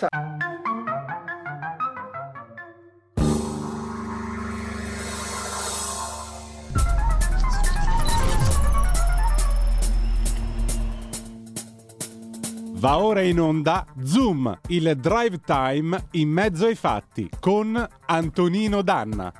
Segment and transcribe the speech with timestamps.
[0.00, 0.10] Va
[12.98, 19.32] ora in onda Zoom, il drive time in mezzo ai fatti con Antonino Danna.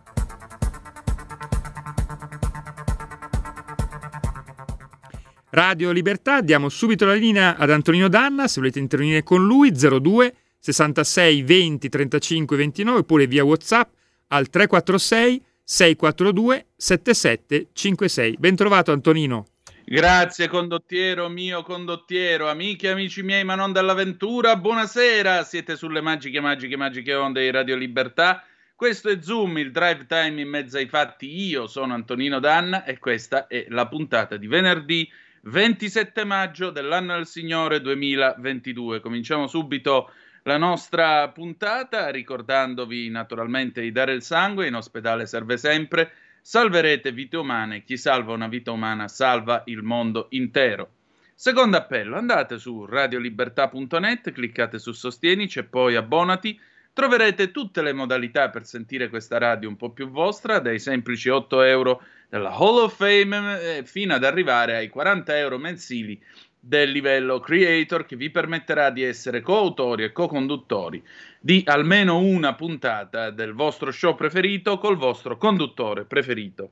[5.50, 10.34] Radio Libertà, diamo subito la linea ad Antonino Danna, se volete intervenire con lui 02
[10.72, 13.90] 66 20 35 29 oppure via WhatsApp
[14.28, 18.36] al 346 642 7756.
[18.38, 19.46] Ben trovato Antonino.
[19.84, 26.40] Grazie condottiero mio condottiero, amici e amici miei, ma non dall'avventura, buonasera, siete sulle magiche,
[26.40, 28.44] magiche, magiche onde di Radio Libertà.
[28.74, 31.48] Questo è Zoom, il drive time in mezzo ai fatti.
[31.48, 35.10] Io sono Antonino Danna e questa è la puntata di venerdì
[35.42, 39.00] 27 maggio dell'anno del Signore 2022.
[39.00, 40.10] Cominciamo subito
[40.48, 47.36] la nostra puntata ricordandovi naturalmente di dare il sangue, in ospedale serve sempre salverete vite
[47.36, 50.88] umane, chi salva una vita umana salva il mondo intero.
[51.34, 56.58] Secondo appello, andate su radiolibertà.net, cliccate su Sostienici e poi abbonati.
[56.94, 61.60] Troverete tutte le modalità per sentire questa radio un po' più vostra, dai semplici 8
[61.60, 66.18] euro della Hall of Fame eh, fino ad arrivare ai 40 euro mensili
[66.60, 71.02] del livello creator che vi permetterà di essere coautori e co-conduttori
[71.40, 76.70] di almeno una puntata del vostro show preferito col vostro conduttore preferito.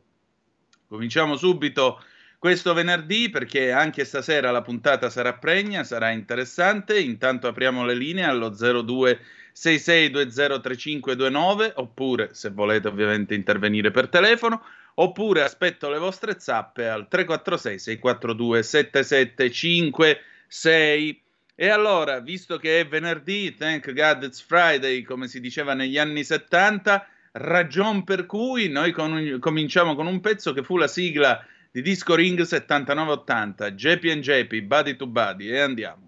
[0.89, 2.01] Cominciamo subito
[2.39, 7.01] questo venerdì perché anche stasera la puntata sarà pregna, sarà interessante.
[7.01, 9.21] Intanto apriamo le linee allo 02
[9.55, 14.63] 66203529 oppure se volete ovviamente intervenire per telefono
[14.99, 21.25] oppure aspetto le vostre zappe al 346 642 7756
[21.59, 26.23] e allora, visto che è venerdì, thank God it's Friday, come si diceva negli anni
[26.23, 31.81] 70, ragion per cui noi con, cominciamo con un pezzo che fu la sigla di
[31.81, 36.05] Disco Ring 7980, Jeppy and Jeppy, Body to Body, e andiamo.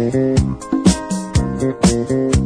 [0.00, 0.77] Thank
[1.58, 2.37] Mm-hmm.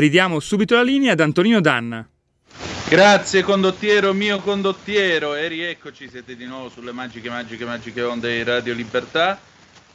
[0.00, 2.08] E ridiamo subito la linea ad Antonino Danna.
[2.88, 8.42] Grazie condottiero, mio condottiero, e rieccoci, siete di nuovo sulle magiche, magiche, magiche onde di
[8.42, 9.38] Radio Libertà.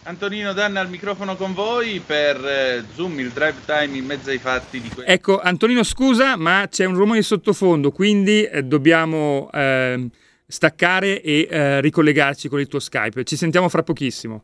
[0.03, 4.37] Antonino Danna al microfono con voi per eh, Zoom, il drive time in mezzo ai
[4.37, 5.11] fatti di questo.
[5.11, 10.07] Ecco, Antonino scusa, ma c'è un rumore di sottofondo, quindi eh, dobbiamo eh,
[10.45, 13.23] staccare e eh, ricollegarci con il tuo Skype.
[13.23, 14.43] Ci sentiamo fra pochissimo.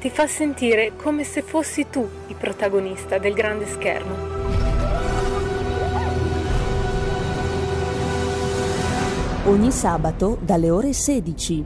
[0.00, 4.38] ti fa sentire come se fossi tu il protagonista del grande schermo.
[9.48, 11.64] ogni sabato dalle ore 16.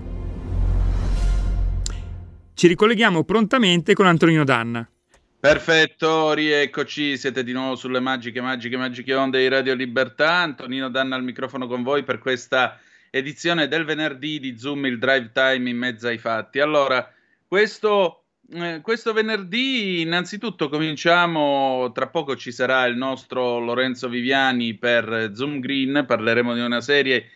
[2.54, 4.88] Ci ricolleghiamo prontamente con Antonino Danna.
[5.40, 10.34] Perfetto, rieccoci, siete di nuovo sulle magiche, magiche, magiche onde di Radio Libertà.
[10.34, 12.78] Antonino Danna al microfono con voi per questa
[13.10, 16.60] edizione del venerdì di Zoom, il drive time in mezzo ai fatti.
[16.60, 17.12] Allora,
[17.48, 18.21] questo,
[18.52, 25.60] eh, questo venerdì innanzitutto cominciamo, tra poco ci sarà il nostro Lorenzo Viviani per Zoom
[25.60, 27.30] Green, parleremo di una serie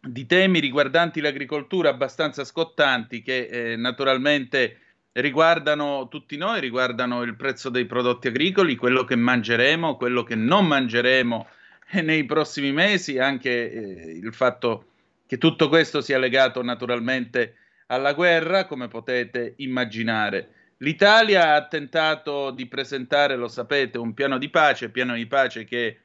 [0.00, 4.78] di temi riguardanti l'agricoltura abbastanza scottanti che eh, naturalmente
[5.12, 10.66] riguardano tutti noi, riguardano il prezzo dei prodotti agricoli, quello che mangeremo, quello che non
[10.66, 11.48] mangeremo
[11.90, 14.86] eh, nei prossimi mesi, anche eh, il fatto
[15.26, 20.74] che tutto questo sia legato naturalmente alla guerra, come potete immaginare.
[20.78, 26.00] L'Italia ha tentato di presentare, lo sapete, un piano di pace, piano di pace che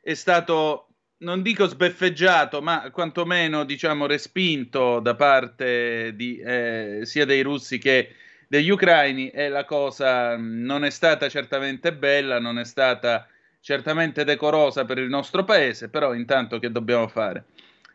[0.00, 0.88] è stato
[1.18, 8.14] non dico sbeffeggiato, ma quantomeno diciamo respinto da parte di, eh, sia dei russi che
[8.46, 13.26] degli ucraini e la cosa non è stata certamente bella, non è stata
[13.60, 17.44] certamente decorosa per il nostro paese, però intanto che dobbiamo fare?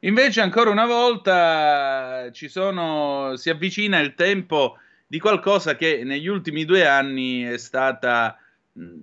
[0.05, 6.85] Invece ancora una volta sono, si avvicina il tempo di qualcosa che negli ultimi due
[6.85, 8.37] anni è stata,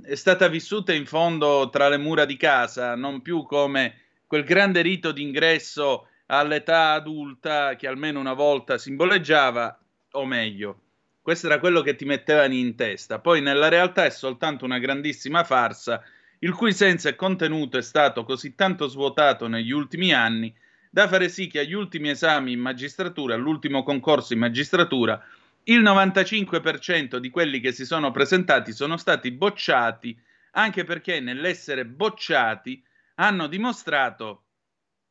[0.03, 3.95] è stata vissuta in fondo tra le mura di casa, non più come
[4.27, 9.81] quel grande rito d'ingresso all'età adulta che almeno una volta simboleggiava,
[10.11, 10.81] o meglio,
[11.23, 13.21] questo era quello che ti mettevano in testa.
[13.21, 16.03] Poi nella realtà è soltanto una grandissima farsa,
[16.41, 20.55] il cui senso e contenuto è stato così tanto svuotato negli ultimi anni
[20.91, 25.25] da fare sì che agli ultimi esami in magistratura, all'ultimo concorso in magistratura,
[25.65, 30.19] il 95% di quelli che si sono presentati sono stati bocciati,
[30.53, 32.83] anche perché nell'essere bocciati
[33.15, 34.47] hanno dimostrato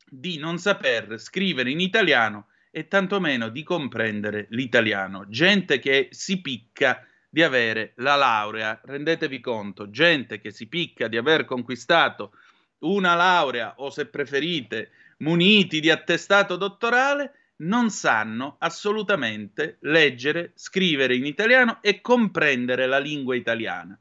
[0.06, 5.26] di non saper scrivere in italiano e tantomeno di comprendere l'italiano.
[5.28, 11.16] Gente che si picca di avere la laurea, rendetevi conto, gente che si picca di
[11.16, 12.32] aver conquistato
[12.80, 21.26] una laurea o se preferite muniti di attestato dottorale, non sanno assolutamente leggere, scrivere in
[21.26, 23.98] italiano e comprendere la lingua italiana.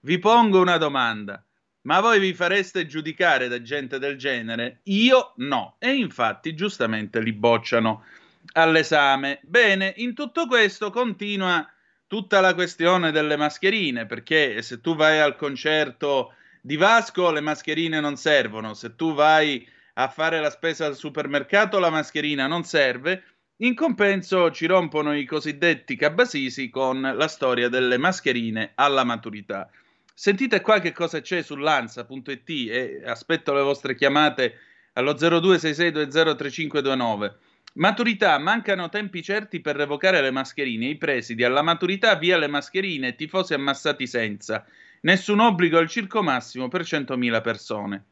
[0.00, 1.44] Vi pongo una domanda.
[1.82, 4.80] Ma voi vi fareste giudicare da gente del genere?
[4.84, 5.76] Io no.
[5.78, 8.04] E infatti giustamente li bocciano
[8.52, 9.40] all'esame.
[9.42, 11.66] Bene, in tutto questo continua
[12.06, 18.00] tutta la questione delle mascherine, perché se tu vai al concerto di Vasco le mascherine
[18.00, 19.66] non servono, se tu vai
[20.02, 23.22] a fare la spesa al supermercato la mascherina non serve.
[23.56, 29.68] In compenso ci rompono i cosiddetti cabasisi con la storia delle mascherine alla maturità.
[30.14, 34.54] Sentite qua che cosa c'è sull'ansa.it e aspetto le vostre chiamate
[34.94, 37.32] allo 0266203529.
[37.74, 40.86] Maturità, mancano tempi certi per revocare le mascherine.
[40.86, 44.64] I presidi alla maturità via le mascherine, tifosi ammassati senza.
[45.02, 48.04] Nessun obbligo al circo massimo per 100.000 persone.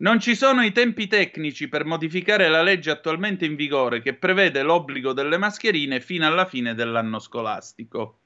[0.00, 4.62] Non ci sono i tempi tecnici per modificare la legge attualmente in vigore che prevede
[4.62, 8.20] l'obbligo delle mascherine fino alla fine dell'anno scolastico.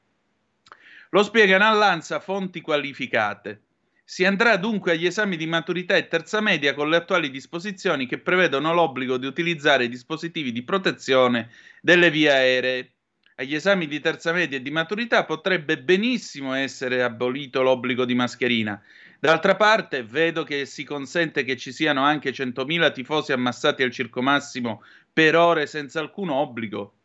[1.10, 3.62] Lo spiegano all'ANSA fonti qualificate.
[4.04, 8.18] Si andrà dunque agli esami di maturità e terza media con le attuali disposizioni che
[8.18, 11.50] prevedono l'obbligo di utilizzare dispositivi di protezione
[11.80, 12.92] delle vie aeree.
[13.36, 18.80] agli esami di terza media e di maturità potrebbe benissimo essere abolito l'obbligo di mascherina.
[19.24, 24.20] D'altra parte, vedo che si consente che ci siano anche 100.000 tifosi ammassati al circo
[24.20, 26.96] massimo per ore senza alcun obbligo.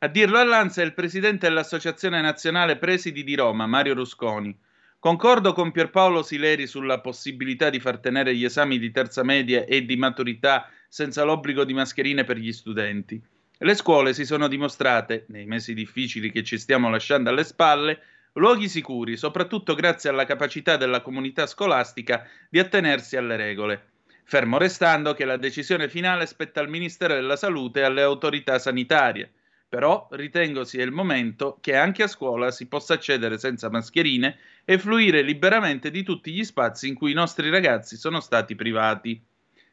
[0.00, 4.54] A dirlo all'Anza è il presidente dell'Associazione Nazionale Presidi di Roma, Mario Rusconi.
[4.98, 9.86] Concordo con Pierpaolo Sileri sulla possibilità di far tenere gli esami di terza media e
[9.86, 13.18] di maturità senza l'obbligo di mascherine per gli studenti.
[13.56, 18.02] Le scuole si sono dimostrate, nei mesi difficili che ci stiamo lasciando alle spalle,
[18.34, 23.90] luoghi sicuri, soprattutto grazie alla capacità della comunità scolastica di attenersi alle regole.
[24.24, 29.30] Fermo restando che la decisione finale spetta al Ministero della Salute e alle autorità sanitarie.
[29.68, 34.78] Però ritengo sia il momento che anche a scuola si possa accedere senza mascherine e
[34.78, 39.22] fluire liberamente di tutti gli spazi in cui i nostri ragazzi sono stati privati.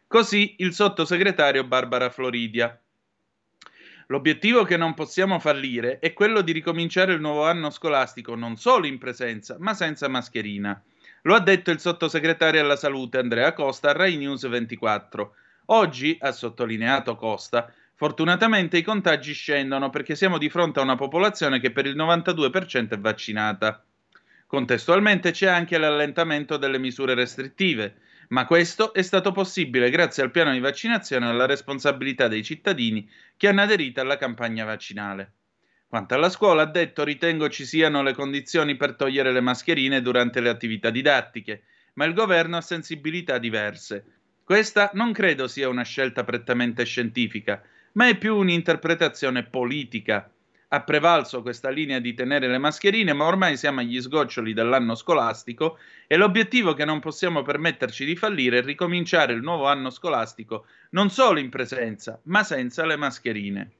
[0.08, 2.80] Così il sottosegretario Barbara Floridia.
[4.12, 8.88] L'obiettivo che non possiamo fallire è quello di ricominciare il nuovo anno scolastico non solo
[8.88, 10.82] in presenza, ma senza mascherina.
[11.24, 15.36] Lo ha detto il sottosegretario alla salute Andrea Costa a Rai News 24.
[15.66, 21.60] Oggi, ha sottolineato Costa, fortunatamente i contagi scendono perché siamo di fronte a una popolazione
[21.60, 23.84] che per il 92% è vaccinata.
[24.48, 27.94] Contestualmente c'è anche l'allentamento delle misure restrittive
[28.30, 33.10] ma questo è stato possibile grazie al piano di vaccinazione e alla responsabilità dei cittadini
[33.38, 35.34] che hanno aderito alla campagna vaccinale.
[35.88, 40.40] Quanto alla scuola, ha detto, ritengo ci siano le condizioni per togliere le mascherine durante
[40.40, 44.06] le attività didattiche, ma il governo ha sensibilità diverse.
[44.44, 50.32] Questa non credo sia una scelta prettamente scientifica, ma è più un'interpretazione politica
[50.72, 55.80] ha prevalso questa linea di tenere le mascherine, ma ormai siamo agli sgoccioli dell'anno scolastico
[56.06, 61.10] e l'obiettivo che non possiamo permetterci di fallire è ricominciare il nuovo anno scolastico non
[61.10, 63.72] solo in presenza, ma senza le mascherine.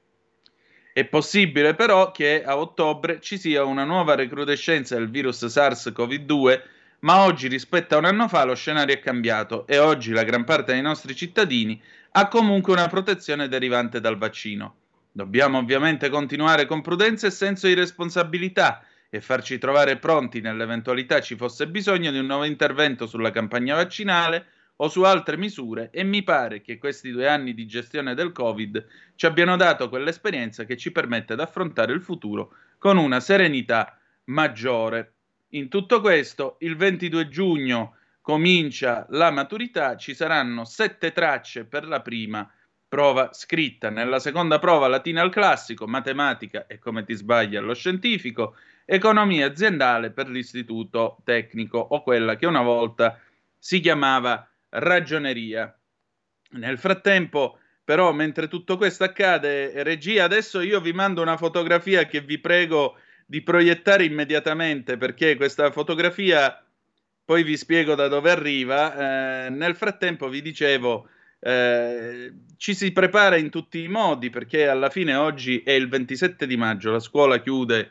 [0.92, 6.62] È possibile però che a ottobre ci sia una nuova recrudescenza del virus SARS-CoV-2,
[7.00, 10.42] ma oggi rispetto a un anno fa lo scenario è cambiato e oggi la gran
[10.42, 11.80] parte dei nostri cittadini
[12.12, 14.79] ha comunque una protezione derivante dal vaccino.
[15.12, 21.34] Dobbiamo ovviamente continuare con prudenza e senso di responsabilità e farci trovare pronti nell'eventualità ci
[21.34, 26.22] fosse bisogno di un nuovo intervento sulla campagna vaccinale o su altre misure e mi
[26.22, 28.86] pare che questi due anni di gestione del Covid
[29.16, 35.14] ci abbiano dato quell'esperienza che ci permette di affrontare il futuro con una serenità maggiore.
[35.50, 42.00] In tutto questo, il 22 giugno comincia la maturità, ci saranno sette tracce per la
[42.00, 42.48] prima
[42.90, 43.88] prova scritta.
[43.88, 50.10] Nella seconda prova latina al classico, matematica e come ti sbagli allo scientifico, economia aziendale
[50.10, 53.20] per l'istituto tecnico o quella che una volta
[53.56, 55.72] si chiamava ragioneria.
[56.54, 62.20] Nel frattempo, però, mentre tutto questo accade, regia, adesso io vi mando una fotografia che
[62.22, 66.60] vi prego di proiettare immediatamente perché questa fotografia
[67.24, 69.46] poi vi spiego da dove arriva.
[69.46, 71.08] Eh, nel frattempo vi dicevo
[71.40, 76.46] eh, ci si prepara in tutti i modi perché alla fine oggi è il 27
[76.46, 77.90] di maggio, la scuola chiude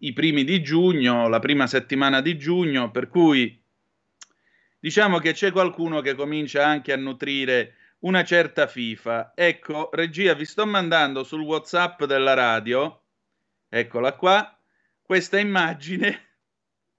[0.00, 3.60] i primi di giugno, la prima settimana di giugno, per cui
[4.78, 9.32] diciamo che c'è qualcuno che comincia anche a nutrire una certa FIFA.
[9.34, 13.02] Ecco, regia, vi sto mandando sul WhatsApp della radio,
[13.68, 14.56] eccola qua,
[15.02, 16.28] questa immagine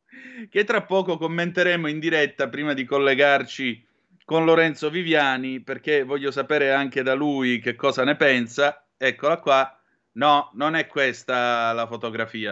[0.50, 3.87] che tra poco commenteremo in diretta prima di collegarci
[4.28, 8.86] con Lorenzo Viviani perché voglio sapere anche da lui che cosa ne pensa.
[8.98, 9.82] Eccola qua.
[10.16, 12.50] No, non è questa la fotografia.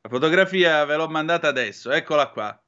[0.00, 2.60] La fotografia ve l'ho mandata adesso, eccola qua.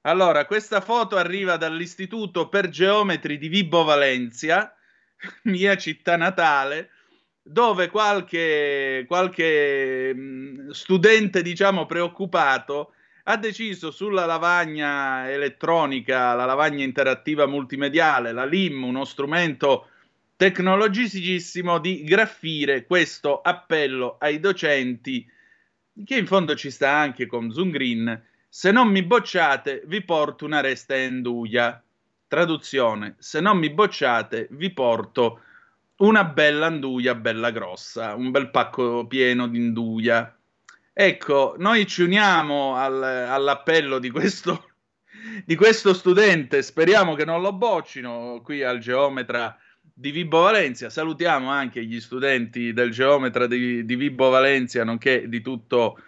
[0.00, 4.74] Allora, questa foto arriva dall'Istituto per Geometri di Vibo Valencia,
[5.44, 6.90] mia città natale,
[7.40, 12.94] dove qualche, qualche mm, studente, diciamo, preoccupato
[13.24, 19.88] ha deciso sulla lavagna elettronica, la lavagna interattiva multimediale, la LIM, uno strumento
[20.36, 25.26] tecnologicissimo, di graffire questo appello ai docenti,
[26.04, 28.22] che in fondo ci sta anche con Zoom Green.
[28.48, 31.82] Se non mi bocciate, vi porto una resta induia.
[32.28, 35.40] Traduzione: se non mi bocciate, vi porto
[35.96, 40.33] una bella anduia bella grossa, un bel pacco pieno di induia.
[40.96, 44.74] Ecco, noi ci uniamo al, all'appello di questo,
[45.44, 50.90] di questo studente, speriamo che non lo boccino qui al geometra di Vibo Valencia.
[50.90, 55.98] Salutiamo anche gli studenti del geometra di, di Vibo Valencia, nonché di tutto,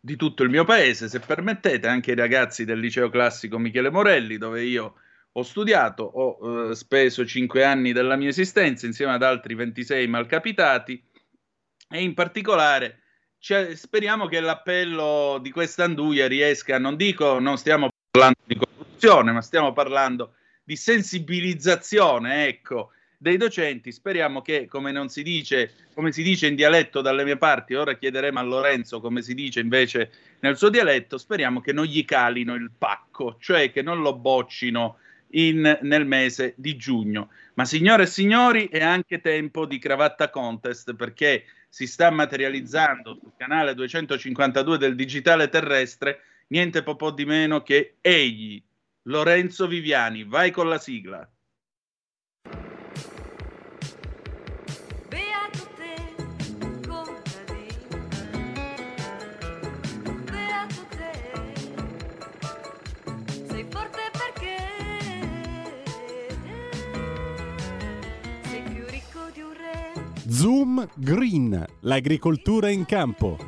[0.00, 4.36] di tutto, il mio paese, se permettete, anche i ragazzi del liceo classico Michele Morelli,
[4.36, 4.94] dove io
[5.30, 11.00] ho studiato, ho eh, speso cinque anni della mia esistenza insieme ad altri 26 malcapitati
[11.88, 12.98] e in particolare
[13.44, 19.32] cioè, speriamo che l'appello di questa Anduia riesca, non dico, non stiamo parlando di corruzione,
[19.32, 23.92] ma stiamo parlando di sensibilizzazione, ecco, dei docenti.
[23.92, 27.98] Speriamo che, come non si dice, come si dice in dialetto dalle mie parti, ora
[27.98, 30.10] chiederemo a Lorenzo come si dice invece
[30.40, 34.96] nel suo dialetto, speriamo che non gli calino il pacco, cioè che non lo boccino
[35.32, 37.28] in, nel mese di giugno.
[37.56, 41.44] Ma signore e signori, è anche tempo di cravatta contest perché
[41.74, 48.62] si sta materializzando sul canale 252 del digitale terrestre niente po' di meno che egli,
[49.08, 50.22] Lorenzo Viviani.
[50.22, 51.28] Vai con la sigla.
[70.44, 73.38] Zoom Green, l'agricoltura in campo.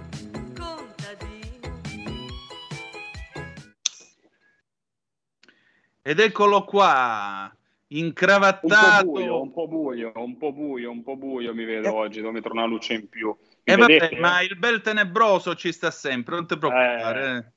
[6.00, 9.04] Ed eccolo qua, Un incravattato.
[9.04, 12.32] po' buio, un po' buio, un po' buio, un po' buio mi vedo oggi, devo
[12.32, 13.28] mettere una luce in più.
[13.28, 17.36] Mi E vabbè, ma il bel tenebroso ci sta sempre, non ti preoccupare.
[17.36, 17.54] eh.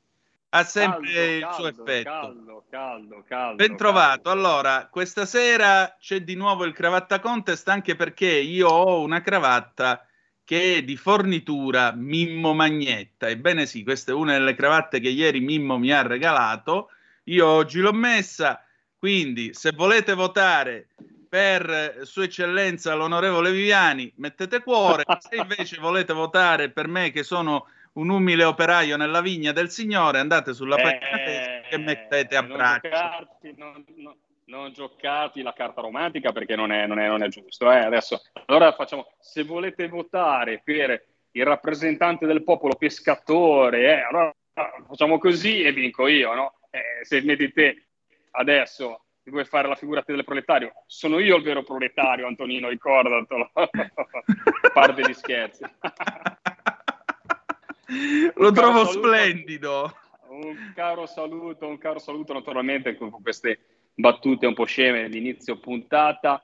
[0.52, 2.10] Ha sempre Caldo, il suo effetto.
[2.10, 3.56] Caldo, caldo, caldo.
[3.56, 4.32] Ben trovato.
[4.32, 10.08] Allora, questa sera c'è di nuovo il cravatta contest anche perché io ho una cravatta
[10.44, 13.30] che è di fornitura Mimmo Magnetta.
[13.30, 16.90] Ebbene sì, questa è una delle cravatte che ieri Mimmo mi ha regalato.
[17.26, 18.64] Io oggi l'ho messa,
[18.98, 20.88] quindi se volete votare
[21.30, 25.04] per Sua Eccellenza l'onorevole Viviani, mettete cuore.
[25.20, 27.68] Se invece volete votare per me che sono
[28.00, 32.48] un umile operaio nella vigna del Signore, andate sulla pagina Facebook e mettete a Eh,
[32.48, 32.90] non braccio.
[32.90, 37.28] giocarti, non, non- non giocarti la carta romantica perché non è, non è- non è
[37.28, 37.72] giusto.
[37.72, 37.78] eh.
[37.80, 44.34] Adesso, allora facciamo, se volete votare per il rappresentante del popolo pescatore, eh, allora
[44.88, 46.54] facciamo così e vinco io, no?
[46.72, 47.88] Eh, se metti te
[48.32, 53.52] adesso vuoi fare la figura del proletario, sono io il vero proletario, Antonino, ricordatelo.
[54.74, 55.64] Parte gli scherzi.
[58.36, 59.94] Lo trovo saluto- splendido.
[60.30, 63.60] Un caro saluto, un caro saluto naturalmente con queste
[63.96, 66.44] battute un po' sceme di inizio puntata.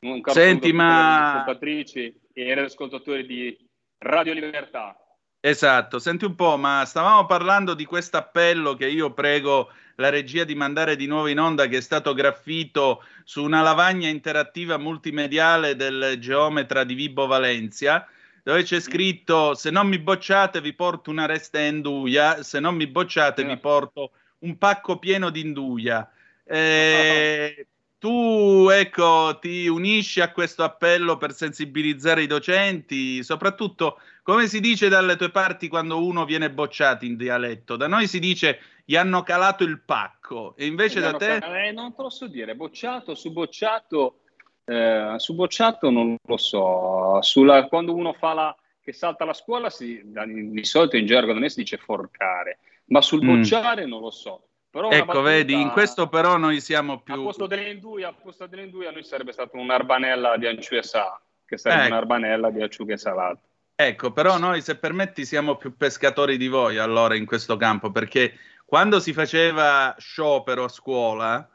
[0.00, 4.96] Un caro Senti, saluto a tutte ma- ascoltatrici e ascoltatori di Radio Libertà.
[5.40, 10.44] Esatto, senti un po', ma stavamo parlando di questo appello che io prego la regia
[10.44, 15.76] di mandare di nuovo in onda, che è stato graffito su una lavagna interattiva multimediale
[15.76, 18.06] del geometra di Vibo Valencia,
[18.46, 22.86] dove c'è scritto: Se non mi bocciate, vi porto una resta induia, se non mi
[22.86, 26.08] bocciate, vi porto un pacco pieno di induia.
[26.44, 27.66] Eh,
[27.98, 34.88] tu, ecco, ti unisci a questo appello per sensibilizzare i docenti, soprattutto come si dice
[34.88, 37.74] dalle tue parti quando uno viene bocciato in dialetto?
[37.74, 41.96] Da noi si dice gli hanno calato il pacco e invece da te Eh, non
[41.96, 44.20] te lo so dire, bocciato, su bocciato,
[44.66, 47.18] eh, su bocciato non lo so.
[47.22, 51.38] Sulla- quando uno fa la, che salta la scuola, si, di, solito in gergo da
[51.38, 53.36] me si dice forcare, ma sul Mm.
[53.36, 54.48] bocciare non lo so.
[54.70, 58.46] Però ecco, battuta- vedi, in questo però noi siamo A più posto dell'induia, a posto
[58.46, 61.92] dell'induia, noi sarebbe stata un'arbanella di anciù sa, che sarebbe Ecco.
[61.94, 63.40] un'arbanella di acciughe salate.
[63.74, 68.34] Ecco, però noi se permetti siamo più pescatori di voi allora in questo campo, perché
[68.64, 71.48] quando si faceva sciopero a scuola,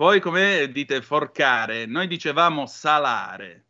[0.00, 3.66] voi come dite forcare, noi dicevamo salare.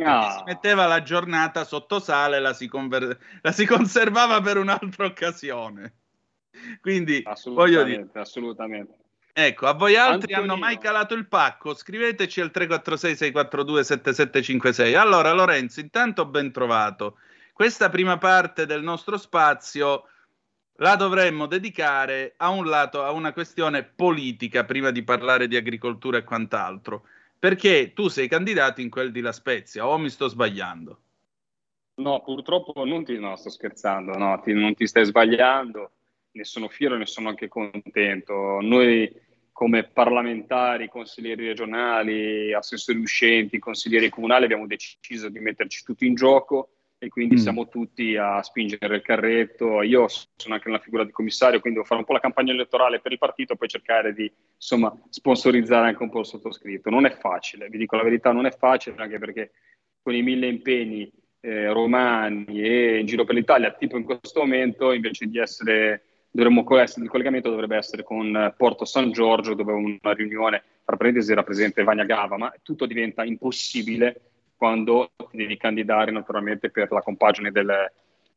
[0.00, 0.36] Ah.
[0.38, 5.94] si metteva la giornata sotto sale, la si, conver- la si conservava per un'altra occasione.
[6.80, 8.94] Quindi voglio dire, Assolutamente,
[9.32, 10.52] ecco, a voi altri Antonino.
[10.52, 11.74] hanno mai calato il pacco?
[11.74, 14.94] Scriveteci al 346 642 7756.
[14.94, 17.18] Allora, Lorenzo, intanto ben trovato.
[17.52, 20.04] Questa prima parte del nostro spazio
[20.80, 26.18] la dovremmo dedicare a un lato, a una questione politica prima di parlare di agricoltura
[26.18, 27.04] e quant'altro.
[27.38, 31.00] Perché tu sei candidato in quel di La Spezia, o mi sto sbagliando?
[31.94, 35.90] No, purtroppo non ti no, sto scherzando, no, ti- non ti stai sbagliando,
[36.32, 38.60] ne sono fiero e ne sono anche contento.
[38.60, 46.14] Noi come parlamentari, consiglieri regionali, assessori uscenti, consiglieri comunali abbiamo deciso di metterci tutti in
[46.14, 46.70] gioco
[47.02, 47.38] e quindi Mm.
[47.38, 49.80] siamo tutti a spingere il carretto.
[49.80, 53.00] Io sono anche nella figura di commissario, quindi devo fare un po' la campagna elettorale
[53.00, 56.90] per il partito e poi cercare di insomma sponsorizzare anche un po' il sottoscritto.
[56.90, 59.52] Non è facile, vi dico la verità, non è facile anche perché
[60.02, 61.10] con i mille impegni
[61.40, 66.66] eh, romani e in giro per l'Italia, tipo in questo momento, invece di essere, dovremmo
[66.68, 71.44] il collegamento dovrebbe essere con eh, Porto San Giorgio, dove una riunione, tra parentesi, era
[71.44, 74.29] presente Vania Gava, ma tutto diventa impossibile
[74.60, 77.90] quando ti devi candidare naturalmente per la compagine del,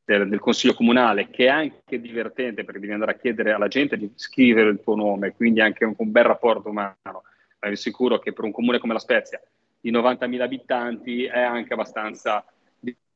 [0.06, 3.98] del, del, consiglio comunale, che è anche divertente perché devi andare a chiedere alla gente
[3.98, 6.96] di scrivere il tuo nome, quindi anche un, un bel rapporto umano.
[7.04, 9.42] Ma vi assicuro che per un comune come La Spezia,
[9.82, 12.46] di 90.000 abitanti, è anche abbastanza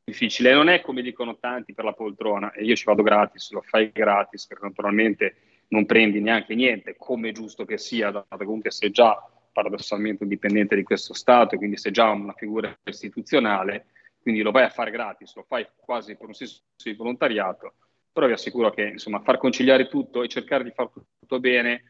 [0.04, 0.54] difficile.
[0.54, 3.90] Non è come dicono tanti per la poltrona, e io ci vado gratis, lo fai
[3.94, 5.36] gratis, perché naturalmente
[5.70, 9.18] non prendi neanche niente, come è giusto che sia, dato che comunque sei già
[9.52, 13.88] paradossalmente un dipendente di questo Stato, quindi sei già una figura istituzionale,
[14.22, 17.76] quindi lo vai a fare gratis, lo fai quasi per un senso di volontariato,
[18.12, 21.84] però vi assicuro che insomma, far conciliare tutto e cercare di fare tutto bene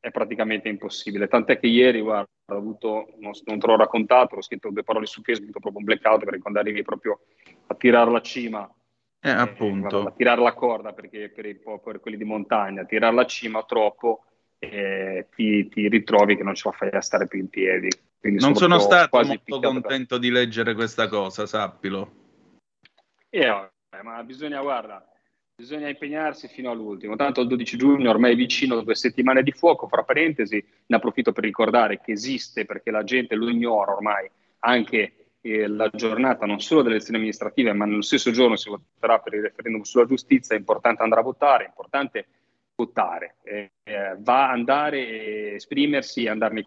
[0.00, 1.28] è praticamente impossibile.
[1.28, 5.06] Tant'è che ieri, guarda, ho avuto, non, non te l'ho raccontato, ho scritto due parole
[5.06, 7.20] su Facebook, proprio un blackout perché quando arrivi proprio
[7.66, 8.70] a tirare la cima,
[9.20, 10.02] eh, appunto.
[10.02, 13.26] Eh, a tirare la corda perché per, i, per quelli di montagna, a tirare la
[13.26, 14.24] cima troppo,
[14.58, 17.88] eh, ti, ti, ritrovi che non ce la fai a stare più in piedi.
[18.18, 20.20] Quindi non sono stato molto contento da...
[20.20, 22.26] di leggere questa cosa, sappilo.
[23.30, 25.06] Eh, vabbè, ma bisogna, guarda,
[25.54, 27.14] bisogna impegnarsi fino all'ultimo.
[27.14, 31.32] Tanto il 12 giugno ormai è vicino due settimane di fuoco, fra parentesi, ne approfitto
[31.32, 34.28] per ricordare che esiste, perché la gente lo ignora ormai,
[34.60, 39.20] anche eh, la giornata non solo delle elezioni amministrative, ma nello stesso giorno si voterà
[39.20, 42.26] per il referendum sulla giustizia, è importante andare a votare, è importante
[42.78, 46.64] votare, eh, eh, va a andare e esprimersi e andare nei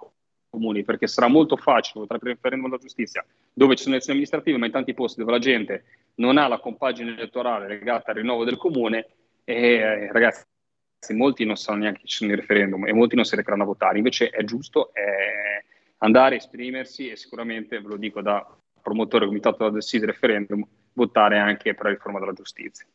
[0.49, 4.19] comuni, perché sarà molto facile votare per il referendum della giustizia, dove ci sono elezioni
[4.19, 8.17] amministrative, ma in tanti posti dove la gente non ha la compagine elettorale legata al
[8.17, 9.07] rinnovo del comune,
[9.45, 10.43] e eh, ragazzi,
[11.11, 13.67] molti non sanno neanche che ci sono i referendum e molti non si recheranno a
[13.67, 15.63] votare, invece è giusto eh,
[15.99, 18.45] andare a esprimersi e sicuramente, ve lo dico da
[18.81, 22.85] promotore comitato del sì referendum, votare anche per la riforma della giustizia.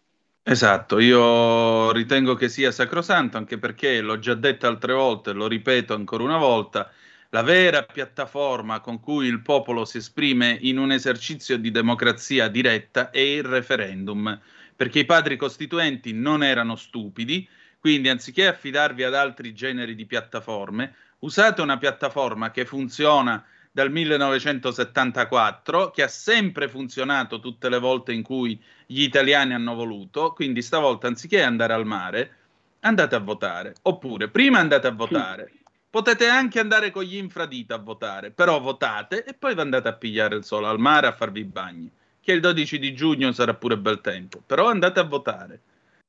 [0.49, 5.93] Esatto, io ritengo che sia sacrosanto anche perché l'ho già detto altre volte, lo ripeto
[5.93, 6.89] ancora una volta,
[7.31, 13.11] la vera piattaforma con cui il popolo si esprime in un esercizio di democrazia diretta
[13.11, 14.41] è il referendum,
[14.77, 17.47] perché i padri costituenti non erano stupidi,
[17.81, 23.45] quindi anziché affidarvi ad altri generi di piattaforme, usate una piattaforma che funziona
[23.77, 30.33] dal 1974, che ha sempre funzionato tutte le volte in cui gli italiani hanno voluto,
[30.33, 32.37] quindi stavolta anziché andare al mare,
[32.81, 33.75] andate a votare.
[33.83, 35.53] Oppure, prima andate a votare,
[35.91, 40.37] potete anche andare con gli infradito a votare, però votate e poi andate a pigliare
[40.37, 41.91] il sole al mare a farvi i bagni,
[42.23, 45.61] che il 12 di giugno sarà pure bel tempo, però andate a votare.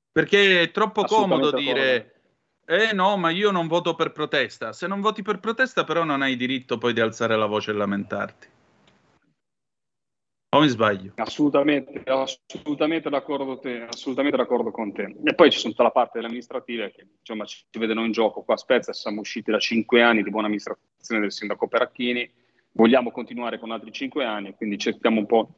[0.09, 2.13] Perché è troppo comodo dire...
[2.69, 4.73] Eh no, ma io non voto per protesta.
[4.73, 7.73] Se non voti per protesta, però non hai diritto poi di alzare la voce e
[7.75, 8.47] lamentarti.
[10.53, 11.13] O mi sbaglio?
[11.15, 15.15] Assolutamente, assolutamente d'accordo, te, assolutamente d'accordo con te.
[15.23, 18.41] E poi ci sono tutta la parte delle amministrative che insomma, ci vedono in gioco.
[18.41, 22.29] Qua a Spezia siamo usciti da cinque anni di buona amministrazione del sindaco Peracchini,
[22.73, 25.49] vogliamo continuare con altri cinque anni, quindi cerchiamo un po'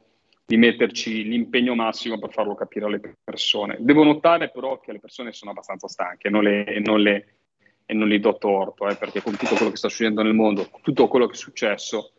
[0.50, 3.76] di metterci l'impegno massimo per farlo capire alle persone.
[3.78, 7.34] Devo notare però che le persone sono abbastanza stanche non le, non le,
[7.86, 10.68] e non gli do torto, eh, perché con tutto quello che sta succedendo nel mondo,
[10.82, 12.14] tutto quello che è successo,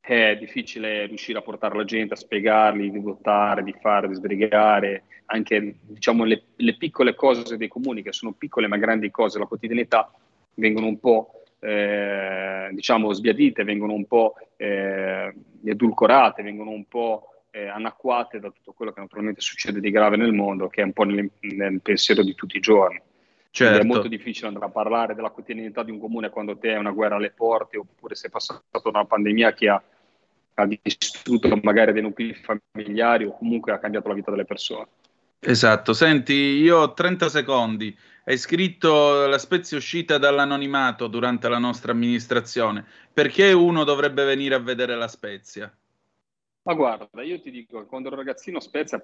[0.00, 5.04] è difficile riuscire a portare la gente, a spiegargli di votare, di fare, di sbrigare,
[5.26, 9.46] anche diciamo, le, le, piccole cose dei comuni, che sono piccole ma grandi cose, la
[9.46, 10.12] quotidianità,
[10.54, 15.32] vengono un po' eh, diciamo sbiadite, vengono un po' eh,
[15.64, 20.34] edulcorate, vengono un po' eh, anacquate da tutto quello che naturalmente succede di grave nel
[20.34, 23.00] mondo, che è un po' nel, nel pensiero di tutti i giorni.
[23.50, 23.80] Certo.
[23.80, 26.90] È molto difficile andare a parlare della quotidianità di un comune quando te hai una
[26.90, 29.82] guerra alle porte oppure sei passato una pandemia che ha,
[30.52, 34.88] ha distrutto magari dei nuclei familiari o comunque ha cambiato la vita delle persone.
[35.40, 37.96] Esatto, senti, io ho 30 secondi.
[38.24, 42.84] Hai scritto la Spezia uscita dall'anonimato durante la nostra amministrazione.
[43.10, 45.74] Perché uno dovrebbe venire a vedere la Spezia?
[46.66, 49.00] Ma guarda, io ti dico, quando ero ragazzino Spezia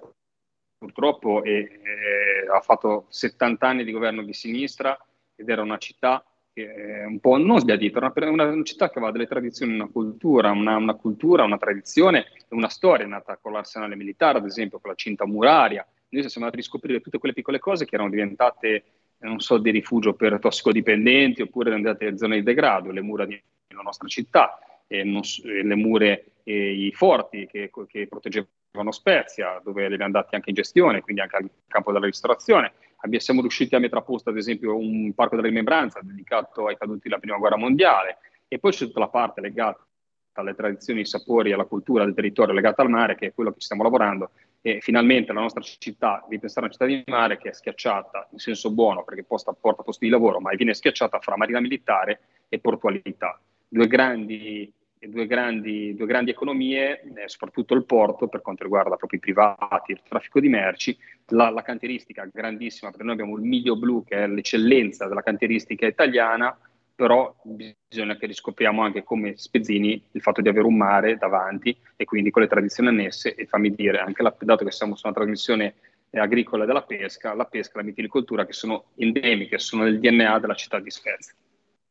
[0.77, 4.97] purtroppo e, e, ha fatto 70 anni di governo di sinistra
[5.33, 8.97] ed era una città che è un po' non sbiadita, una, una, una città che
[8.97, 13.53] aveva delle tradizioni, una cultura, una, una, cultura, una tradizione e una storia nata con
[13.53, 15.87] l'arsenale militare, ad esempio con la cinta muraria.
[16.09, 18.83] Noi siamo andati a riscoprire tutte quelle piccole cose che erano diventate,
[19.19, 24.09] non so, di rifugio per tossicodipendenti oppure diventate zone di degrado, le mura della nostra
[24.09, 30.49] città, non, le mure e i forti che, che proteggevano Spezia, dove erano andati anche
[30.49, 32.73] in gestione, quindi anche al campo della ristorazione.
[33.17, 37.09] Siamo riusciti a mettere a posto, ad esempio, un parco della rimembranza dedicato ai caduti
[37.09, 39.85] della Prima Guerra Mondiale e poi c'è tutta la parte legata
[40.33, 43.59] alle tradizioni, ai sapori, alla cultura del territorio legata al mare, che è quello che
[43.59, 44.31] stiamo lavorando.
[44.61, 48.29] E finalmente la nostra città, di pensare a una città di mare che è schiacciata
[48.31, 52.21] in senso buono, perché posta, porta posti di lavoro, ma viene schiacciata fra marina militare
[52.47, 53.39] e portualità.
[53.67, 54.71] Due grandi
[55.09, 59.91] due grandi, due grandi economie, eh, soprattutto il porto per quanto riguarda proprio i privati,
[59.91, 64.15] il traffico di merci, la, la cantieristica grandissima, perché noi abbiamo il miglio blu che
[64.15, 66.57] è l'eccellenza della cantieristica italiana,
[66.95, 72.05] però bisogna che riscopriamo anche come Spezzini il fatto di avere un mare davanti e
[72.05, 75.15] quindi con le tradizioni annesse e fammi dire, anche la, dato che siamo su una
[75.15, 75.73] trasmissione
[76.11, 80.53] agricola della pesca, la pesca e la mitilicoltura che sono endemiche, sono nel DNA della
[80.53, 81.33] città di Spezia.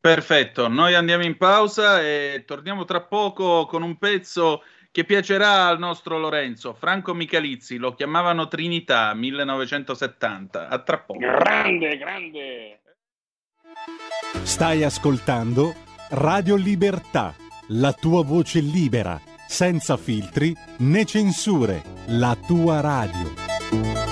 [0.03, 5.79] Perfetto, noi andiamo in pausa e torniamo tra poco con un pezzo che piacerà al
[5.79, 10.67] nostro Lorenzo, Franco Michalizzi, lo chiamavano Trinità 1970.
[10.67, 11.21] A tra poco.
[11.21, 12.81] Grande, grande.
[14.43, 15.73] Stai ascoltando
[16.11, 17.33] Radio Libertà,
[17.69, 24.12] la tua voce libera, senza filtri né censure, la tua radio.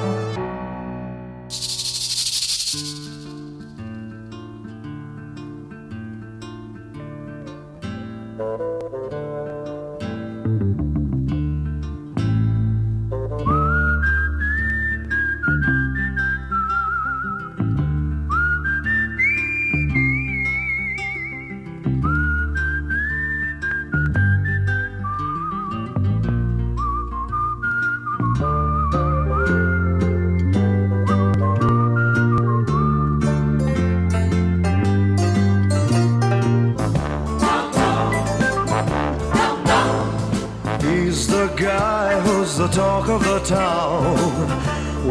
[43.51, 44.15] Town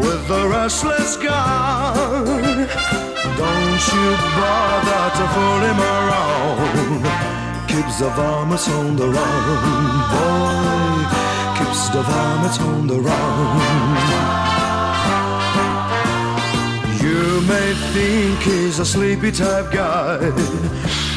[0.03, 2.67] with the restless gun.
[3.41, 7.03] Don't you bother to fool him around.
[7.67, 9.45] Keeps the varmints on the run,
[10.13, 11.01] boy.
[11.59, 14.01] Keeps the varmints on the run.
[17.03, 20.17] You may think he's a sleepy type guy,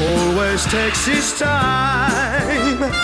[0.01, 3.04] always takes his time.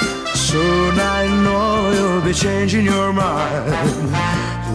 [0.50, 3.70] Soon I know you'll be changing your mind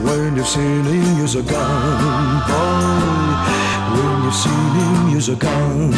[0.05, 3.97] when you've seen him use a gun, oh, boy.
[3.97, 5.91] When you've seen him use a gun.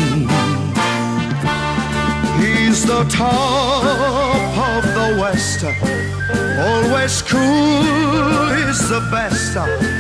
[2.41, 9.96] He's the top of the West, always cool, he's the best.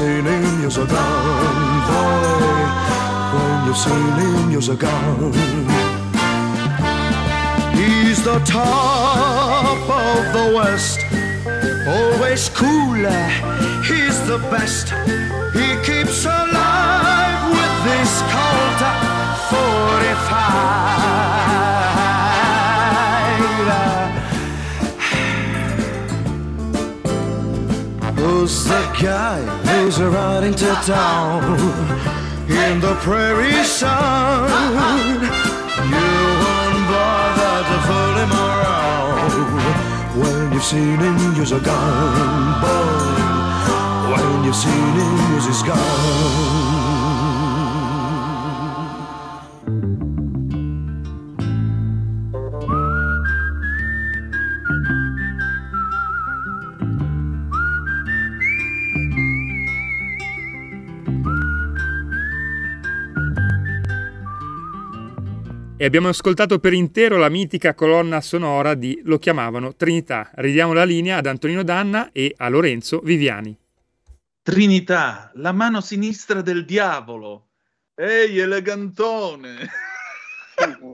[0.00, 2.64] Seen him use a gun, boy.
[3.34, 5.32] When you've seen him use a gun.
[7.74, 11.00] He's the top of the West,
[11.86, 13.26] always cooler.
[13.90, 14.86] He's the best.
[15.58, 18.82] He keeps alive with this Colt
[19.50, 21.39] 45.
[28.40, 31.60] Who's the guy who's riding to town
[32.48, 34.48] in the prairie sun?
[35.92, 36.08] You
[36.42, 39.32] won't bother to fool him around
[40.22, 43.20] when you've seen him use a gun, boy.
[44.10, 46.49] When you've seen him use his gun.
[65.80, 70.30] E abbiamo ascoltato per intero la mitica colonna sonora di Lo chiamavano Trinità.
[70.34, 73.58] Ridiamo la linea ad Antonino Danna e a Lorenzo Viviani.
[74.42, 77.46] Trinità, la mano sinistra del diavolo.
[77.94, 79.70] Ehi, elegantone!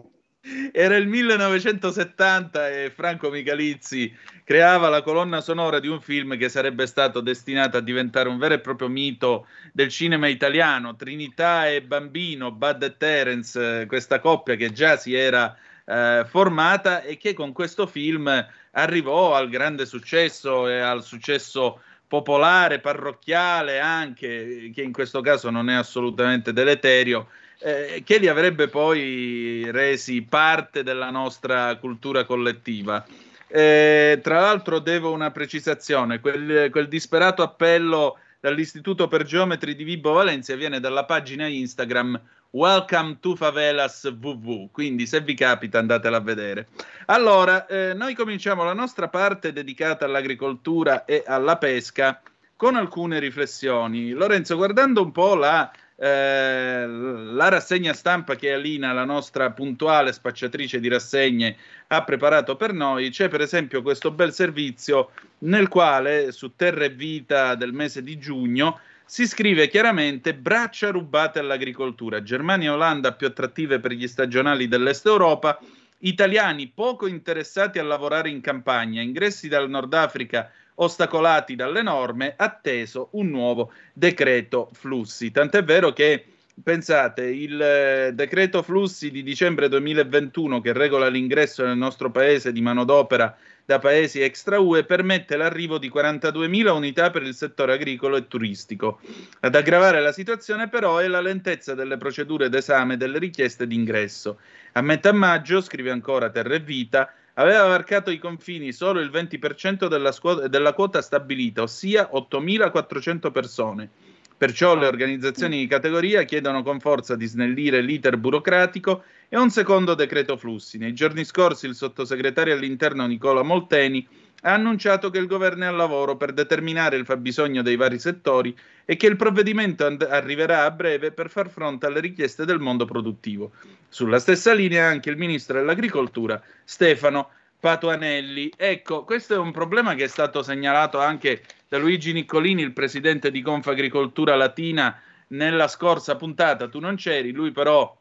[0.73, 6.87] Era il 1970 e Franco Michalizzi creava la colonna sonora di un film che sarebbe
[6.87, 10.95] stato destinato a diventare un vero e proprio mito del cinema italiano.
[10.95, 17.17] Trinità e Bambino, Bud e Terence, questa coppia che già si era eh, formata e
[17.17, 18.31] che con questo film
[18.73, 25.69] arrivò al grande successo e al successo popolare, parrocchiale anche, che in questo caso non
[25.69, 27.29] è assolutamente deleterio
[27.59, 33.05] eh, che li avrebbe poi resi parte della nostra cultura collettiva.
[33.49, 40.13] Eh, tra l'altro devo una precisazione, quel, quel, disperato appello dall'Istituto per Geometri di Vibo
[40.13, 46.21] Valencia viene dalla pagina Instagram Welcome to Favelas WW, quindi se vi capita andatela a
[46.21, 46.69] vedere.
[47.07, 52.21] Allora, eh, noi cominciamo la nostra parte dedicata all'agricoltura e alla pesca
[52.57, 54.11] con alcune riflessioni.
[54.11, 60.79] Lorenzo, guardando un po' la eh, la rassegna stampa che Alina, la nostra puntuale spacciatrice
[60.79, 61.57] di rassegne,
[61.89, 66.91] ha preparato per noi, c'è per esempio questo bel servizio nel quale su Terra e
[66.91, 73.29] Vita del mese di giugno si scrive chiaramente braccia rubate all'agricoltura, Germania e Olanda più
[73.29, 75.59] attrattive per gli stagionali dell'Est Europa,
[75.99, 83.09] italiani poco interessati a lavorare in campagna, ingressi dal Nord Africa ostacolati dalle norme, atteso
[83.13, 85.31] un nuovo decreto flussi.
[85.31, 86.25] Tant'è vero che
[86.63, 92.63] pensate, il eh, decreto flussi di dicembre 2021 che regola l'ingresso nel nostro paese di
[92.63, 93.37] manodopera
[93.67, 99.01] da paesi extra UE permette l'arrivo di 42.000 unità per il settore agricolo e turistico.
[99.41, 104.39] Ad aggravare la situazione però è la lentezza delle procedure d'esame delle richieste d'ingresso.
[104.73, 109.89] A metà maggio, scrive ancora Terra e Vita, aveva varcato i confini solo il 20%
[109.89, 113.91] della, scu- della quota stabilita, ossia 8.400 persone.
[114.37, 119.95] Perciò le organizzazioni di categoria chiedono con forza di snellire l'iter burocratico e un secondo
[119.95, 120.77] decreto flussi.
[120.77, 124.07] Nei giorni scorsi il sottosegretario all'interno Nicola Molteni
[124.43, 128.57] ha annunciato che il governo è al lavoro per determinare il fabbisogno dei vari settori
[128.85, 132.85] e che il provvedimento and- arriverà a breve per far fronte alle richieste del mondo
[132.85, 133.53] produttivo.
[133.89, 138.53] Sulla stessa linea anche il ministro dell'agricoltura Stefano Patuanelli.
[138.57, 143.31] Ecco, questo è un problema che è stato segnalato anche da Luigi Niccolini, il presidente
[143.31, 146.69] di Confagricoltura Latina, nella scorsa puntata.
[146.69, 147.97] Tu non c'eri, lui però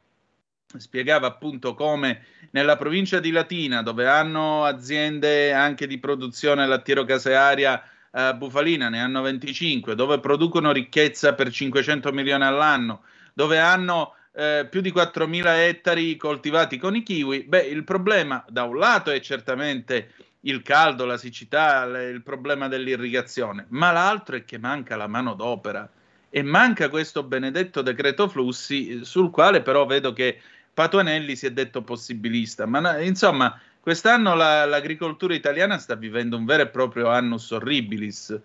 [0.78, 8.34] spiegava appunto come nella provincia di Latina, dove hanno aziende anche di produzione lattiero-casearia eh,
[8.36, 14.82] bufalina, ne hanno 25, dove producono ricchezza per 500 milioni all'anno, dove hanno eh, più
[14.82, 20.14] di 4.000 ettari coltivati con i kiwi, beh, il problema da un lato è certamente
[20.42, 25.90] il caldo, la siccità, il problema dell'irrigazione, ma l'altro è che manca la manodopera
[26.30, 30.42] e manca questo benedetto decreto flussi sul quale però vedo che
[30.76, 36.64] Patuanelli si è detto possibilista, ma insomma quest'anno la, l'agricoltura italiana sta vivendo un vero
[36.64, 38.38] e proprio annus horribilis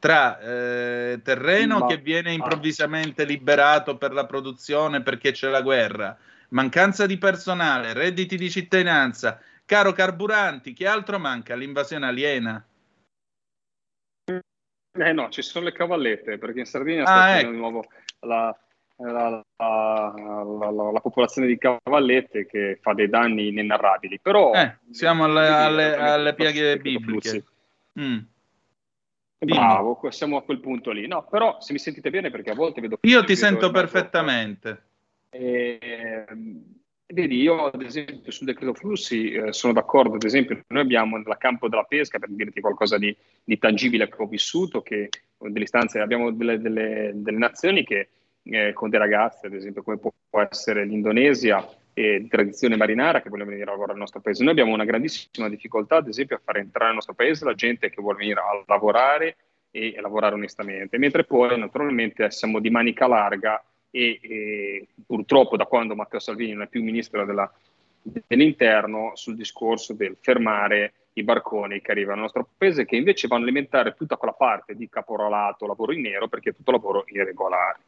[0.00, 6.18] tra eh, terreno ma, che viene improvvisamente liberato per la produzione perché c'è la guerra,
[6.48, 11.54] mancanza di personale, redditi di cittadinanza, caro carburanti, che altro manca?
[11.54, 12.66] L'invasione aliena.
[14.98, 17.50] Eh no, ci sono le cavallette, perché in Sardegna ah, sta ecco.
[17.50, 17.84] di nuovo
[18.20, 18.56] la,
[18.96, 24.18] la, la, la, popolazione di cavallette che fa dei danni inenarrabili.
[24.20, 27.44] Però eh, siamo alle, alle, alle piaghe bibliche.
[28.00, 28.18] Mm.
[29.38, 31.06] Bravo, siamo a quel punto lì.
[31.06, 32.98] No, però se mi sentite bene, perché a volte vedo...
[33.02, 34.82] Io ti sento perfettamente.
[35.28, 36.24] E,
[37.08, 41.36] vedi, io ad esempio sul decreto flussi eh, sono d'accordo, ad esempio noi abbiamo nel
[41.38, 46.00] campo della pesca, per dirti qualcosa di, di tangibile che ho vissuto, che delle istanze,
[46.00, 48.08] abbiamo delle, delle, delle nazioni che
[48.50, 51.66] eh, con dei ragazzi, ad esempio come può, può essere l'Indonesia,
[51.96, 54.42] di tradizione marinara che vogliono venire a lavorare nel nostro paese.
[54.42, 57.88] Noi abbiamo una grandissima difficoltà, ad esempio, a far entrare nel nostro paese la gente
[57.88, 59.36] che vuole venire a lavorare
[59.70, 65.64] e a lavorare onestamente, mentre poi naturalmente siamo di manica larga e, e purtroppo da
[65.64, 67.50] quando Matteo Salvini non è più ministro della,
[68.02, 73.44] dell'interno sul discorso del fermare i barconi che arrivano al nostro paese, che invece vanno
[73.44, 77.78] a alimentare tutta quella parte di caporalato, lavoro in nero, perché è tutto lavoro irregolare.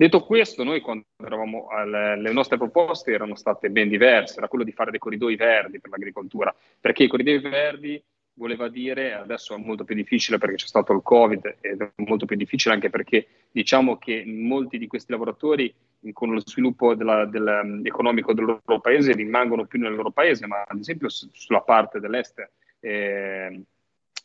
[0.00, 4.64] Detto questo, noi quando eravamo alle, le nostre proposte erano state ben diverse, era quello
[4.64, 9.58] di fare dei corridoi verdi per l'agricoltura, perché i corridoi verdi voleva dire, adesso è
[9.58, 13.26] molto più difficile perché c'è stato il Covid ed è molto più difficile anche perché
[13.50, 15.70] diciamo che molti di questi lavoratori
[16.14, 20.64] con lo sviluppo della, della, economico del loro paese rimangono più nel loro paese, ma
[20.66, 23.64] ad esempio sulla parte dell'est, eh,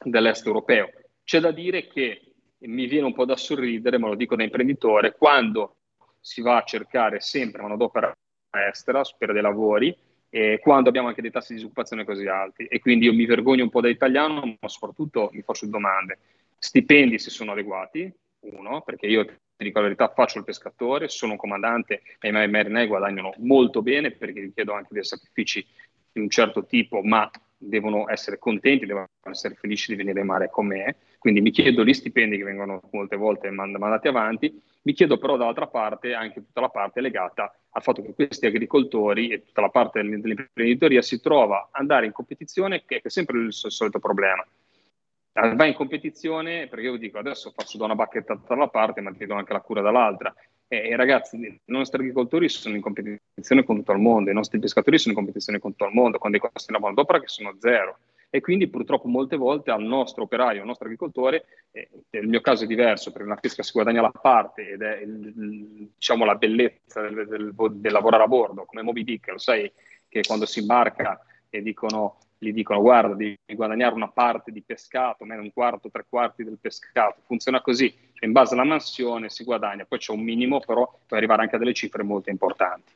[0.06, 0.90] dell'est europeo.
[1.22, 2.25] C'è da dire che
[2.60, 5.78] mi viene un po' da sorridere, ma lo dico da imprenditore, quando
[6.20, 8.12] si va a cercare sempre manodopera
[8.70, 9.96] estera per dei lavori,
[10.30, 12.66] eh, quando abbiamo anche dei tassi di disoccupazione così alti.
[12.66, 16.18] E quindi io mi vergogno un po' da italiano, ma soprattutto mi faccio domande.
[16.58, 21.34] Stipendi se sono adeguati, uno, perché io ti dico la verità, faccio il pescatore, sono
[21.34, 25.66] un comandante e i miei marinai guadagnano molto bene perché richiedo anche dei sacrifici
[26.12, 30.50] di un certo tipo, ma devono essere contenti, devono essere felici di venire in mare
[30.50, 30.96] con me,
[31.26, 35.66] quindi mi chiedo gli stipendi che vengono molte volte mandati avanti, mi chiedo però dall'altra
[35.66, 40.04] parte anche tutta la parte legata al fatto che questi agricoltori e tutta la parte
[40.04, 44.46] dell'imprenditoria si trova ad andare in competizione, che è sempre il solito problema.
[45.34, 49.26] Va in competizione perché io dico adesso faccio da una bacchetta dalla parte, ma ti
[49.26, 50.32] do anche la cura dall'altra.
[50.68, 54.60] E, e, ragazzi, i nostri agricoltori sono in competizione con tutto il mondo, i nostri
[54.60, 57.56] pescatori sono in competizione con tutto il mondo, con dei costi di manodopera che sono
[57.58, 57.98] zero.
[58.30, 62.66] E quindi purtroppo molte volte al nostro operaio, al nostro agricoltore, eh, nel mio caso
[62.66, 67.02] è diverso, perché una pesca si guadagna la parte ed è il, diciamo, la bellezza
[67.02, 69.72] del, del, del, lavorare a bordo, come Moby Dick, lo sai
[70.08, 71.20] che quando si imbarca
[71.50, 76.06] e dicono gli dicono guarda devi guadagnare una parte di pescato, meno un quarto, tre
[76.08, 80.60] quarti del pescato, funziona così, in base alla mansione si guadagna, poi c'è un minimo
[80.60, 82.94] però puoi arrivare anche a delle cifre molto importanti.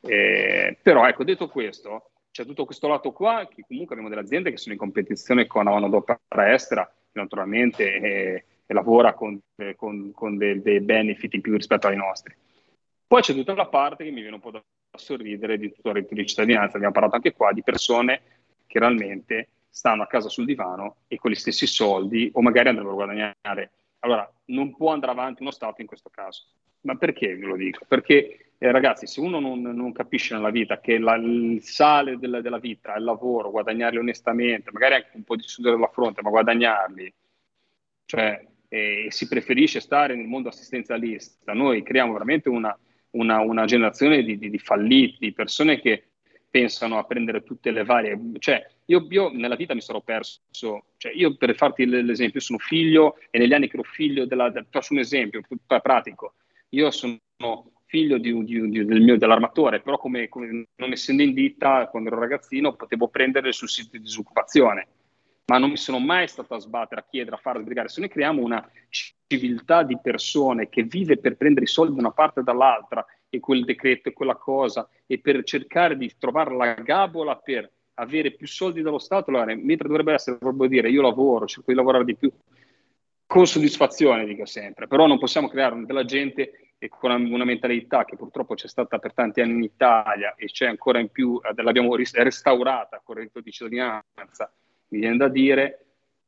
[0.00, 4.50] Eh, però ecco, detto questo, c'è tutto questo lato qua, che comunque abbiamo delle aziende
[4.50, 6.18] che sono in competizione con la manodopera
[6.52, 11.86] estera, naturalmente, e, e lavora con, eh, con, con dei, dei benefit in più rispetto
[11.86, 12.34] ai nostri.
[13.06, 14.60] Poi c'è tutta la parte che mi viene un po' da
[14.96, 18.22] sorridere di tutto il reddito di cittadinanza, abbiamo parlato anche qua di persone
[18.66, 22.94] che realmente stanno a casa sul divano e con gli stessi soldi o magari andrebbero
[22.94, 23.70] a guadagnare.
[24.00, 26.46] Allora, non può andare avanti uno Stato in questo caso.
[26.80, 27.84] Ma perché ve lo dico?
[27.86, 32.40] Perché, eh, ragazzi, se uno non, non, capisce nella vita che la, il sale della,
[32.40, 36.22] della, vita è il lavoro, guadagnarli onestamente, magari anche un po' di sudore alla fronte,
[36.22, 37.12] ma guadagnarli,
[38.06, 42.76] cioè, eh, si preferisce stare nel mondo assistenzialista, noi creiamo veramente una,
[43.10, 46.04] una, una generazione di, di, di falliti, di persone che
[46.54, 48.16] pensano a prendere tutte le varie...
[48.38, 50.42] Cioè, io, io nella vita mi sarò perso...
[50.96, 54.52] Cioè, io per farti l'esempio, sono figlio e negli anni che ero figlio della...
[54.70, 56.34] Faccio un esempio pratico.
[56.68, 57.18] Io sono
[57.94, 62.08] figlio di, di, di, del mio, dell'armatore, però come, come, non essendo in ditta, quando
[62.10, 64.88] ero ragazzino, potevo prendere sul sito di disoccupazione.
[65.46, 67.88] Ma non mi sono mai stato a sbattere, a chiedere, a fare, a sbrigare.
[67.88, 72.10] Se noi creiamo una civiltà di persone che vive per prendere i soldi da una
[72.10, 76.74] parte e dall'altra e quel decreto e quella cosa e per cercare di trovare la
[76.74, 81.46] gabola per avere più soldi dallo Stato, allora, mentre dovrebbe essere proprio dire io lavoro,
[81.46, 82.32] cerco di lavorare di più,
[83.24, 88.54] con soddisfazione dico sempre, però non possiamo creare della gente con una mentalità che purtroppo
[88.54, 93.16] c'è stata per tanti anni in Italia e c'è ancora in più, l'abbiamo restaurata con
[93.16, 94.52] il reddito di cittadinanza,
[94.88, 95.84] mi viene da dire,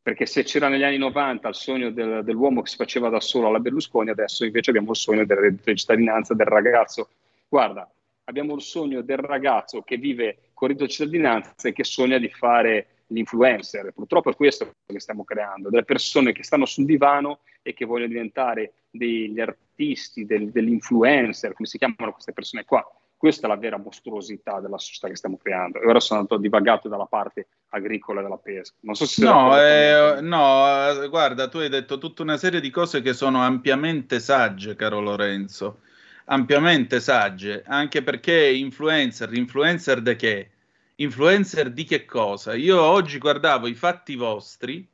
[0.06, 3.48] perché se c'era negli anni 90 il sogno del, dell'uomo che si faceva da solo
[3.48, 7.08] alla Berlusconi, adesso invece abbiamo il sogno del reddito di cittadinanza del ragazzo.
[7.48, 7.90] Guarda,
[8.24, 12.28] abbiamo il sogno del ragazzo che vive con reddito di cittadinanza e che sogna di
[12.30, 13.92] fare l'influencer.
[13.92, 18.12] Purtroppo è questo che stiamo creando, delle persone che stanno sul divano e che vogliono
[18.12, 22.88] diventare degli artisti, del, dell'influencer, come si chiamano queste persone qua.
[23.16, 25.80] Questa è la vera mostruosità della società che stiamo creando.
[25.80, 28.76] E ora sono andato divagato dalla parte agricola della pesca.
[28.80, 32.70] Non so se no, eh, no, eh, guarda, tu hai detto tutta una serie di
[32.70, 35.80] cose che sono ampiamente sagge, caro Lorenzo.
[36.26, 40.50] Ampiamente sagge, anche perché influencer, influencer di che?
[40.96, 42.54] Influencer di che cosa?
[42.54, 44.86] Io oggi guardavo i fatti vostri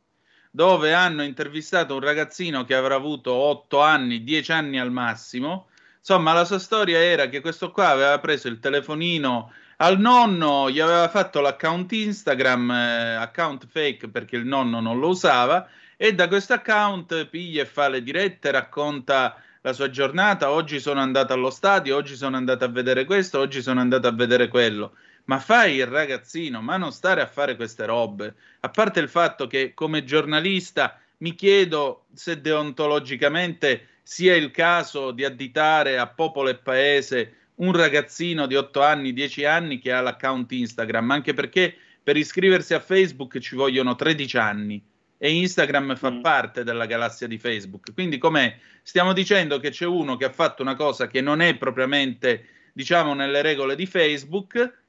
[0.53, 5.67] dove hanno intervistato un ragazzino che avrà avuto 8 anni, 10 anni al massimo,
[6.05, 10.81] Insomma, la sua storia era che questo qua aveva preso il telefonino al nonno, gli
[10.81, 16.27] aveva fatto l'account Instagram, eh, account fake perché il nonno non lo usava, e da
[16.27, 20.51] questo account piglia e fa le dirette, racconta la sua giornata.
[20.51, 24.13] Oggi sono andato allo stadio, oggi sono andato a vedere questo, oggi sono andato a
[24.13, 24.95] vedere quello.
[25.25, 28.35] Ma fai il ragazzino, ma non stare a fare queste robe.
[28.61, 35.25] A parte il fatto che come giornalista mi chiedo se deontologicamente sia il caso di
[35.25, 40.51] additare a popolo e paese un ragazzino di 8 anni, 10 anni che ha l'account
[40.51, 44.83] Instagram, anche perché per iscriversi a Facebook ci vogliono 13 anni
[45.25, 46.21] e Instagram fa mm.
[46.21, 47.93] parte della galassia di Facebook.
[47.95, 51.55] Quindi come stiamo dicendo che c'è uno che ha fatto una cosa che non è
[51.57, 54.82] propriamente, diciamo, nelle regole di Facebook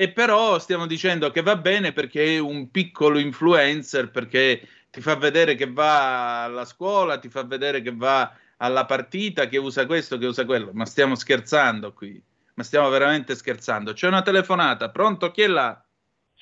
[0.00, 5.14] e però stiamo dicendo che va bene perché è un piccolo influencer, perché ti fa
[5.16, 10.16] vedere che va alla scuola, ti fa vedere che va alla partita, che usa questo,
[10.16, 10.70] che usa quello.
[10.72, 12.18] Ma stiamo scherzando qui,
[12.54, 13.92] ma stiamo veramente scherzando.
[13.92, 15.30] C'è una telefonata, pronto?
[15.32, 15.84] Chi è là?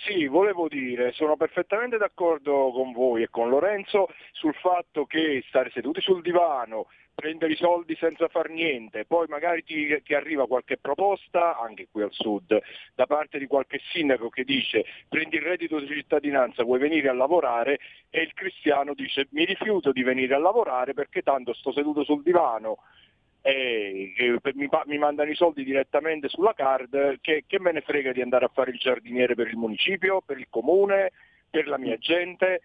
[0.04, 5.70] Sì, volevo dire, sono perfettamente d'accordo con voi e con Lorenzo sul fatto che stare
[5.70, 10.76] seduti sul divano, prendere i soldi senza far niente, poi magari ti, ti, arriva qualche
[10.78, 12.56] proposta, anche qui al sud,
[12.94, 17.12] da parte di qualche sindaco che dice prendi il reddito di cittadinanza, vuoi venire a
[17.14, 17.80] lavorare?
[18.08, 22.22] E il cristiano dice mi rifiuto di venire a lavorare perché tanto sto seduto sul
[22.22, 22.78] divano
[23.40, 24.12] e
[24.54, 28.44] mi, mi, mandano i soldi direttamente sulla card, che, che me ne frega di andare
[28.44, 31.12] a fare il giardiniere per il municipio, per il comune,
[31.50, 32.62] per la mia gente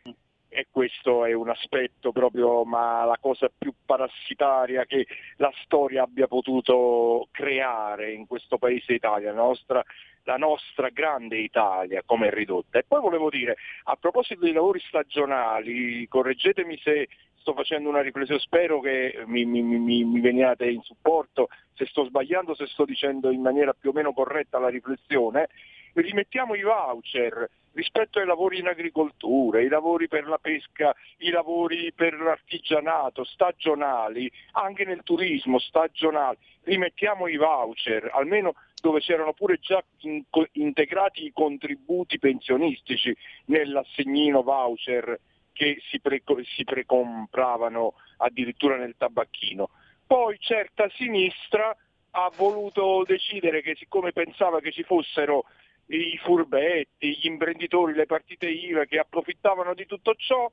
[0.54, 5.08] e questo è un aspetto proprio, ma la cosa più parassitaria che
[5.38, 9.84] la storia abbia potuto creare in questo paese Italia, la nostra,
[10.26, 12.78] la nostra grande Italia come è ridotta.
[12.78, 13.56] E poi volevo dire,
[13.86, 17.08] a proposito dei lavori stagionali, correggetemi se
[17.44, 22.06] sto facendo una riflessione, spero che mi, mi, mi, mi, veniate in supporto, se sto
[22.06, 25.50] sbagliando, se sto dicendo in maniera più o meno corretta la riflessione,
[25.92, 31.92] rimettiamo i voucher rispetto ai lavori in agricoltura, i lavori per la pesca, i lavori
[31.92, 39.84] per l'artigianato, stagionali, anche nel turismo stagionali, rimettiamo i voucher, almeno dove c'erano pure già
[40.02, 40.24] in,
[40.54, 43.14] integrati i contributi pensionistici
[43.46, 45.20] nell'assegnino voucher
[45.54, 46.22] che si, pre,
[46.56, 49.70] si precompravano addirittura nel tabacchino.
[50.06, 51.76] Poi certa sinistra
[52.16, 55.46] ha voluto decidere che siccome pensava che ci fossero
[55.88, 60.52] i furbetti, gli imprenditori, le partite IVA che approfittavano di tutto ciò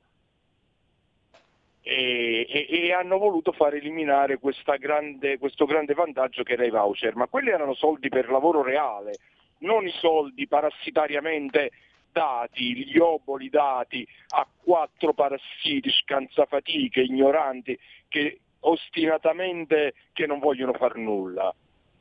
[1.81, 4.39] e, e, e hanno voluto far eliminare
[4.77, 9.17] grande, questo grande vantaggio che era i voucher, ma quelli erano soldi per lavoro reale,
[9.59, 11.71] non i soldi parassitariamente
[12.11, 20.95] dati, gli oboli dati a quattro parassiti scansafatiche, ignoranti, che ostinatamente che non vogliono far
[20.95, 21.53] nulla.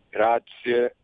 [0.08, 0.96] Grazie.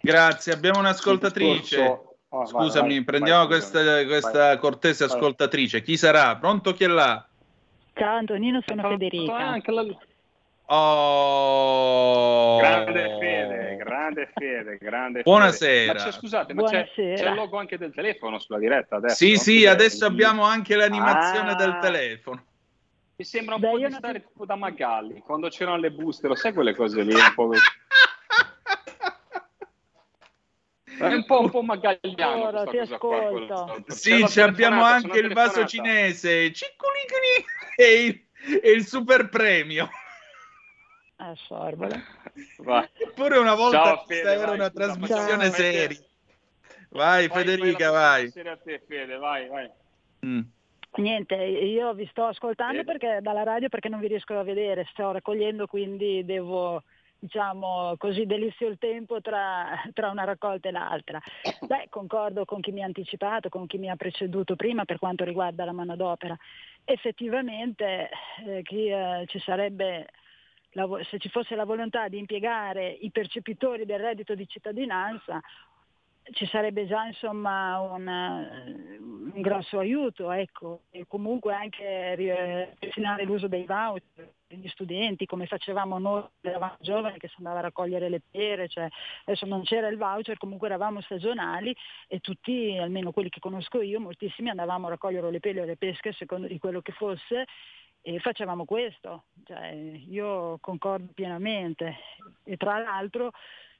[0.00, 1.80] Grazie, abbiamo un'ascoltatrice.
[1.80, 5.82] Oh, Scusami, vai, vai, prendiamo vai, questa, questa cortese ascoltatrice.
[5.82, 6.36] Chi sarà?
[6.36, 7.26] Pronto chi è là?
[7.94, 9.60] Ciao Antonino, sono Federica.
[10.66, 15.92] Oh, grande fede, grande fede, grande Buonasera.
[15.92, 16.04] Fede.
[16.04, 19.16] Ma scusate, ma c'è, c'è, il logo anche del telefono sulla diretta adesso?
[19.16, 22.44] Sì, sì, adesso abbiamo anche l'animazione ah, del telefono.
[23.16, 24.26] Mi sembra un Beh, po' di stare ti...
[24.28, 27.12] tipo da Magalli, quando c'erano le buste, lo sai quelle cose lì?
[27.12, 27.50] Un po'
[30.98, 33.82] È un po', un po' magagliano Ora, ti ascolto.
[33.84, 37.44] Qua, sì, abbiamo anche il vaso cinese, Ciccolicoli,
[37.76, 38.24] e il,
[38.62, 39.90] e il super premio.
[41.30, 42.02] Assorbole.
[42.98, 45.98] Eppure una volta Ciao, Fede, era vai, una trasmissione seria.
[46.90, 48.30] Vai, vai Federica, vai.
[48.30, 48.46] vai.
[48.48, 49.70] A te, Fede, vai, vai.
[50.26, 50.40] Mm.
[50.94, 55.10] Niente, io vi sto ascoltando perché, dalla radio perché non vi riesco a vedere, sto
[55.10, 56.82] raccogliendo quindi devo
[57.22, 61.20] diciamo così delizio il tempo tra, tra, una raccolta e l'altra.
[61.60, 65.22] Beh, concordo con chi mi ha anticipato, con chi mi ha preceduto prima per quanto
[65.22, 66.36] riguarda la manodopera.
[66.84, 68.10] Effettivamente
[68.44, 70.08] eh, chi, eh, ci sarebbe,
[70.72, 75.40] la, se ci fosse la volontà di impiegare i percepitori del reddito di cittadinanza,
[76.30, 78.06] ci sarebbe già insomma un,
[79.34, 80.82] un grosso aiuto, ecco.
[80.90, 87.28] e comunque anche ripristinare l'uso dei voucher gli studenti come facevamo noi, eravamo giovani che
[87.28, 88.86] si andava a raccogliere le pere, cioè,
[89.24, 91.74] adesso non c'era il voucher, comunque eravamo stagionali
[92.06, 95.76] e tutti, almeno quelli che conosco io, moltissimi andavamo a raccogliere le pere o le
[95.76, 97.46] pesche a seconda di quello che fosse
[98.02, 101.96] e facevamo questo, cioè, io concordo pienamente.
[102.42, 103.32] E tra l'altro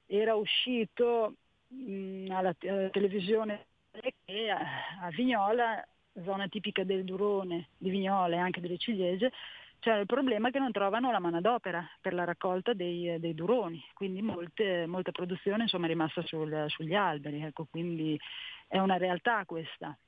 [0.07, 1.35] era uscito
[1.67, 3.67] mh, alla, alla, televisione
[4.25, 5.85] che a, a Vignola,
[6.25, 9.33] zona tipica del Durone, di Vignola e anche delle ciliegie,
[9.81, 14.23] c'è il problema che non trovano la manodopera per la raccolta dei, dei duroni, quindi
[14.23, 18.17] molte, molta produzione insomma, è rimasta sul, sugli alberi, ecco, quindi
[18.69, 19.99] è una realtà questa.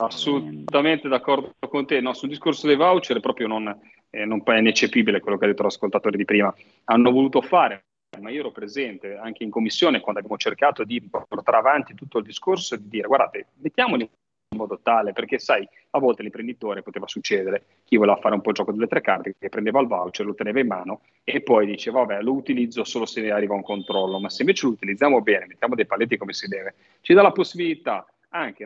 [0.00, 2.00] Assolutamente d'accordo con te.
[2.00, 3.68] No, sul discorso dei voucher proprio non,
[4.08, 6.54] eh, non è ineccepibile quello che ha detto l'ascoltatore di prima.
[6.84, 7.84] Hanno voluto fare,
[8.18, 12.24] ma io ero presente anche in commissione quando abbiamo cercato di portare avanti tutto il
[12.24, 14.08] discorso e di dire guardate, mettiamoli
[14.52, 18.48] in modo tale, perché sai, a volte l'imprenditore poteva succedere, chi voleva fare un po'
[18.48, 21.66] il gioco delle tre carte, che prendeva il voucher, lo teneva in mano e poi
[21.66, 25.46] diceva, vabbè, lo utilizzo solo se arriva un controllo, ma se invece lo utilizziamo bene,
[25.46, 28.64] mettiamo dei paletti come si deve, ci dà la possibilità anche,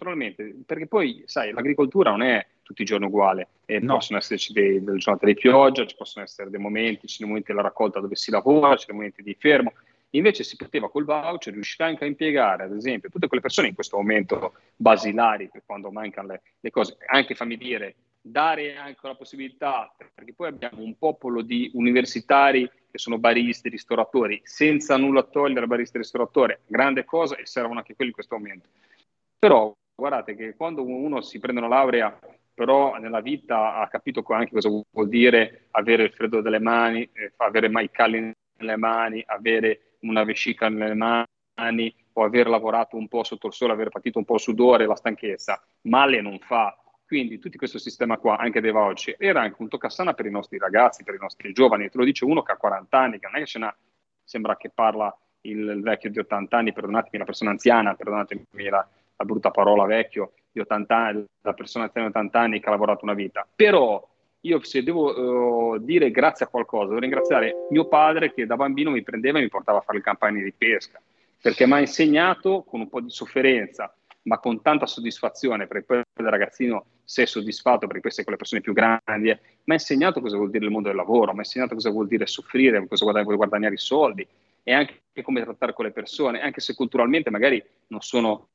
[0.00, 3.94] naturalmente, perché poi, sai, l'agricoltura non è tutti i giorni uguale, e no.
[3.94, 7.52] possono esserci dei, delle giornate di pioggia, ci possono essere dei momenti, ci sono momenti
[7.52, 9.72] della raccolta dove si lavora, ci sono momenti di fermo,
[10.14, 13.74] Invece si poteva col voucher riuscire anche a impiegare, ad esempio, tutte quelle persone in
[13.74, 19.14] questo momento basilari, per quando mancano le, le cose, anche fammi dire, dare anche la
[19.14, 25.68] possibilità, perché poi abbiamo un popolo di universitari che sono baristi, ristoratori, senza nulla togliere
[25.68, 28.66] baristi e ristoratori, grande cosa e servono anche quelli in questo momento.
[29.38, 32.18] Però guardate che quando uno si prende una laurea,
[32.54, 37.32] però nella vita ha capito anche cosa vuol dire avere il freddo delle mani, eh,
[37.36, 43.22] avere mai calli nelle mani, avere una vescica nelle mani o aver lavorato un po'
[43.24, 46.74] sotto il sole, aver patito un po' il sudore, la stanchezza, male non fa.
[47.06, 50.58] Quindi tutto questo sistema qua, anche dei voucher, era anche un toccasana per i nostri
[50.58, 51.88] ragazzi, per i nostri giovani.
[51.90, 53.76] Te lo dice uno che ha 40 anni, che non è che n'ha,
[54.24, 58.88] sembra che parla il vecchio di 80 anni, perdonatemi la persona anziana, perdonatemi la,
[59.20, 62.70] la brutta parola vecchio, di 80 anni, la persona anziana di 80 anni che ha
[62.70, 63.46] lavorato una vita.
[63.54, 64.08] Però
[64.40, 68.90] io se devo uh, dire grazie a qualcosa, devo ringraziare mio padre che da bambino
[68.90, 71.00] mi prendeva e mi portava a fare le campagne di pesca,
[71.40, 76.02] perché mi ha insegnato con un po' di sofferenza, ma con tanta soddisfazione, perché poi
[76.14, 79.74] da ragazzino sei soddisfatto, perché poi sei con le persone più grandi, eh, mi ha
[79.74, 82.86] insegnato cosa vuol dire il mondo del lavoro, mi ha insegnato cosa vuol dire soffrire,
[82.86, 84.26] cosa vuol guadagnare i soldi
[84.62, 88.48] e anche come trattare con le persone, anche se culturalmente magari non sono,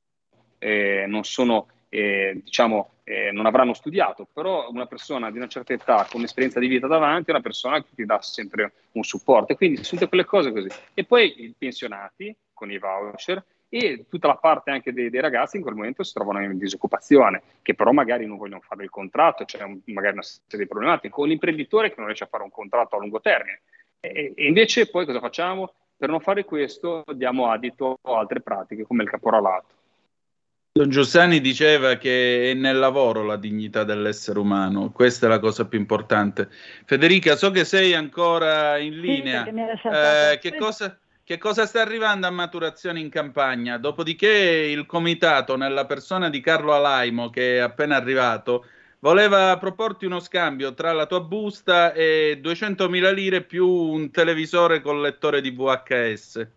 [0.66, 5.74] eh, non sono eh, diciamo, eh, non avranno studiato, però una persona di una certa
[5.74, 9.53] età con un'esperienza di vita davanti è una persona che ti dà sempre un supporto.
[9.53, 10.68] E quindi tutte quelle cose così.
[10.93, 15.57] E poi i pensionati con i voucher e tutta la parte anche dei, dei, ragazzi
[15.57, 19.45] in quel momento si trovano in disoccupazione, che però magari non vogliono fare il contratto,
[19.45, 22.51] c'è cioè magari una serie di problematiche, con l'imprenditore che non riesce a fare un
[22.51, 23.61] contratto a lungo termine.
[23.99, 25.74] E, e invece poi cosa facciamo?
[25.97, 29.75] Per non fare questo diamo adito a altre pratiche come il caporalato.
[30.78, 35.66] Don Giussani diceva che è nel lavoro la dignità dell'essere umano, questa è la cosa
[35.66, 36.50] più importante.
[36.84, 39.46] Federica, so che sei ancora in linea.
[39.46, 39.52] Sì,
[39.88, 43.78] eh, che, cosa, che cosa sta arrivando a maturazione in campagna?
[43.78, 48.66] Dopodiché il comitato, nella persona di Carlo Alaimo, che è appena arrivato,
[49.00, 55.00] voleva proporti uno scambio tra la tua busta e 200.000 lire più un televisore con
[55.00, 56.48] lettore di VHS.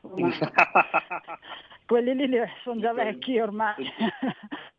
[1.92, 3.74] quelli lì sono già vecchi ormai.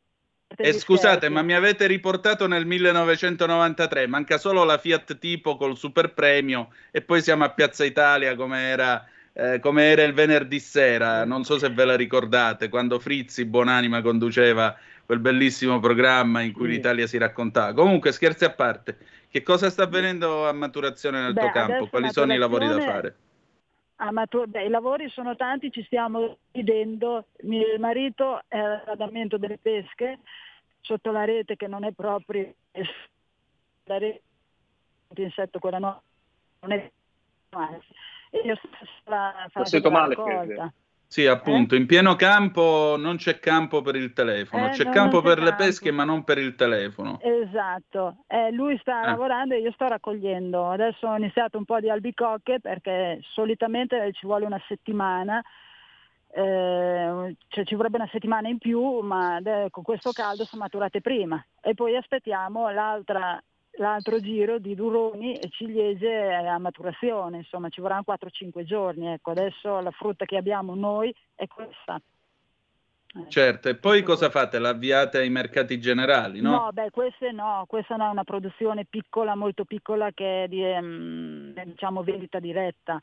[0.55, 5.76] E eh, scusate, ma mi avete riportato nel 1993, manca solo la Fiat Tipo col
[5.76, 9.03] super premio e poi siamo a Piazza Italia come era,
[9.34, 14.03] eh, come era il venerdì sera, non so se ve la ricordate, quando Frizzi Buonanima
[14.03, 16.74] conduceva quel bellissimo programma in cui sì.
[16.74, 17.74] l'Italia si raccontava.
[17.74, 18.97] Comunque, scherzi a parte,
[19.32, 21.88] che cosa sta avvenendo a maturazione nel Beh, tuo campo?
[21.88, 23.16] Quali sono i lavori da fare?
[23.98, 27.28] Amato- beh, I lavori sono tanti, ci stiamo chiedendo.
[27.41, 30.20] Il marito è all'adattamento delle pesche
[30.82, 32.54] sotto la rete che non è proprio
[33.86, 34.22] la rete
[35.16, 36.02] insetto quella no,
[36.62, 36.91] non è
[38.34, 38.60] e io
[39.06, 40.74] la faccio male, Fede.
[41.14, 41.78] Sì, appunto, eh?
[41.78, 45.49] in pieno campo non c'è campo per il telefono, eh, c'è campo per c'è le
[45.49, 45.64] campo.
[45.64, 47.20] pesche ma non per il telefono.
[47.22, 49.05] Esatto, eh, lui sta Eh.
[49.05, 50.72] lavorando e io sto raccogliendo.
[50.72, 55.39] Adesso ho iniziato un po' di albicocche perché solitamente ci vuole una settimana,
[56.34, 60.99] eh, cioè ci vorrebbe una settimana in più, ma de- con questo caldo sono maturate
[60.99, 61.39] prima.
[61.61, 63.39] E poi aspettiamo l'altra
[63.78, 69.08] l'altro giro di duroni e ciliegie a maturazione, insomma ci vorranno 4-5 giorni.
[69.08, 72.00] Ecco, adesso la frutta che abbiamo noi è questa.
[73.28, 74.58] Certo, e poi cosa fate?
[74.58, 76.50] L'avviate ai mercati generali, no?
[76.50, 80.66] No, beh, queste no, questa no, è una produzione piccola, molto piccola che è di,
[80.66, 83.00] ehm, diciamo vendita diretta.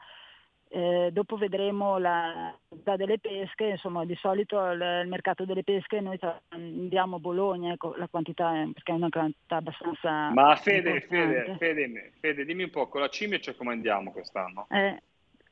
[0.73, 6.01] Eh, dopo vedremo la quantità delle pesche, insomma di solito il, il mercato delle pesche
[6.01, 6.17] noi
[6.51, 11.57] andiamo a Bologna, ecco, la quantità è, perché è una quantità abbastanza Ma Fede, Fede.
[11.59, 14.69] Fede, Fede, dimmi un po', con la cimice come andiamo quest'anno?
[14.71, 15.03] Eh,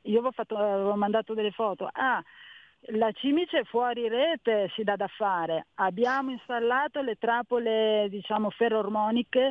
[0.02, 1.90] io avevo, fatto- avevo mandato delle foto.
[1.92, 2.22] Ah,
[2.90, 5.66] la cimice fuori rete si dà da fare.
[5.74, 9.50] Abbiamo installato le trappole, diciamo, ferroormoniche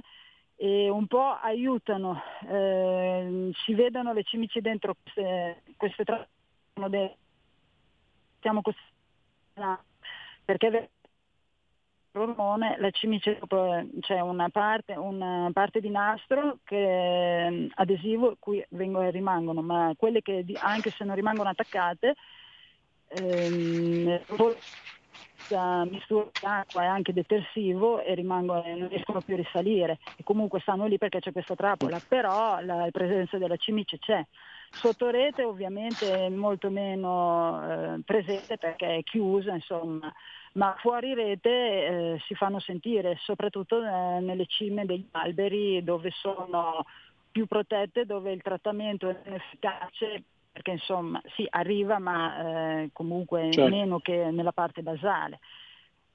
[0.57, 2.21] e un po' aiutano.
[2.49, 6.29] Eh, si vedono le cimici dentro queste, queste trappole.
[6.73, 7.15] sono de-
[8.41, 8.75] Siamo cos-
[9.55, 9.83] no,
[10.45, 10.89] perché
[12.13, 18.63] ormone, la cimice eh, c'è una parte, una parte di nastro che eh, adesivo qui
[18.69, 22.15] vengono, rimangono, ma quelle che anche se non rimangono attaccate
[23.09, 24.23] ehm,
[25.47, 29.99] questa mistura di acqua e anche detersivo e rimangono, e non riescono più a risalire.
[30.17, 34.23] E comunque stanno lì perché c'è questa trappola, però la presenza della cimice c'è.
[34.69, 40.11] Sotto rete ovviamente è molto meno eh, presente perché è chiusa, insomma,
[40.53, 46.85] ma fuori rete eh, si fanno sentire, soprattutto eh, nelle cime degli alberi dove sono
[47.31, 50.23] più protette, dove il trattamento è efficace
[50.57, 53.69] perché insomma sì arriva ma eh, comunque Certo.
[53.69, 55.39] meno che nella parte basale.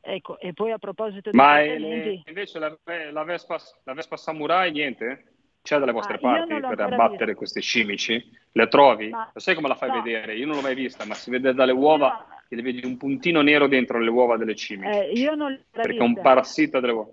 [0.00, 2.76] Ecco, e poi a proposito di Ma trattamenti, invece la,
[3.12, 5.26] la Vespa, la Vespa Samurai niente?
[5.62, 7.34] c'è dalle vostre Ah, parti l'ho per abbattere vista.
[7.34, 8.30] questi cimici?
[8.50, 9.10] Le trovi?
[9.10, 10.02] Ma- Lo sai come la fai no.
[10.02, 10.34] vedere?
[10.34, 13.68] Io non l'ho mai vista, ma si vede dalle uova che vedi un puntino nero
[13.68, 14.90] dentro le uova delle cimici.
[14.90, 17.12] Eh, io non le ho ancora perché è un parassita delle uova.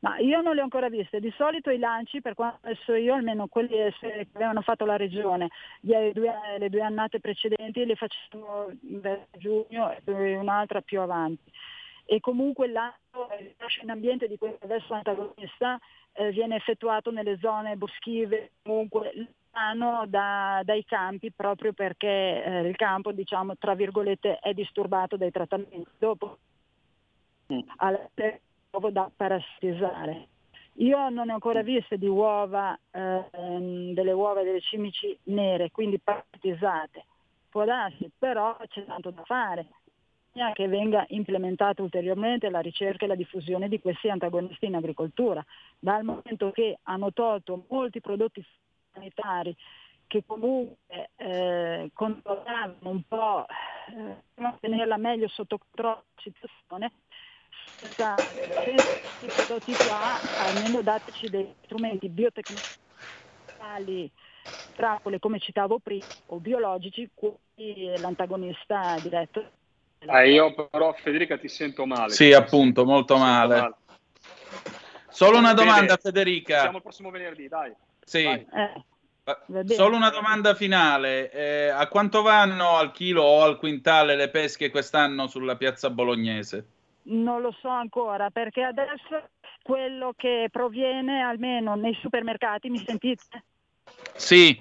[0.00, 1.18] Ma io non le ho ancora viste.
[1.18, 5.48] Di solito i lanci, per quanto so io, almeno quelli che avevano fatto la regione,
[5.80, 11.50] le due, le due annate precedenti li facevano verso giugno e poi un'altra più avanti.
[12.04, 12.96] E comunque l'anno
[13.40, 15.78] il lascio in ambiente di questo adesso antagonista
[16.12, 22.76] eh, viene effettuato nelle zone boschive, comunque lontano da- dai campi proprio perché eh, il
[22.76, 25.86] campo, diciamo, tra virgolette, è disturbato dai trattamenti.
[25.98, 26.38] Dopo
[27.76, 28.08] alla
[28.70, 30.28] uovo da parassitizzare.
[30.74, 35.98] Io non ne ho ancora viste di uova, ehm, delle uova delle cimici nere, quindi
[35.98, 37.04] parassitizzate.
[37.48, 39.66] Può darsi, però c'è tanto da fare.
[40.52, 45.44] Che venga implementata ulteriormente la ricerca e la diffusione di questi antagonisti in agricoltura,
[45.80, 48.44] dal momento che hanno tolto molti prodotti
[48.92, 49.56] sanitari
[50.08, 56.92] che comunque eh, controllavano un po', eh, tenerla meglio sotto controllo la situazione,
[57.80, 58.16] senza,
[58.64, 64.12] senza questi prodotti qua, almeno dateci dei strumenti biotecnologici,
[64.74, 67.34] trappole come citavo prima, o biologici, cui
[67.98, 69.50] l'antagonista diretto.
[69.98, 72.12] Eh, io però Federica ti sento male.
[72.12, 73.74] Sì, appunto, molto sento male.
[75.08, 76.60] Solo una Bene, domanda, Federica.
[76.60, 77.74] Siamo il prossimo venerdì, dai.
[78.04, 78.22] Sì.
[78.22, 78.46] Vai.
[78.54, 78.84] Eh,
[79.46, 79.74] bene.
[79.74, 81.32] Solo una domanda finale.
[81.32, 86.66] Eh, a quanto vanno al chilo o al quintale le pesche quest'anno sulla piazza bolognese?
[87.10, 89.30] Non lo so ancora, perché adesso
[89.62, 93.44] quello che proviene almeno nei supermercati, mi sentite?
[94.16, 94.60] Sì,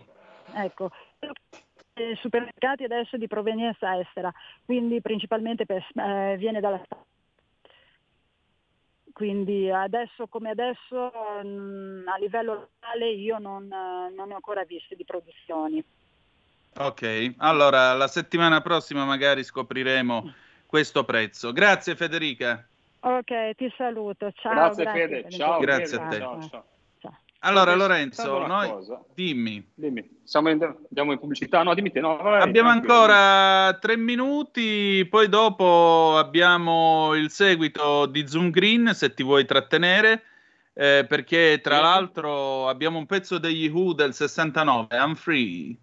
[0.53, 0.89] Ecco,
[2.21, 4.31] supermercati adesso di provenienza estera,
[4.65, 6.81] quindi principalmente per- eh, viene dalla.
[9.11, 11.11] Quindi adesso come adesso
[11.43, 15.83] mm, a livello locale io non, eh, non ne ho ancora viste di produzioni.
[16.75, 17.33] ok.
[17.37, 20.33] Allora, la settimana prossima magari scopriremo
[20.67, 21.51] questo prezzo.
[21.51, 22.67] Grazie Federica.
[22.99, 24.53] Ok, ti saluto, ciao.
[24.53, 25.59] Grazie, Fede, per ciao.
[25.59, 26.17] Grazie Fede, a te.
[26.19, 26.65] ciao, ciao.
[27.41, 28.69] Allora Lorenzo, noi...
[28.69, 28.99] cosa.
[29.13, 29.63] dimmi.
[29.75, 31.61] Dimmi, Siamo in- andiamo in pubblicità?
[31.61, 38.27] No, dimmi te, no, vai, Abbiamo ancora tre minuti, poi dopo abbiamo il seguito di
[38.27, 40.23] Zoom Green, se ti vuoi trattenere,
[40.73, 41.81] eh, perché tra Sì.
[41.83, 45.77] l'altro abbiamo un pezzo degli Who del 69, I'm Free.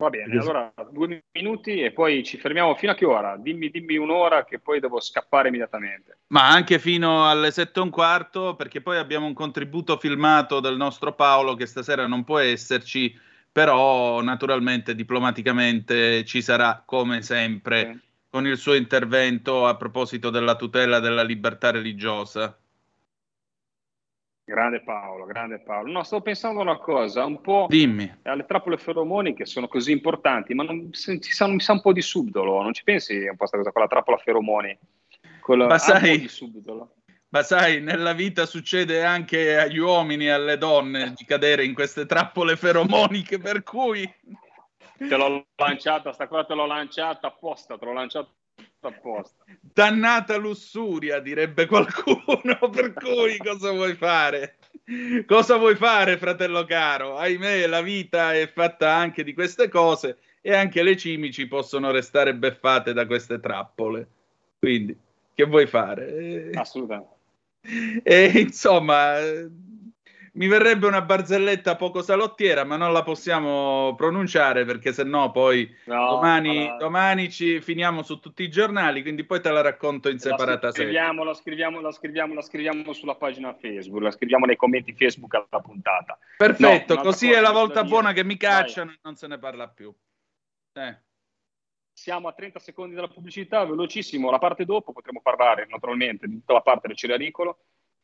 [0.00, 3.36] Va bene, allora due minuti e poi ci fermiamo fino a che ora?
[3.36, 6.18] Dimmi, dimmi un'ora che poi devo scappare immediatamente.
[6.28, 10.76] Ma anche fino alle sette e un quarto, perché poi abbiamo un contributo filmato del
[10.76, 13.12] nostro Paolo che stasera non può esserci,
[13.50, 21.00] però naturalmente diplomaticamente ci sarà come sempre con il suo intervento a proposito della tutela
[21.00, 22.56] della libertà religiosa.
[24.48, 25.92] Grande Paolo, grande Paolo.
[25.92, 28.10] No, stavo pensando a una cosa, un po' Dimmi.
[28.22, 31.82] alle trappole feromoni che sono così importanti, ma non, se- ci sa, mi sa un
[31.82, 34.78] po' di subdolo, non ci pensi un po' a questa cosa con la trappola feromoni?
[35.40, 36.94] Con la- Ma sai- di subdolo.
[37.28, 42.06] Ma sai, nella vita succede anche agli uomini e alle donne di cadere in queste
[42.06, 44.10] trappole feromoniche, per cui
[44.96, 48.28] Te l'ho lanciata, sta cosa te l'ho lanciata apposta, te l'ho lanciata
[48.86, 49.44] apposta.
[49.60, 54.56] dannata lussuria, direbbe qualcuno, per cui cosa vuoi fare?
[55.26, 57.16] Cosa vuoi fare, fratello caro?
[57.16, 62.34] Ahimè, la vita è fatta anche di queste cose e anche le cimici possono restare
[62.34, 64.08] beffate da queste trappole.
[64.58, 64.96] Quindi,
[65.34, 66.50] che vuoi fare?
[66.54, 67.16] Assolutamente.
[68.02, 69.16] E insomma,
[70.38, 76.10] mi verrebbe una barzelletta poco salottiera, ma non la possiamo pronunciare perché sennò poi No,
[76.10, 80.68] domani, domani ci finiamo su tutti i giornali, quindi poi te la racconto in separata
[80.68, 80.84] la sede.
[80.84, 85.34] scriviamo, la scriviamo, la scriviamo, la scriviamo sulla pagina Facebook, la scriviamo nei commenti Facebook
[85.34, 86.16] alla puntata.
[86.36, 88.48] Perfetto, No, così cosa è la volta buona che mi Vai.
[88.48, 89.92] cacciano e non se ne parla più.
[90.74, 90.98] Eh.
[91.92, 94.30] Siamo a 30 secondi dalla pubblicità, velocissimo.
[94.30, 97.58] La parte dopo potremo parlare naturalmente di tutta la parte del cerealicolo,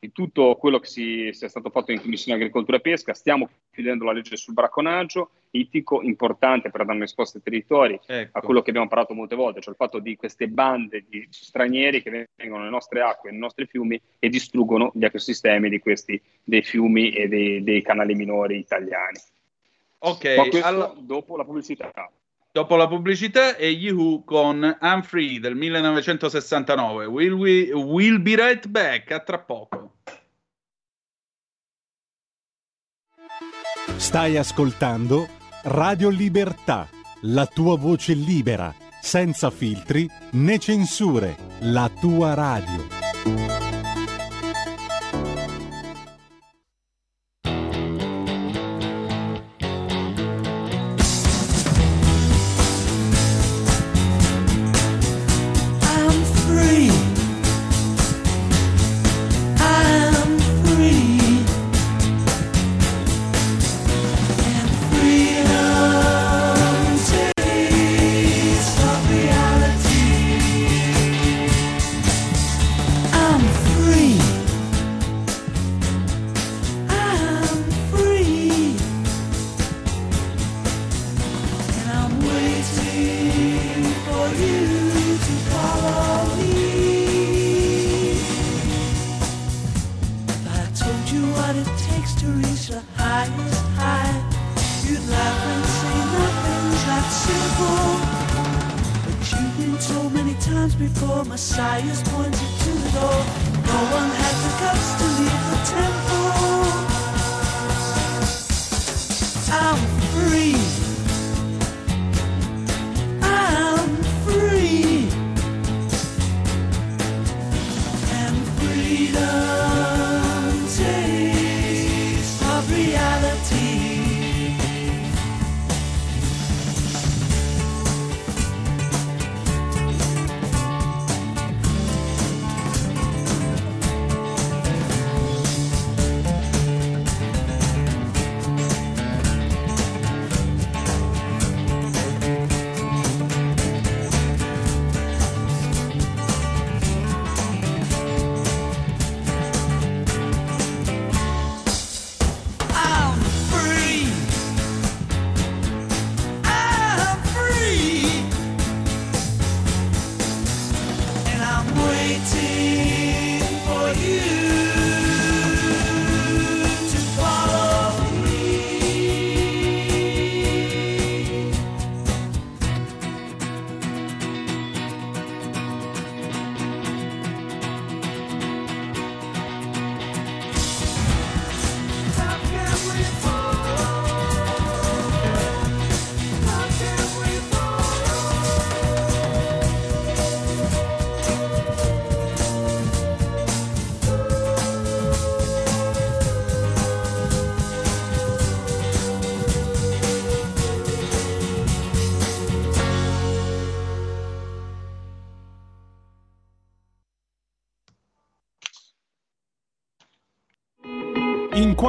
[0.05, 3.13] di tutto quello che si, sia stato fatto in Commissione Agricoltura e Pesca.
[3.13, 8.37] Stiamo chiudendo la legge sul bracconaggio, ittico importante per dare una risposta ai territori, Ecco.
[8.37, 12.01] a quello che abbiamo parlato molte volte, cioè il fatto di queste bande di stranieri
[12.03, 16.61] che vengono nelle nostre acque, nei nostri fiumi e distruggono gli ecosistemi di questi, dei
[16.61, 19.19] fiumi e dei, dei canali minori italiani.
[19.99, 21.91] Ok, Ma questo allora- dopo la pubblicità.
[22.55, 27.05] Dopo la pubblicità e Who con I'm Free del 1969.
[27.05, 29.95] Will we, we'll be right back, a tra poco.
[33.97, 35.27] Stai ascoltando
[35.63, 36.87] Radio Libertà,
[37.23, 43.74] la tua voce libera, senza filtri né censure, la tua radio.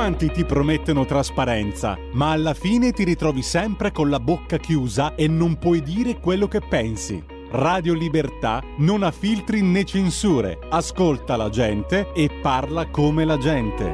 [0.07, 5.27] Quanti ti promettono trasparenza, ma alla fine ti ritrovi sempre con la bocca chiusa e
[5.27, 7.21] non puoi dire quello che pensi.
[7.51, 13.93] Radio Libertà non ha filtri né censure, ascolta la gente e parla come la gente.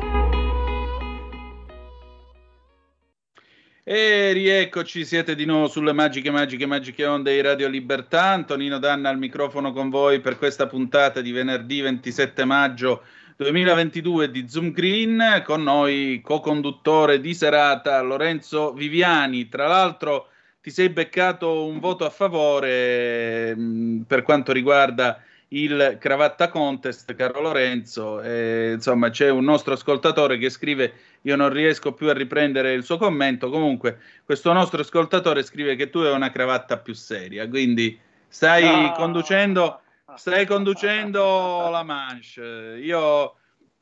[3.83, 8.25] E rieccoci, siete di nuovo sulle magiche, magiche, magiche onde di Radio Libertà.
[8.25, 13.03] Antonino Danna al microfono con voi per questa puntata di venerdì 27 maggio
[13.43, 15.43] 2022 di Zoom Green.
[15.45, 19.49] Con noi co-conduttore di serata Lorenzo Viviani.
[19.49, 20.29] Tra l'altro
[20.61, 27.41] ti sei beccato un voto a favore mh, per quanto riguarda il cravatta contest, caro
[27.43, 28.23] Lorenzo.
[28.23, 32.85] Eh, insomma, c'è un nostro ascoltatore che scrive: Io non riesco più a riprendere il
[32.85, 33.51] suo commento.
[33.51, 37.47] Comunque, questo nostro ascoltatore scrive che tu hai una cravatta più seria.
[37.49, 38.93] Quindi stai Ah.
[38.93, 39.82] conducendo,
[40.17, 42.79] stai conducendo la manche.
[42.83, 43.37] Io,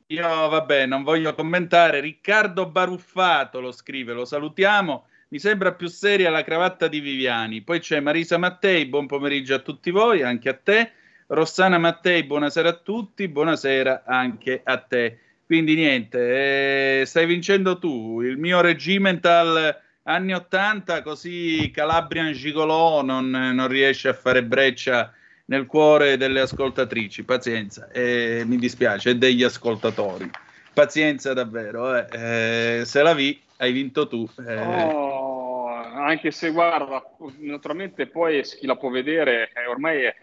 [0.07, 2.01] io, vabbè, non voglio commentare.
[2.01, 5.07] Riccardo Baruffato lo scrive, lo salutiamo.
[5.29, 7.63] Mi sembra più seria la cravatta di Viviani.
[7.63, 10.93] Poi c'è Marisa Mattei, buon pomeriggio a tutti voi, anche a te.
[11.29, 15.19] Rossana Mattei, buonasera a tutti, buonasera anche a te.
[15.47, 18.21] Quindi niente, eh, stai vincendo tu.
[18.23, 25.13] Il mio regimental anni 80, così Calabrian Gigolò non, non riesce a fare breccia
[25.51, 27.25] nel cuore delle ascoltatrici.
[27.25, 30.31] Pazienza, eh, mi dispiace, e degli ascoltatori.
[30.73, 32.79] Pazienza davvero, eh.
[32.79, 34.29] Eh, se la vi, hai vinto tu.
[34.47, 34.61] eh.
[34.61, 37.03] Oh, anche se guarda,
[37.39, 40.15] naturalmente poi chi la può vedere eh, ormai è,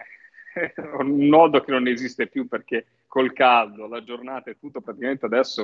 [0.97, 5.61] un nodo che non esiste più perché col caldo, la giornata e tutto, praticamente adesso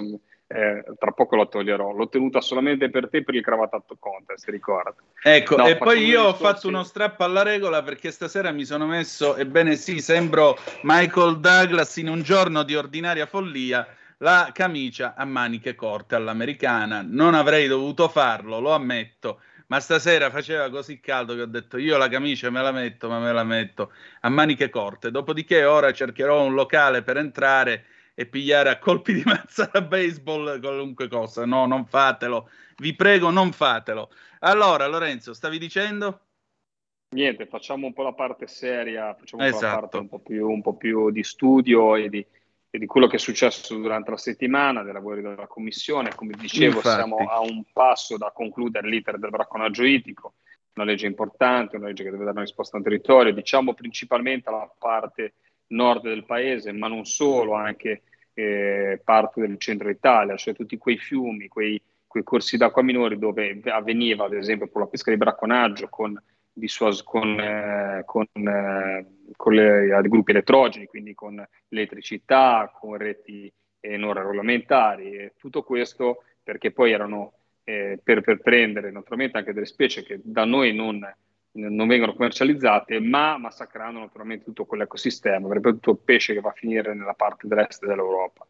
[0.54, 1.91] eh, tra poco la toglierò.
[1.91, 4.95] L'ho tenuta solamente per te per il cravattato contest, ricorda.
[5.24, 8.86] Ecco, No, e poi io ho fatto uno strappo alla regola perché stasera mi sono
[8.86, 13.88] messo, ebbene sì, sembro Michael Douglas in un giorno di ordinaria follia,
[14.18, 17.04] la camicia a maniche corte all'americana.
[17.04, 21.97] Non avrei dovuto farlo, lo ammetto, ma stasera faceva così caldo che ho detto io
[21.97, 23.91] la camicia me la metto, ma me la metto
[24.22, 25.10] a maniche corte.
[25.10, 27.86] Dopodiché ora cercherò un locale per entrare
[28.16, 31.45] e pigliare a colpi di mazza da baseball qualunque cosa.
[31.45, 32.49] No, non fatelo.
[32.78, 34.11] Vi prego, non fatelo.
[34.39, 36.20] Allora, Lorenzo, stavi dicendo?
[37.09, 39.80] Niente, facciamo un po' la parte seria, facciamo un po' la Esatto.
[39.80, 42.26] parte un po' più, un po' più di studio e di,
[42.70, 46.14] e di quello che è successo durante la settimana, dei lavori della Commissione.
[46.16, 46.95] Come dicevo, Infatti.
[46.95, 50.34] siamo a un passo da concludere l'iter del bracconaggio ittico,
[50.74, 54.72] una legge importante, una legge che deve dare una risposta al territorio, diciamo principalmente alla
[54.78, 55.36] parte
[55.74, 58.01] nord del paese, ma non solo, anche
[58.34, 63.59] eh, parte del centro Italia, cioè tutti quei fiumi, quei, quei corsi d'acqua minori dove
[63.65, 66.19] avveniva, ad esempio, per la pesca di bracconaggio con
[67.03, 69.05] con, eh, con, eh,
[69.36, 76.71] con le, gruppi elettrogeni, quindi con l'elettricità, con reti eh, non regolamentari, tutto questo perché
[76.71, 80.99] poi erano eh, per, per prendere naturalmente anche delle specie che da noi non,
[81.54, 86.54] non vengono commercializzate, ma massacrando naturalmente tutto quell'ecosistema, avrebbe tutto il pesce che va a
[86.54, 88.45] finire nella parte dell'est dell'Europa.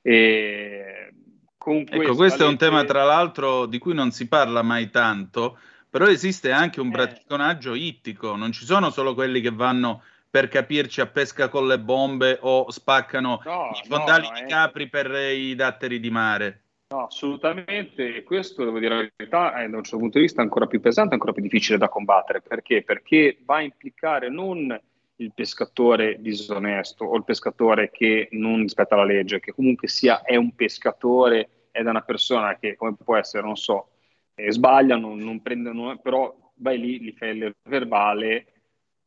[0.00, 1.12] E
[1.58, 5.58] ecco, questo è un tema tra l'altro di cui non si parla mai tanto,
[5.88, 6.90] però esiste anche un eh.
[6.90, 11.78] bracconaggio ittico, non ci sono solo quelli che vanno per capirci a pesca con le
[11.78, 16.63] bombe o spaccano no, i fondali no, di capri per i datteri di mare.
[16.94, 20.68] No, assolutamente, questo devo dire la verità è da un certo punto di vista ancora
[20.68, 22.40] più pesante, ancora più difficile da combattere.
[22.40, 22.84] Perché?
[22.84, 24.80] Perché va a implicare non
[25.16, 30.36] il pescatore disonesto o il pescatore che non rispetta la legge, che comunque sia è
[30.36, 33.88] un pescatore, è da una persona che come può essere, non so,
[34.36, 38.46] eh, sbaglia, non, non prende, non, però vai lì, gli fai il verbale,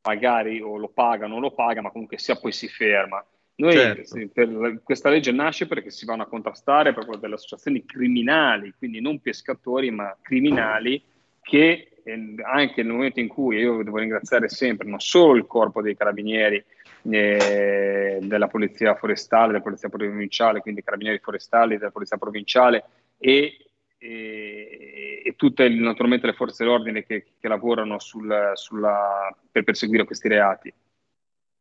[0.02, 3.26] magari o lo paga non lo paga, ma comunque sia poi si ferma.
[3.60, 4.30] Noi, certo.
[4.32, 9.20] per, questa legge nasce perché si vanno a contrastare proprio delle associazioni criminali, quindi non
[9.20, 11.02] pescatori, ma criminali,
[11.42, 15.82] che eh, anche nel momento in cui io devo ringraziare sempre non solo il corpo
[15.82, 16.64] dei carabinieri,
[17.10, 22.84] eh, della polizia forestale, della polizia provinciale, quindi carabinieri forestali, della polizia provinciale
[23.18, 23.58] e,
[23.98, 30.28] e, e tutte naturalmente le forze dell'ordine che, che lavorano sul, sulla, per perseguire questi
[30.28, 30.72] reati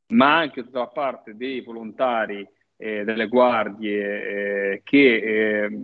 [0.09, 2.47] ma anche tutta la parte dei volontari
[2.77, 5.79] eh, delle guardie eh, che, eh,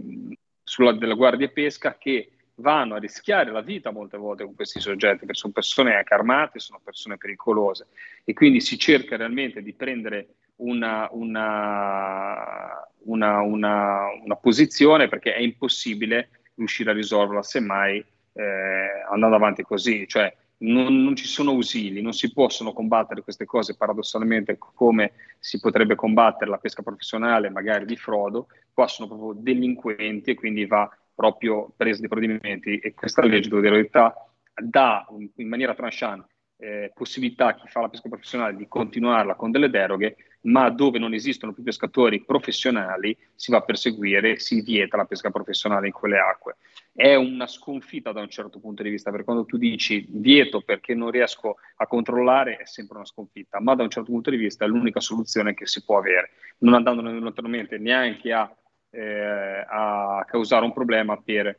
[0.62, 5.20] sulla, delle guardie pesca che vanno a rischiare la vita molte volte con questi soggetti,
[5.20, 7.86] perché sono persone anche armate, sono persone pericolose.
[8.24, 16.28] E quindi si cerca realmente di prendere una, una, una, una posizione perché è impossibile
[16.54, 18.04] riuscire a risolverla semmai
[18.34, 20.32] eh, andando avanti così, cioè
[20.62, 25.94] non, non, ci sono ausili, non si possono combattere queste cose paradossalmente come si potrebbe
[25.94, 31.72] combattere la pesca professionale, magari di frodo, qua sono proprio delinquenti e quindi va proprio
[31.76, 32.78] preso dei provvedimenti.
[32.78, 35.06] E questa legge, devo dire la verità, dà
[35.36, 36.24] in maniera tranchant
[36.62, 41.00] eh, possibilità a chi fa la pesca professionale di continuarla con delle deroghe, ma dove
[41.00, 45.92] non esistono più pescatori professionali si va a perseguire, si vieta la pesca professionale in
[45.92, 46.56] quelle acque.
[46.94, 50.94] È una sconfitta da un certo punto di vista, perché quando tu dici vieto perché
[50.94, 54.64] non riesco a controllare è sempre una sconfitta, ma da un certo punto di vista
[54.64, 58.48] è l'unica soluzione che si può avere, non andando naturalmente neanche a,
[58.90, 61.58] eh, a causare un problema per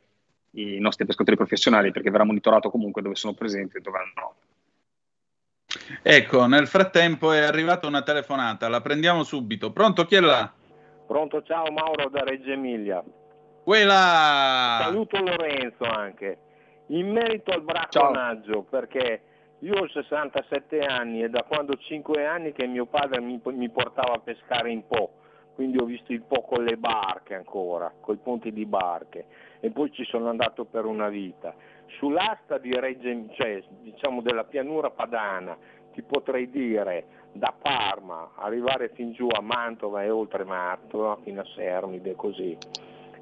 [0.52, 4.34] i nostri pescatori professionali, perché verrà monitorato comunque dove sono presenti e dove no.
[6.02, 9.72] Ecco, nel frattempo è arrivata una telefonata, la prendiamo subito.
[9.72, 10.52] Pronto, chi è là?
[11.06, 13.02] Pronto, ciao Mauro da Reggio Emilia.
[13.62, 14.80] Quella!
[14.82, 16.38] Saluto Lorenzo anche.
[16.88, 18.62] In merito al bracconaggio, ciao.
[18.62, 19.22] perché
[19.60, 24.14] io ho 67 anni e da quando 5 anni che mio padre mi, mi portava
[24.14, 25.12] a pescare in Po,
[25.54, 29.24] quindi ho visto il Po con le barche ancora, con i ponti di barche
[29.60, 31.54] e poi ci sono andato per una vita
[31.98, 32.72] Sull'asta di
[33.34, 35.56] cioè, diciamo della pianura padana,
[35.92, 41.46] ti potrei dire da Parma arrivare fin giù a Mantova e oltre Mantova fino a
[41.54, 42.56] Sermide così.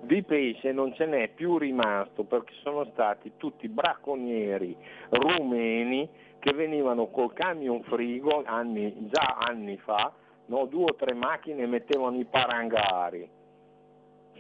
[0.00, 4.76] Di pesce non ce n'è più rimasto perché sono stati tutti bracconieri
[5.10, 6.08] rumeni
[6.40, 10.12] che venivano col camion frigo anni, già anni fa,
[10.46, 13.30] no, due o tre macchine mettevano i parangari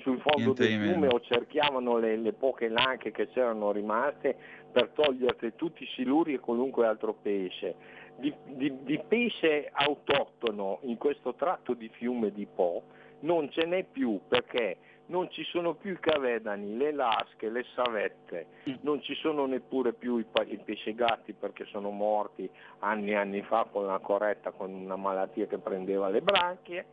[0.02, 4.36] sul fondo Niente del fiume o cerchiavano le, le, poche lanche che c'erano rimaste
[4.70, 8.00] per togliere tutti i siluri e qualunque altro pesce.
[8.16, 12.82] Di, di, di pesce autoctono in questo tratto di fiume di Po
[13.20, 14.76] non ce n'è più perché
[15.06, 18.46] non ci sono più i cavedani, le lasche, le savette,
[18.82, 22.48] non ci sono neppure più i, i pescegatti perché sono morti
[22.80, 26.86] anni e anni fa con la corretta, con una malattia che prendeva le branchie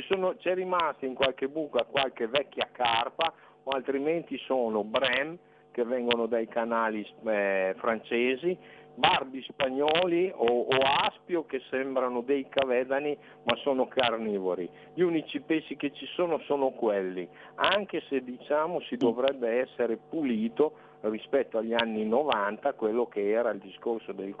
[0.00, 3.32] sono, c'è rimasta in qualche buca qualche vecchia carpa
[3.64, 5.38] o altrimenti sono brem
[5.70, 8.56] che vengono dai canali eh, francesi,
[8.94, 14.68] barbi spagnoli o, o, aspio che sembrano dei cavedani ma sono carnivori.
[14.94, 17.26] Gli unici pesci che ci sono sono quelli,
[17.56, 23.58] anche se diciamo si dovrebbe essere pulito rispetto agli anni 90 quello che era il
[23.58, 24.34] discorso del,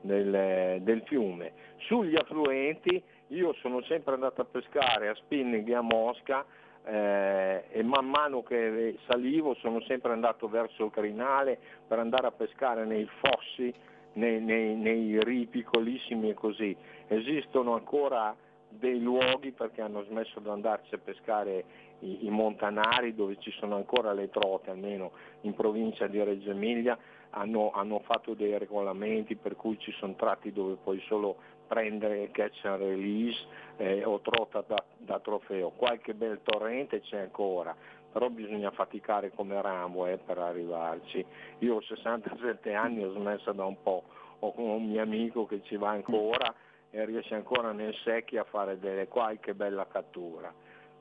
[0.00, 1.52] del, del fiume.
[1.76, 6.44] Sugli affluenti io sono sempre andato a pescare a Spinning e a Mosca
[6.84, 12.30] eh, e man mano che salivo sono sempre andato verso il crinale per andare a
[12.30, 13.74] pescare nei fossi,
[14.14, 16.76] nei, nei, nei rii piccolissimi e così.
[17.08, 18.34] Esistono ancora
[18.68, 21.64] dei luoghi perché hanno smesso di andarci a pescare
[22.00, 25.12] i, i, montanari dove ci sono ancora le trote, almeno
[25.42, 26.96] in provincia di Reggio Emilia,
[27.30, 31.36] hanno, hanno fatto dei regolamenti per cui ci sono tratti dove puoi solo
[31.66, 33.36] prendere catch and release
[33.76, 35.70] eh, o trota da, da, trofeo.
[35.70, 37.74] Qualche bel torrente c'è ancora,
[38.12, 41.24] però bisogna faticare come ramo eh, per arrivarci.
[41.58, 44.04] Io ho 67 anni, ho smesso da un po',
[44.38, 46.54] ho un mio amico che ci va ancora
[46.90, 50.52] e riesce ancora nel secchio a fare delle qualche bella cattura.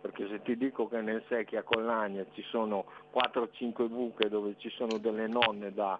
[0.01, 4.69] Perché se ti dico che nel secchio a Collagna ci sono 4-5 buche dove ci
[4.69, 5.99] sono delle nonne da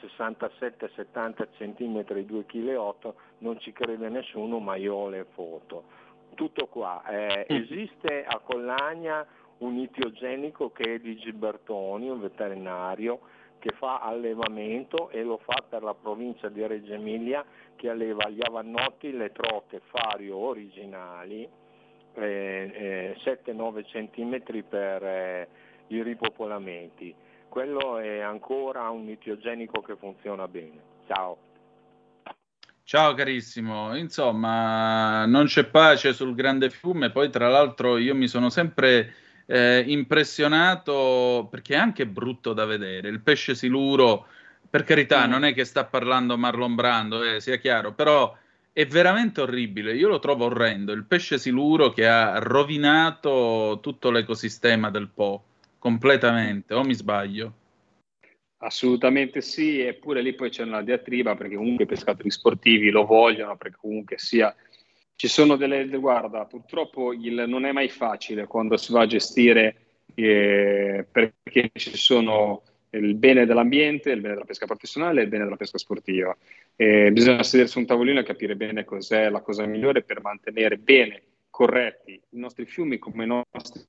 [0.00, 5.84] 67-70 cm, 2,8 kg, non ci crede nessuno, ma io ho le foto.
[6.34, 7.02] Tutto qua.
[7.08, 9.26] Eh, esiste a Collagna
[9.58, 13.20] un itiogenico che è di Gibertoni, un veterinario,
[13.58, 17.44] che fa allevamento e lo fa per la provincia di Reggio Emilia
[17.76, 21.48] che alleva gli avannotti, le trote fario originali,
[22.14, 25.48] eh, eh, 7-9 cm per eh,
[25.88, 27.14] i ripopolamenti.
[27.48, 30.80] Quello è ancora un itiogenico che funziona bene.
[31.06, 31.38] Ciao.
[32.84, 38.48] Ciao carissimo, insomma non c'è pace sul grande fiume, poi tra l'altro io mi sono
[38.48, 43.08] sempre eh, impressionato perché è anche brutto da vedere.
[43.08, 44.26] Il pesce siluro,
[44.70, 45.30] per carità, mm.
[45.30, 48.34] non è che sta parlando Marlon Brando, eh, sia chiaro, però
[48.72, 49.94] è veramente orribile.
[49.94, 50.92] Io lo trovo orrendo.
[50.92, 55.42] Il pesce siluro che ha rovinato tutto l'ecosistema del Po
[55.78, 57.52] completamente, o mi sbaglio?
[58.58, 63.56] Assolutamente sì, eppure lì poi c'è una diatriba perché comunque i pescatori sportivi lo vogliono,
[63.56, 64.54] perché comunque sia
[65.14, 69.76] ci sono delle, guarda, purtroppo il, non è mai facile quando si va a gestire
[70.14, 75.44] eh, perché ci sono il bene dell'ambiente, il bene della pesca professionale e il bene
[75.44, 76.36] della pesca sportiva.
[76.76, 80.78] Eh, bisogna sedersi su un tavolino e capire bene cos'è la cosa migliore per mantenere
[80.78, 83.84] bene corretti i nostri fiumi come i nostri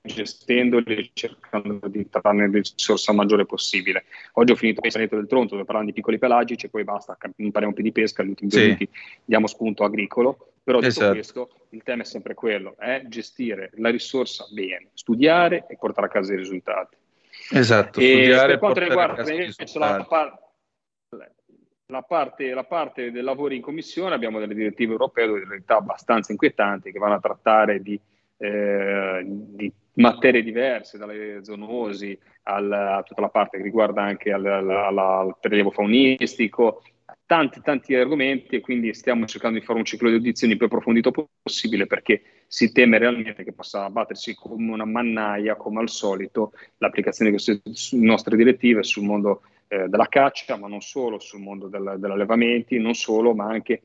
[0.00, 4.04] gestendoli cercando di trarne il risorsa maggiore possibile.
[4.34, 7.16] Oggi ho finito il Saneto del Tronto dove parlano di piccoli pelagici e poi basta,
[7.36, 8.64] impariamo po' di pesca, gli ultimi due sì.
[8.64, 8.88] minuti
[9.24, 11.12] diamo spunto agricolo, però esatto.
[11.12, 16.10] questo il tema è sempre quello, è gestire la risorsa bene, studiare e portare a
[16.10, 16.96] casa i risultati.
[17.50, 19.24] Esatto, e studiare per quanto riguarda
[19.74, 20.38] la, par-
[21.86, 26.32] la, parte, la parte dei lavori in commissione abbiamo delle direttive europee in realtà abbastanza
[26.32, 27.98] inquietanti che vanno a trattare di
[28.38, 34.46] eh, di materie diverse, dalle zoonosi alla, a tutta la parte che riguarda anche al,
[34.46, 36.82] al, al prelievo faunistico,
[37.26, 41.12] tanti tanti argomenti e quindi stiamo cercando di fare un ciclo di audizioni più approfondito
[41.42, 47.30] possibile perché si teme realmente che possa abbattersi come una mannaia, come al solito, l'applicazione
[47.30, 47.60] di queste
[47.98, 52.94] nostre direttive sul mondo eh, della caccia, ma non solo sul mondo del, dell'allevamento, non
[52.94, 53.82] solo, ma anche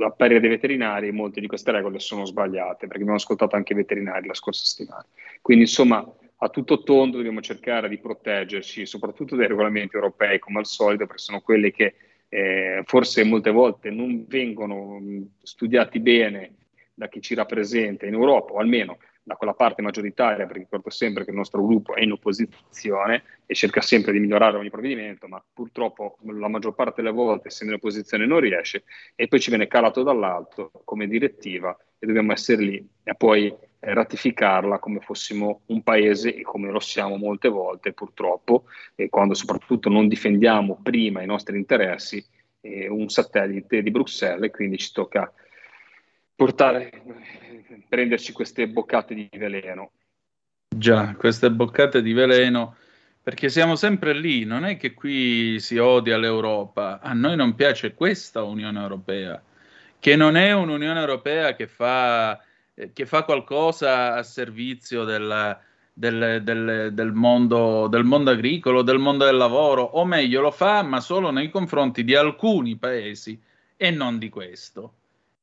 [0.00, 3.76] a parere dei veterinari molte di queste regole sono sbagliate, perché abbiamo ascoltato anche i
[3.76, 5.04] veterinari la scorsa settimana.
[5.40, 6.06] Quindi insomma
[6.44, 11.22] a tutto tondo dobbiamo cercare di proteggerci soprattutto dai regolamenti europei come al solito, perché
[11.22, 11.94] sono quelli che
[12.28, 15.00] eh, forse molte volte non vengono
[15.42, 16.54] studiati bene
[16.94, 21.24] da chi ci rappresenta in Europa, o almeno da quella parte maggioritaria, perché ricordo sempre
[21.24, 25.42] che il nostro gruppo è in opposizione e cerca sempre di migliorare ogni provvedimento, ma
[25.52, 28.84] purtroppo la maggior parte delle volte, essendo in opposizione, non riesce
[29.14, 33.56] e poi ci viene calato dall'alto come direttiva e dobbiamo essere lì e poi eh,
[33.94, 38.64] ratificarla come fossimo un paese e come lo siamo molte volte purtroppo
[38.96, 42.24] e quando soprattutto non difendiamo prima i nostri interessi
[42.60, 45.32] eh, un satellite di Bruxelles e quindi ci tocca
[46.34, 46.90] portare,
[47.88, 49.92] prenderci queste boccate di veleno.
[50.74, 52.76] Già, queste boccate di veleno,
[53.22, 57.94] perché siamo sempre lì, non è che qui si odia l'Europa, a noi non piace
[57.94, 59.42] questa Unione Europea,
[59.98, 62.40] che non è un'Unione Europea che fa,
[62.74, 65.58] eh, che fa qualcosa a servizio del,
[65.92, 70.82] del, del, del, mondo, del mondo agricolo, del mondo del lavoro, o meglio lo fa,
[70.82, 73.40] ma solo nei confronti di alcuni paesi
[73.76, 74.94] e non di questo.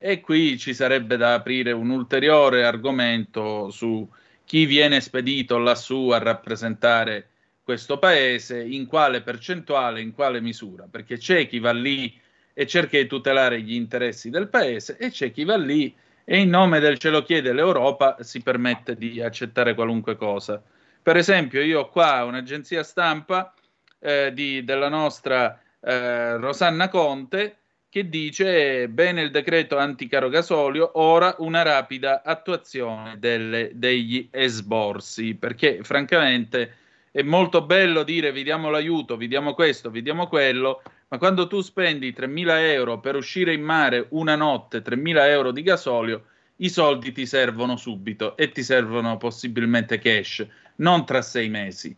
[0.01, 4.09] E qui ci sarebbe da aprire un ulteriore argomento su
[4.45, 7.27] chi viene spedito lassù a rappresentare
[7.61, 12.17] questo paese, in quale percentuale, in quale misura, perché c'è chi va lì
[12.53, 15.93] e cerca di tutelare gli interessi del paese e c'è chi va lì
[16.23, 20.63] e in nome del ce lo chiede l'Europa si permette di accettare qualunque cosa.
[21.03, 23.53] Per esempio, io ho qua un'agenzia stampa
[23.99, 27.58] eh, di, della nostra eh, Rosanna Conte
[27.89, 35.79] che dice bene il decreto anticaro gasolio, ora una rapida attuazione delle, degli esborsi, perché
[35.81, 36.75] francamente
[37.11, 41.47] è molto bello dire vi diamo l'aiuto, vi diamo questo, vi diamo quello, ma quando
[41.47, 46.25] tu spendi 3.000 euro per uscire in mare una notte, 3.000 euro di gasolio,
[46.57, 50.45] i soldi ti servono subito e ti servono possibilmente cash,
[50.75, 51.95] non tra sei mesi.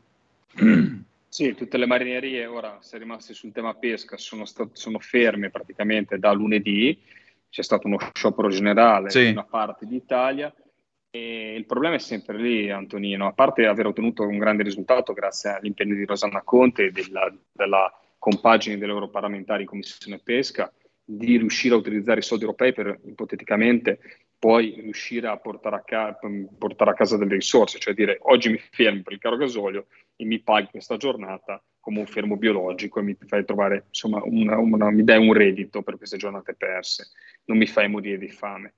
[1.31, 6.19] Sì, tutte le marinerie ora, se rimaste sul tema pesca, sono, stat- sono ferme praticamente
[6.19, 7.01] da lunedì,
[7.49, 9.27] c'è stato uno sciopero generale sì.
[9.27, 10.53] in una parte d'Italia
[11.09, 15.51] e il problema è sempre lì, Antonino, a parte aver ottenuto un grande risultato grazie
[15.51, 20.69] all'impegno di Rosanna Conte e della, della compagine delle europarlamentari in Commissione Pesca,
[21.01, 23.99] di riuscire a utilizzare i soldi europei per ipoteticamente
[24.37, 26.17] poi riuscire a portare a, ca-
[26.57, 29.85] portare a casa delle risorse, cioè dire oggi mi fermi per il caro gasolio
[30.21, 34.59] e mi paghi questa giornata come un fermo biologico e mi fai trovare, insomma, una,
[34.59, 37.07] una, mi dai un reddito per queste giornate perse,
[37.45, 38.75] non mi fai morire di fame.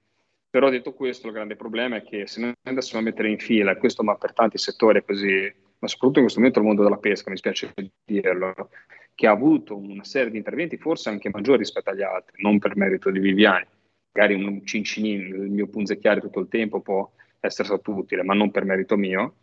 [0.50, 3.76] Però detto questo, il grande problema è che se noi andassimo a mettere in fila,
[3.76, 6.98] questo ma per tanti settori è così, ma soprattutto in questo momento il mondo della
[6.98, 7.74] pesca, mi spiace
[8.06, 8.70] dirlo,
[9.14, 12.78] che ha avuto una serie di interventi forse anche maggiori rispetto agli altri, non per
[12.78, 13.68] merito di Viviani,
[14.14, 17.12] magari un cincinino, il mio punzecchiare tutto il tempo può
[17.42, 19.34] essere stato utile, ma non per merito mio.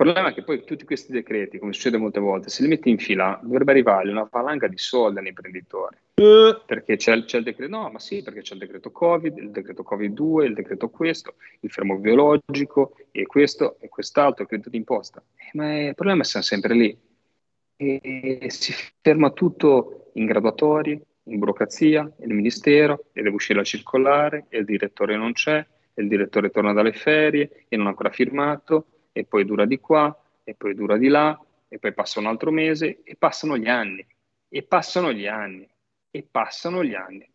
[0.00, 2.88] Il problema è che poi tutti questi decreti, come succede molte volte, se li metti
[2.88, 5.94] in fila, dovrebbe arrivare una valanga di soldi agli imprenditori.
[6.14, 6.58] Uh.
[6.64, 9.84] Perché c'è, c'è, il decreto, no, ma sì, perché c'è il decreto Covid, il decreto
[9.86, 15.22] Covid-2, il decreto questo, il fermo biologico, e questo, e quest'altro, il credito d'imposta.
[15.36, 16.98] Eh, ma è, il problema è che siamo sempre lì.
[17.76, 18.72] E si
[19.02, 24.64] ferma tutto in graduatorie, in burocrazia, il ministero, e deve uscire la circolare, e il
[24.64, 25.58] direttore non c'è,
[25.92, 28.86] e il direttore torna dalle ferie, e non ha ancora firmato,
[29.20, 31.38] e poi dura di qua, e poi dura di là,
[31.68, 34.04] e poi passa un altro mese, e passano gli anni,
[34.48, 35.68] e passano gli anni,
[36.10, 37.28] e passano gli anni.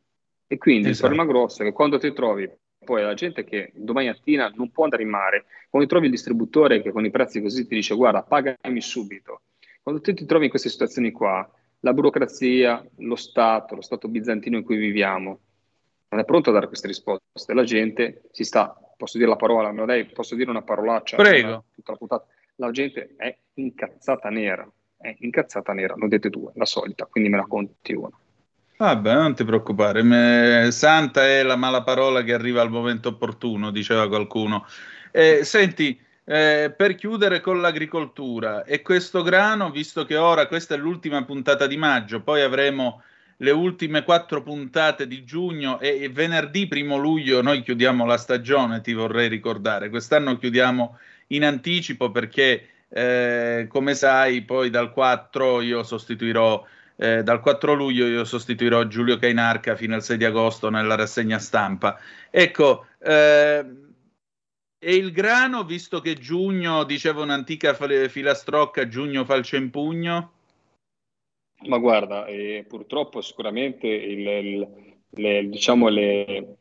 [0.47, 1.11] E quindi esatto.
[1.11, 2.49] il problema grosso è che quando ti trovi
[2.83, 6.81] poi la gente che domani mattina non può andare in mare, quando trovi il distributore
[6.81, 9.41] che con i prezzi così ti dice guarda pagami subito,
[9.81, 11.49] quando tu ti trovi in queste situazioni qua,
[11.79, 15.39] la burocrazia, lo Stato, lo Stato bizantino in cui viviamo,
[16.09, 17.53] non è pronto a dare queste risposte.
[17.53, 21.17] La gente si sta posso dire la parola, ma lei posso dire una parolaccia?
[21.17, 21.65] Prego.
[22.07, 22.23] La,
[22.55, 27.37] la gente è incazzata nera, è incazzata nera, non dite due, la solita, quindi me
[27.37, 28.17] la conti una.
[28.77, 30.67] Vabbè, non ti preoccupare, me...
[30.71, 34.65] santa è la mala parola che arriva al momento opportuno, diceva qualcuno.
[35.11, 40.77] Eh, senti, eh, per chiudere con l'agricoltura e questo grano, visto che ora questa è
[40.77, 43.01] l'ultima puntata di maggio, poi avremo
[43.37, 48.81] le ultime quattro puntate di giugno e, e venerdì primo luglio noi chiudiamo la stagione,
[48.81, 49.89] ti vorrei ricordare.
[49.89, 50.97] Quest'anno chiudiamo
[51.27, 56.65] in anticipo perché, eh, come sai, poi dal 4 io sostituirò.
[56.97, 61.39] Eh, dal 4 luglio io sostituirò Giulio Cainarca fino al 6 di agosto nella rassegna
[61.39, 61.99] stampa.
[62.29, 63.65] Ecco, eh,
[64.79, 70.34] e il grano, visto che giugno, diceva un'antica filastrocca, giugno falce in pugno?
[71.67, 74.67] Ma guarda, eh, purtroppo sicuramente il, il,
[75.09, 76.57] le, diciamo le,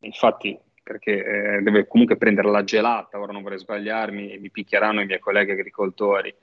[0.00, 5.06] infatti perché eh, deve comunque prendere la gelata, ora non vorrei sbagliarmi, mi picchieranno i
[5.06, 6.34] miei colleghi agricoltori,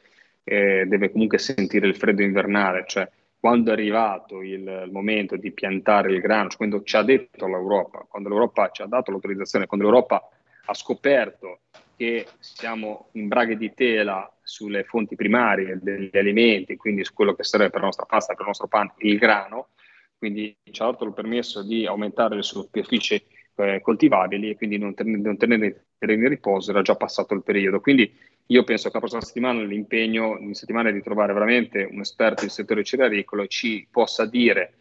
[0.44, 3.10] eh, deve comunque sentire il freddo invernale, cioè
[3.40, 8.06] quando è arrivato il, il, momento di piantare il grano, quando ci ha detto l'Europa,
[8.08, 10.28] quando l'Europa ci ha dato l'autorizzazione, quando l'Europa
[10.66, 11.62] ha scoperto
[11.96, 17.44] che siamo in braghe di tela sulle fonti primarie degli alimenti, quindi su quello che
[17.44, 19.70] serve per la nostra pasta, per il nostro pane, il grano,
[20.18, 23.24] quindi ci ha dato il permesso di aumentare le superfici
[23.56, 27.34] eh, coltivabili e quindi non, ten- non tenere i terreni in riposo, era già passato
[27.34, 27.80] il periodo.
[27.80, 28.12] Quindi
[28.48, 32.42] io penso che la prossima settimana l'impegno in settimana è di trovare veramente un esperto
[32.42, 34.78] del settore cerealicolo e ci possa dire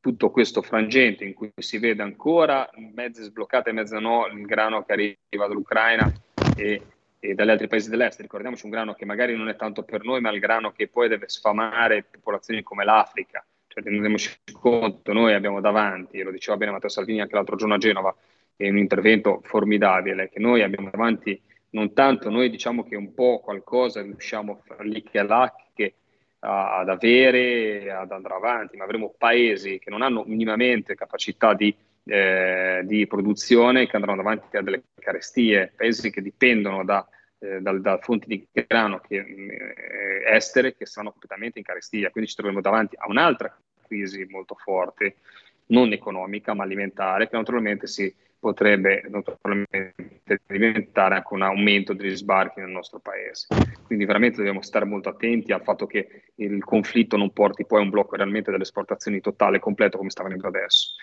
[0.00, 4.84] tutto questo frangente in cui si vede ancora mezze sbloccate e mezze no il grano
[4.84, 6.12] che arriva dall'Ucraina
[6.56, 6.82] e,
[7.20, 8.20] e, dagli altri paesi dell'est.
[8.20, 11.08] Ricordiamoci un grano che magari non è tanto per noi, ma il grano che poi
[11.08, 13.44] deve sfamare popolazioni come l'Africa.
[13.68, 17.78] Cioè, rendiamoci conto, noi abbiamo davanti, lo diceva bene Matteo Salvini anche l'altro giorno a
[17.78, 18.14] Genova,
[18.56, 23.40] è un intervento formidabile, che noi abbiamo davanti non tanto noi diciamo che un po'
[23.40, 25.94] qualcosa riusciamo lì che là che
[26.38, 31.74] ad avere, ad andare avanti, ma avremo paesi che non hanno minimamente capacità di,
[32.06, 37.06] eh, di produzione che andranno avanti a delle carestie, paesi che dipendono da,
[37.38, 42.30] eh, da, da fonti di grano che, eh, estere che saranno completamente in carestia, quindi
[42.30, 43.56] ci troveremo davanti a un'altra
[43.86, 45.16] crisi molto forte,
[45.66, 49.94] non economica ma alimentare, che naturalmente si potrebbe naturalmente
[50.46, 53.48] diventare anche un aumento degli sbarchi nel nostro paese.
[53.84, 57.82] Quindi veramente dobbiamo stare molto attenti al fatto che il conflitto non porti poi a
[57.82, 60.94] un blocco realmente delle esportazioni totale e completo come sta avvenendo adesso.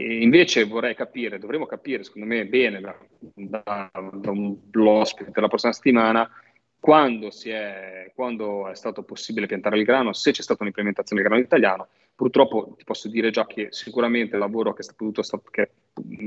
[0.00, 5.48] E invece vorrei capire, dovremmo capire secondo me bene da, da, da un l'ospite della
[5.48, 6.30] prossima settimana
[6.78, 11.44] quando, è, quando, è, stato possibile piantare il grano, se c'è stata un'implementazione del grano
[11.44, 11.88] italiano.
[12.14, 15.70] Purtroppo ti posso dire già che sicuramente il lavoro che, potuto, che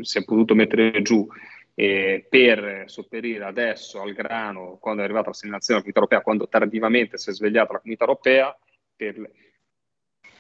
[0.01, 1.25] si è potuto mettere giù
[1.73, 6.47] eh, per sopperire adesso al grano, quando è arrivata la segnalazione della comunità europea, quando
[6.49, 8.57] tardivamente si è svegliata la comunità europea,
[8.95, 9.31] per,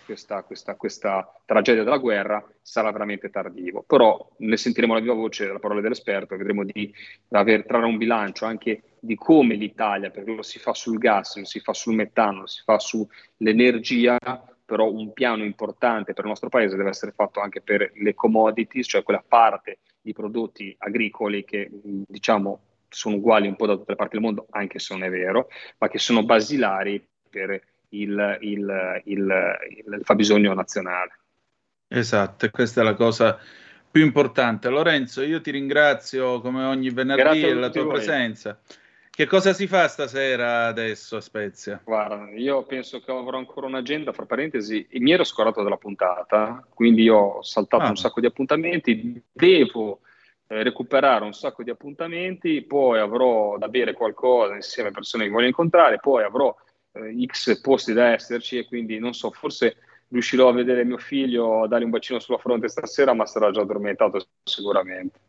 [0.05, 3.83] questa, questa, questa, tragedia della guerra sarà veramente tardivo.
[3.83, 6.93] Però ne sentiremo la viva voce della parola dell'esperto vedremo di
[7.29, 11.45] aver, trarre un bilancio anche di come l'Italia, perché lo si fa sul gas, lo
[11.45, 14.17] si fa sul metano, lo si fa sull'energia,
[14.65, 18.87] però un piano importante per il nostro paese deve essere fatto anche per le commodities,
[18.87, 23.95] cioè quella parte di prodotti agricoli che diciamo sono uguali un po' da tutte le
[23.95, 25.47] parti del mondo, anche se non è vero,
[25.77, 27.61] ma che sono basilari per
[27.91, 31.19] il, il, il, il fabbisogno nazionale.
[31.87, 33.39] Esatto, questa è la cosa
[33.89, 34.69] più importante.
[34.69, 37.93] Lorenzo, io ti ringrazio come ogni venerdì per la tua voi.
[37.93, 38.59] presenza.
[39.13, 41.81] Che cosa si fa stasera adesso a Spezia?
[41.83, 47.09] Guarda, io penso che avrò ancora un'agenda, fra parentesi, mi ero scorato della puntata, quindi
[47.09, 47.89] ho saltato ah.
[47.89, 49.99] un sacco di appuntamenti, devo
[50.47, 55.29] eh, recuperare un sacco di appuntamenti, poi avrò da bere qualcosa insieme a persone che
[55.29, 56.55] voglio incontrare, poi avrò
[56.93, 59.77] eh, X posti da esserci e quindi non so, forse
[60.09, 63.61] riuscirò a vedere mio figlio, a dargli un bacino sulla fronte stasera, ma sarà già
[63.61, 65.19] addormentato sicuramente.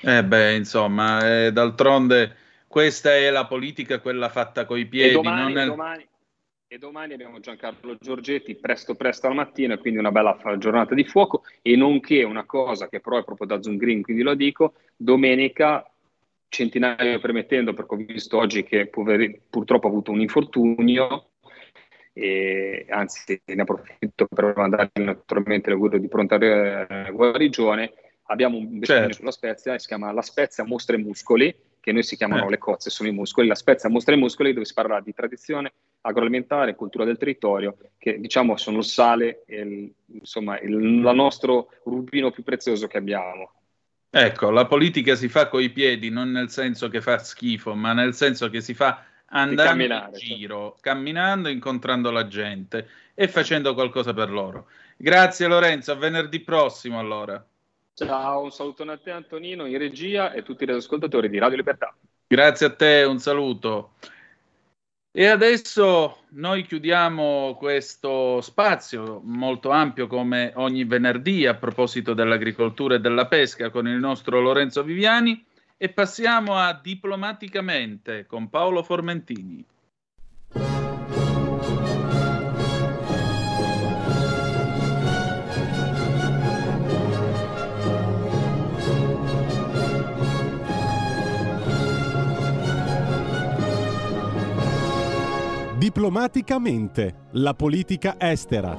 [0.00, 2.36] Eh beh, insomma, eh, d'altronde
[2.66, 5.10] questa è la politica, quella fatta coi piedi.
[5.10, 5.64] E domani, è...
[5.66, 6.08] domani,
[6.66, 11.42] e domani abbiamo Giancarlo Giorgetti presto presto al mattino, quindi una bella giornata di fuoco
[11.60, 15.86] e nonché una cosa che però è proprio da Zoom Green, quindi lo dico, domenica
[16.52, 21.30] centinaio permettendo, perché ho visto oggi che purtroppo ha avuto un infortunio,
[22.12, 26.36] e anzi ne approfitto per mandare naturalmente l'augurio di pronta
[27.10, 29.14] guarigione, abbiamo un certo.
[29.14, 32.50] sulla Spezia, si chiama La Spezia Mostra e Muscoli, che noi si chiamano eh.
[32.50, 35.72] le cozze, sono i muscoli, La Spezia Mostra e Muscoli, dove si parlerà di tradizione
[36.02, 42.30] agroalimentare, cultura del territorio, che diciamo sono il sale, il, insomma il, il nostro rubino
[42.30, 43.61] più prezioso che abbiamo.
[44.14, 48.12] Ecco, la politica si fa coi piedi, non nel senso che fa schifo, ma nel
[48.12, 50.78] senso che si fa andando in giro, certo.
[50.82, 54.68] camminando, incontrando la gente e facendo qualcosa per loro.
[54.98, 57.42] Grazie Lorenzo, a venerdì prossimo allora.
[57.94, 61.94] Ciao, un saluto a te Antonino in regia e tutti gli ascoltatori di Radio Libertà.
[62.26, 63.94] Grazie a te, un saluto.
[65.14, 73.00] E adesso noi chiudiamo questo spazio molto ampio come ogni venerdì a proposito dell'agricoltura e
[73.00, 75.44] della pesca con il nostro Lorenzo Viviani
[75.76, 79.62] e passiamo a Diplomaticamente con Paolo Formentini.
[95.92, 98.78] Diplomaticamente, la politica estera.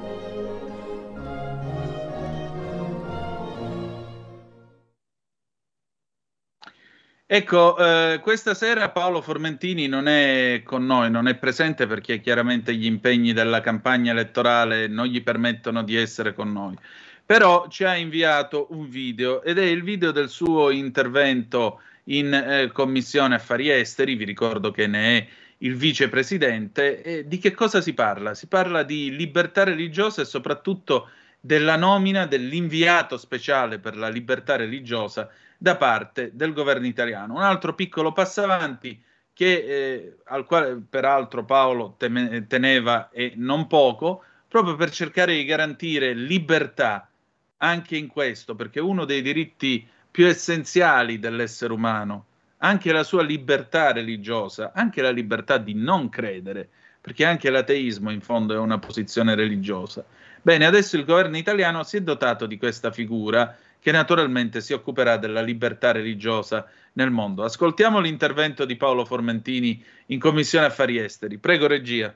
[7.27, 12.73] Ecco, eh, questa sera Paolo Formentini non è con noi, non è presente perché chiaramente
[12.73, 16.75] gli impegni della campagna elettorale non gli permettono di essere con noi.
[17.23, 22.71] Però ci ha inviato un video ed è il video del suo intervento in eh,
[22.73, 25.27] Commissione Affari Esteri, vi ricordo che ne è
[25.63, 27.01] il vicepresidente.
[27.01, 28.33] E di che cosa si parla?
[28.33, 31.09] Si parla di libertà religiosa e soprattutto
[31.39, 37.35] della nomina dell'inviato speciale per la libertà religiosa da parte del governo italiano.
[37.35, 39.01] Un altro piccolo passo avanti
[39.33, 45.45] che, eh, al quale peraltro Paolo teme, teneva e non poco, proprio per cercare di
[45.45, 47.09] garantire libertà
[47.57, 52.25] anche in questo, perché uno dei diritti più essenziali dell'essere umano
[52.63, 56.69] anche la sua libertà religiosa, anche la libertà di non credere,
[56.99, 60.03] perché anche l'ateismo in fondo è una posizione religiosa.
[60.41, 65.17] Bene, adesso il governo italiano si è dotato di questa figura che naturalmente si occuperà
[65.17, 67.43] della libertà religiosa nel mondo.
[67.43, 71.37] Ascoltiamo l'intervento di Paolo Formentini in Commissione Affari Esteri.
[71.37, 72.15] Prego, regia.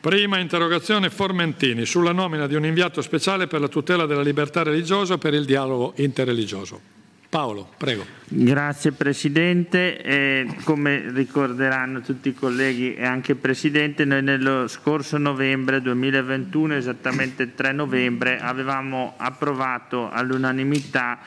[0.00, 5.16] Prima interrogazione Formentini sulla nomina di un inviato speciale per la tutela della libertà religiosa
[5.16, 6.97] per il dialogo interreligioso.
[7.28, 8.06] Paolo, prego.
[8.30, 10.00] Grazie Presidente.
[10.02, 16.74] Eh, come ricorderanno tutti i colleghi e anche il Presidente, noi nello scorso novembre 2021,
[16.74, 21.18] esattamente il 3 novembre, avevamo approvato all'unanimità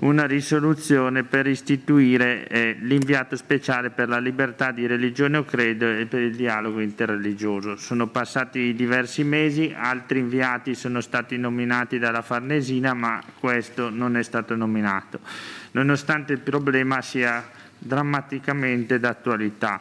[0.00, 6.06] una risoluzione per istituire eh, l'inviato speciale per la libertà di religione o credo e
[6.06, 7.74] per il dialogo interreligioso.
[7.76, 14.22] Sono passati diversi mesi, altri inviati sono stati nominati dalla Farnesina, ma questo non è
[14.22, 15.18] stato nominato
[15.72, 17.44] nonostante il problema sia
[17.78, 19.80] drammaticamente d'attualità.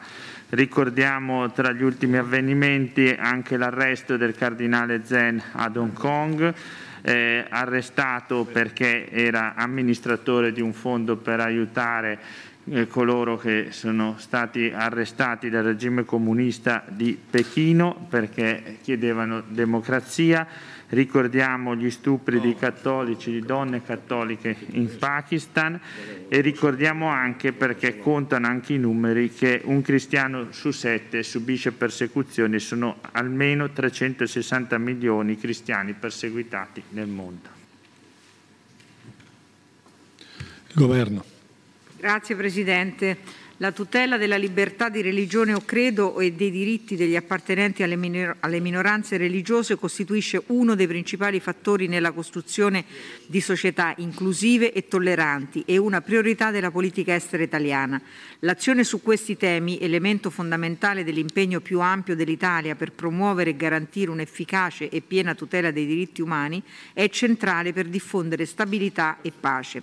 [0.49, 6.53] Ricordiamo tra gli ultimi avvenimenti anche l'arresto del cardinale Zen ad Hong Kong,
[7.01, 12.19] eh, arrestato perché era amministratore di un fondo per aiutare
[12.69, 20.45] eh, coloro che sono stati arrestati dal regime comunista di Pechino perché chiedevano democrazia.
[20.89, 25.77] Ricordiamo gli stupri di cattolici, di donne cattoliche in Pakistan
[26.29, 32.57] e ricordiamo anche, perché contano anche i numeri, che un cristiano su sette subisce persecuzioni,
[32.59, 37.49] sono almeno 360 milioni i cristiani perseguitati nel mondo.
[40.73, 41.23] Governo.
[41.97, 43.17] Grazie Presidente.
[43.59, 48.35] La tutela della libertà di religione o credo e dei diritti degli appartenenti alle, minor-
[48.41, 52.85] alle, minoranze religiose costituisce uno dei principali fattori nella costruzione
[53.25, 57.99] di società inclusive e tolleranti e una priorità della politica estera italiana.
[58.41, 64.87] L'azione su questi temi, elemento fondamentale dell'impegno più ampio dell'Italia per promuovere e garantire un'efficace
[64.89, 66.61] e piena tutela dei diritti umani,
[66.93, 69.81] è centrale per diffondere stabilità e pace.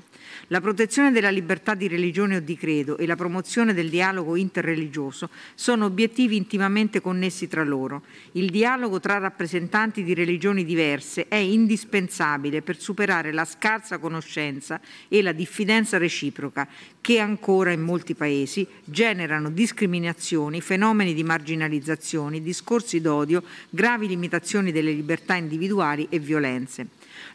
[0.49, 5.31] La protezione della libertà di religione o di credo e la promozione del dialogo interreligioso
[5.55, 8.03] sono obiettivi intimamente connessi tra loro.
[8.33, 15.23] Il dialogo tra rappresentanti di religioni diverse è indispensabile per superare la scarsa conoscenza e
[15.23, 16.69] la diffidenza reciproca
[17.01, 24.93] che ancora in molti paesi generano discriminazioni, fenomeni di marginalizzazione, discorsi d'odio, gravi limitazioni delle
[24.93, 26.89] libertà individuali e violenze.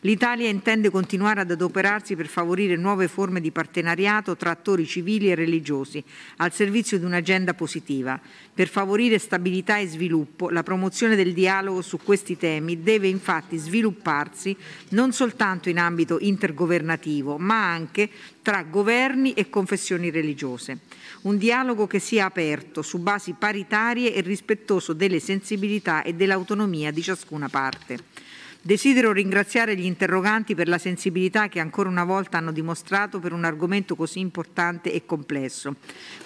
[0.04, 5.36] L'Italia intende continuare ad adoperarsi per favorire nuove forme di partenariato tra attori civili e
[5.36, 6.02] religiosi,
[6.38, 8.18] al servizio di un'agenda positiva.
[8.54, 14.56] Per favorire stabilità e sviluppo, la promozione del dialogo su questi temi deve infatti svilupparsi
[14.90, 18.10] non soltanto in ambito intergovernativo, ma anche
[18.42, 20.80] tra governi e confessioni religiose.
[21.24, 27.02] Un dialogo che sia aperto, su basi paritarie e rispettoso delle sensibilità e dell'autonomia di
[27.02, 28.28] ciascuna parte.
[28.62, 33.46] Desidero ringraziare gli interroganti per la sensibilità che ancora una volta hanno dimostrato per un
[33.46, 35.78] argomento così importante e complesso.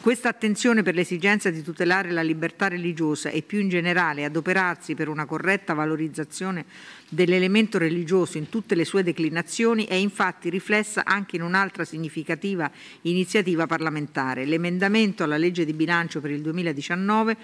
[0.02, 5.10] Questa attenzione per l'esigenza di tutelare la libertà religiosa e più in generale adoperarsi per
[5.10, 6.66] una corretta valorizzazione
[7.08, 12.70] dell'elemento religioso in tutte le sue declinazioni è infatti riflessa anche in un'altra significativa
[13.02, 17.38] iniziativa parlamentare, l'emendamento alla legge di bilancio per il 2019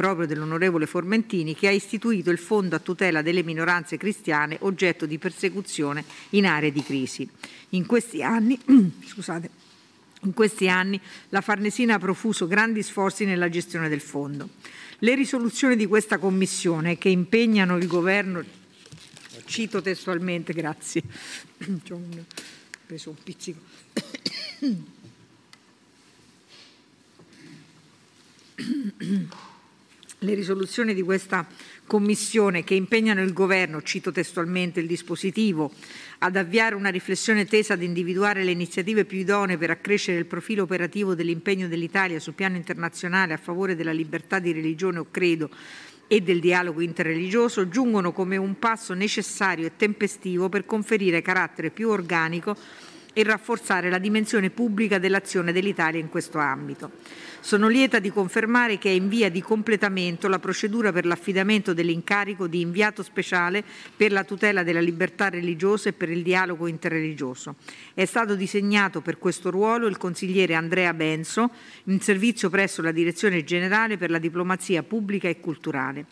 [0.00, 5.18] proprio dell'onorevole Formentini, che ha istituito il Fondo a tutela delle minoranze cristiane oggetto di
[5.18, 7.28] persecuzione in aree di crisi.
[7.70, 8.58] In questi anni,
[9.04, 9.50] scusate,
[10.22, 10.98] in questi anni
[11.28, 14.48] la Farnesina ha profuso grandi sforzi nella gestione del fondo.
[15.00, 18.42] Le risoluzioni di questa Commissione che impegnano il Governo,
[19.44, 21.02] cito testualmente, grazie,
[21.90, 22.00] ho
[22.86, 23.60] preso un pizzico.
[30.20, 31.46] le risoluzioni di questa
[31.86, 35.72] Commissione che impegnano il Governo, cito testualmente il dispositivo,
[36.18, 40.62] ad avviare una riflessione tesa ad individuare le iniziative più idonee per accrescere il profilo
[40.62, 45.50] operativo dell'impegno dell'Italia sul piano internazionale a favore della libertà di religione o credo
[46.06, 51.88] e del dialogo interreligioso, giungono come un passo necessario e tempestivo per conferire carattere più
[51.88, 52.56] organico
[53.12, 56.90] e rafforzare la dimensione pubblica dell'azione dell'Italia in questo ambito.
[57.42, 62.46] Sono lieta di confermare che è in via di completamento la procedura per l'affidamento dell'incarico
[62.46, 63.64] di inviato speciale
[63.96, 67.54] per la tutela della libertà religiosa e per il dialogo interreligioso.
[67.94, 71.50] È stato disegnato per questo ruolo il consigliere Andrea Benso,
[71.84, 76.04] in servizio presso la Direzione Generale per la Diplomazia Pubblica e Culturale.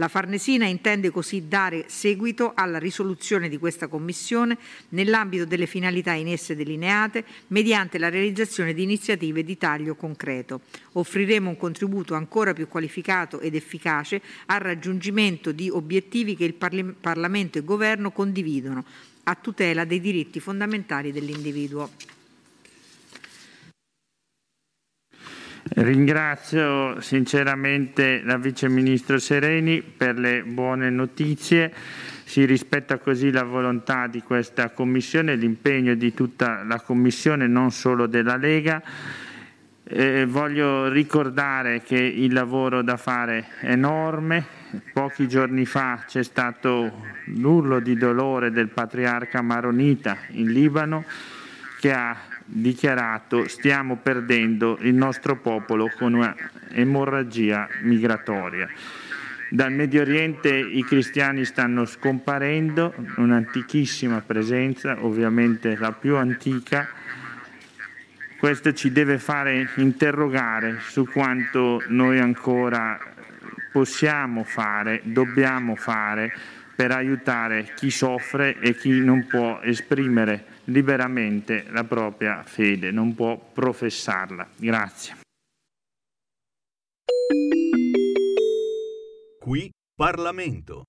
[0.00, 4.56] La Farnesina intende così dare seguito alla risoluzione di questa Commissione
[4.90, 10.62] nell'ambito delle finalità in esse delineate mediante la realizzazione di iniziative di taglio concreto.
[10.92, 17.58] Offriremo un contributo ancora più qualificato ed efficace al raggiungimento di obiettivi che il Parlamento
[17.58, 18.82] e il Governo condividono
[19.24, 21.90] a tutela dei diritti fondamentali dell'individuo.
[25.72, 31.72] Ringrazio sinceramente la Vice Ministro Sereni per le buone notizie.
[32.24, 38.08] Si rispetta così la volontà di questa Commissione, l'impegno di tutta la Commissione, non solo
[38.08, 38.82] della Lega.
[39.84, 44.44] Eh, voglio ricordare che il lavoro da fare è enorme.
[44.92, 51.04] Pochi giorni fa c'è stato l'urlo di dolore del patriarca Maronita in Libano
[51.80, 52.16] che ha
[52.52, 56.34] dichiarato stiamo perdendo il nostro popolo con una
[56.72, 58.68] emorragia migratoria.
[59.48, 66.88] Dal Medio Oriente i cristiani stanno scomparendo, un'antichissima presenza, ovviamente la più antica.
[68.38, 72.98] Questo ci deve fare interrogare su quanto noi ancora
[73.72, 76.32] possiamo fare, dobbiamo fare
[76.74, 83.36] per aiutare chi soffre e chi non può esprimere liberamente la propria fede, non può
[83.38, 84.48] professarla.
[84.56, 85.16] Grazie.
[89.40, 90.84] Qui Parlamento.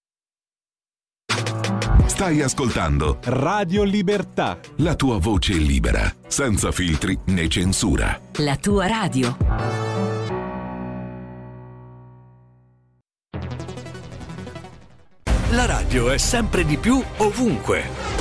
[2.06, 4.60] Stai ascoltando Radio Libertà.
[4.78, 8.20] la tua voce libera, senza filtri né censura.
[8.38, 9.38] La tua radio.
[15.52, 18.21] La radio è sempre di più ovunque.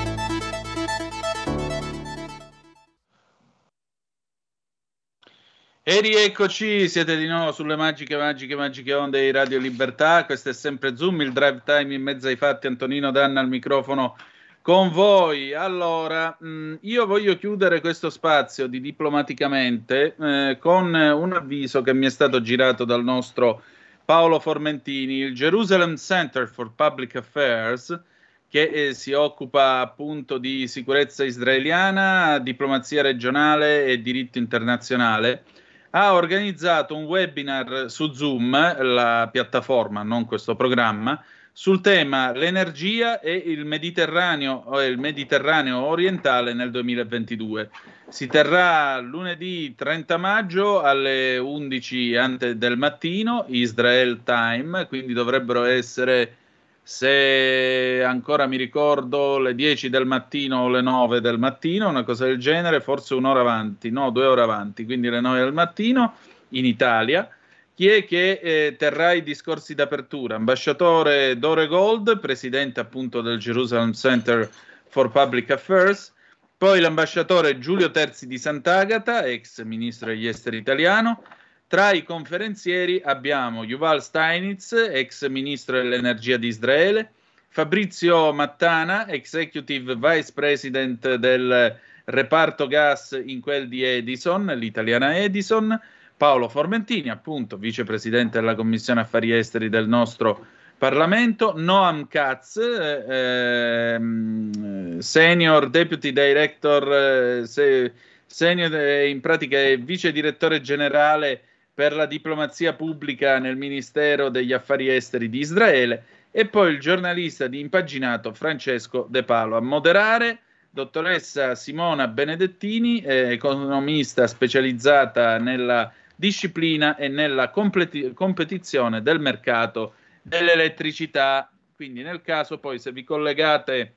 [5.83, 10.25] E rieccoci, siete di nuovo sulle magiche, magiche, magiche onde di Radio Libertà.
[10.25, 12.67] Questo è sempre Zoom, il drive time in mezzo ai fatti.
[12.67, 14.15] Antonino Danna al microfono
[14.61, 15.55] con voi.
[15.55, 22.05] Allora, mh, io voglio chiudere questo spazio di diplomaticamente eh, con un avviso che mi
[22.05, 23.63] è stato girato dal nostro
[24.05, 27.99] Paolo Formentini, il Jerusalem Center for Public Affairs,
[28.47, 35.43] che eh, si occupa appunto di sicurezza israeliana, diplomazia regionale e diritto internazionale
[35.91, 41.21] ha organizzato un webinar su Zoom, la piattaforma, non questo programma,
[41.53, 47.69] sul tema l'energia e il Mediterraneo, il Mediterraneo orientale nel 2022.
[48.07, 56.37] Si terrà lunedì 30 maggio alle 11 ante- del mattino, Israel Time, quindi dovrebbero essere,
[56.83, 62.25] se ancora mi ricordo, le 10 del mattino o le 9 del mattino, una cosa
[62.25, 66.15] del genere, forse un'ora avanti, no, due ore avanti, quindi le 9 del mattino
[66.49, 67.29] in Italia.
[67.73, 70.35] Chi è che eh, terrà i discorsi d'apertura?
[70.35, 74.49] Ambasciatore Dore Gold, presidente appunto del Jerusalem Center
[74.87, 76.13] for Public Affairs,
[76.57, 81.23] poi l'ambasciatore Giulio Terzi di Sant'Agata, ex ministro degli esteri italiano.
[81.71, 87.11] Tra i conferenzieri abbiamo Yuval Steinitz, ex ministro dell'energia di Israele,
[87.47, 95.79] Fabrizio Mattana, executive vice president del reparto gas in quel di Edison, l'italiana Edison,
[96.17, 100.45] Paolo Formentini, appunto vicepresidente della Commissione Affari Esteri del nostro
[100.77, 107.93] Parlamento, Noam Katz, eh, ehm, senior deputy director, eh, se,
[108.25, 111.43] senior, eh, in pratica è vice direttore generale
[111.81, 117.47] per la diplomazia pubblica nel Ministero degli Affari Esteri di Israele, e poi il giornalista
[117.47, 119.55] di impaginato Francesco De Palo.
[119.55, 129.19] A moderare dottoressa Simona Benedettini, eh, economista specializzata nella disciplina e nella completi- competizione del
[129.19, 131.51] mercato dell'elettricità.
[131.75, 133.95] Quindi nel caso poi se vi collegate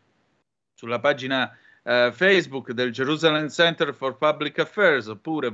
[0.72, 5.50] sulla pagina eh, Facebook del Jerusalem Center for Public Affairs oppure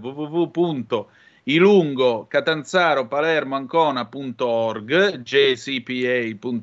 [1.45, 6.59] www.ilungo catanzaro palermo ancona.org jcpa.org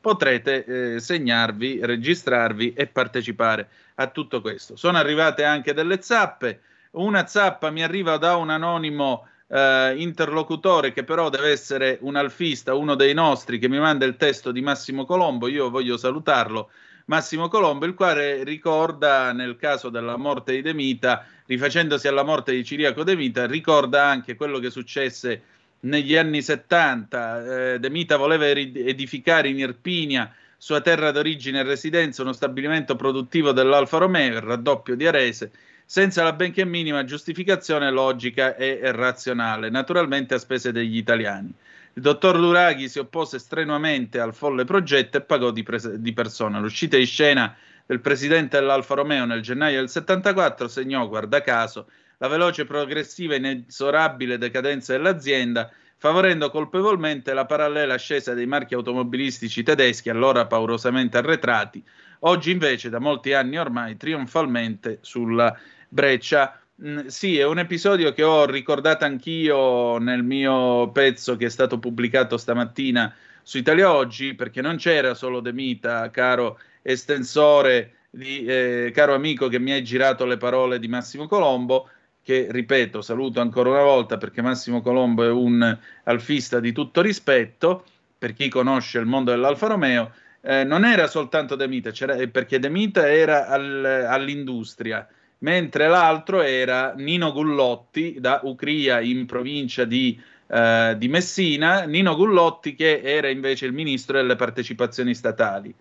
[0.00, 4.76] potrete eh, segnarvi, registrarvi e partecipare a tutto questo.
[4.76, 6.60] Sono arrivate anche delle zappe.
[6.92, 12.74] Una zappa mi arriva da un anonimo eh, interlocutore che però deve essere un alfista,
[12.74, 15.48] uno dei nostri, che mi manda il testo di Massimo Colombo.
[15.48, 16.70] Io voglio salutarlo.
[17.04, 22.52] Massimo Colombo, il quale ricorda nel caso della morte di De Mita, rifacendosi alla morte
[22.52, 25.42] di Ciriaco De Mita, ricorda anche quello che successe
[25.80, 27.72] negli anni 70.
[27.72, 33.50] Eh, De Mita voleva edificare in Irpinia, sua terra d'origine e residenza, uno stabilimento produttivo
[33.50, 35.50] dell'Alfa Romeo, il raddoppio di Arese,
[35.84, 41.52] senza la benché minima giustificazione logica e razionale, naturalmente a spese degli italiani.
[41.94, 46.60] Il dottor Luraghi si oppose strenuamente al folle progetto e pagò di, pres- di persona.
[46.60, 47.56] L'uscita in scena
[47.86, 51.88] del presidente dell'Alfa Romeo nel gennaio del 74 segnò, guarda caso,
[52.18, 59.62] la veloce, progressiva e inesorabile decadenza dell'azienda, favorendo colpevolmente la parallela ascesa dei marchi automobilistici
[59.62, 61.82] tedeschi, allora paurosamente arretrati,
[62.20, 65.56] oggi invece da molti anni ormai trionfalmente sulla
[65.88, 66.60] breccia.
[66.82, 71.78] Mm, sì, è un episodio che ho ricordato anch'io nel mio pezzo che è stato
[71.78, 78.90] pubblicato stamattina su Italia Oggi, perché non c'era solo De Mita, caro estensore, di, eh,
[78.94, 81.88] caro amico che mi hai girato le parole di Massimo Colombo,
[82.22, 87.84] che ripeto, saluto ancora una volta perché Massimo Colombo è un alfista di tutto rispetto,
[88.18, 90.12] per chi conosce il mondo dell'Alfa Romeo,
[90.42, 91.90] eh, non era soltanto De Mita,
[92.30, 95.06] perché De Mita era al, all'industria,
[95.38, 102.74] mentre l'altro era Nino Gullotti da Ucria in provincia di, eh, di Messina, Nino Gullotti
[102.74, 105.74] che era invece il ministro delle partecipazioni statali.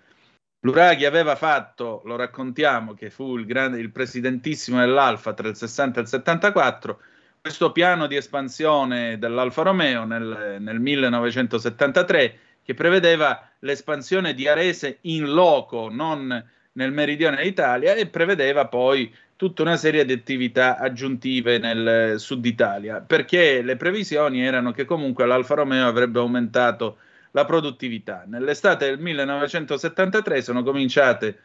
[0.62, 6.00] L'Uraghi aveva fatto, lo raccontiamo, che fu il, grande, il presidentissimo dell'Alfa tra il 60
[6.00, 7.00] e il 74,
[7.40, 15.32] questo piano di espansione dell'Alfa Romeo nel, nel 1973 che prevedeva l'espansione di Arese in
[15.32, 22.20] loco, non nel meridione d'Italia, e prevedeva poi tutta una serie di attività aggiuntive nel
[22.20, 26.98] sud Italia, perché le previsioni erano che comunque l'Alfa Romeo avrebbe aumentato
[27.32, 28.24] la produttività.
[28.26, 31.40] Nell'estate del 1973 sono cominciate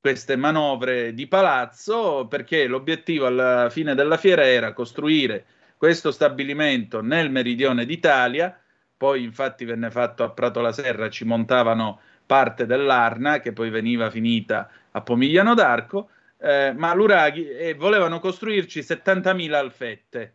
[0.00, 5.44] queste manovre di palazzo perché l'obiettivo alla fine della fiera era costruire
[5.76, 8.58] questo stabilimento nel meridione d'Italia,
[8.96, 14.10] poi infatti venne fatto a Prato la Serra, ci montavano parte dell'Arna che poi veniva
[14.10, 16.10] finita a Pomigliano d'Arco,
[16.40, 20.34] eh, ma l'Uraghi eh, volevano costruirci 70.000 alfette.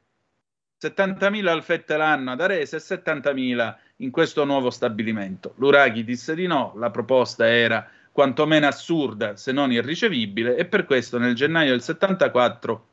[0.81, 5.53] 70.000 alfette l'anno ad Arese e 70.000 in questo nuovo stabilimento.
[5.57, 11.17] L'Uraghi disse di no, la proposta era quantomeno assurda se non irricevibile e per questo
[11.17, 12.87] nel gennaio del 74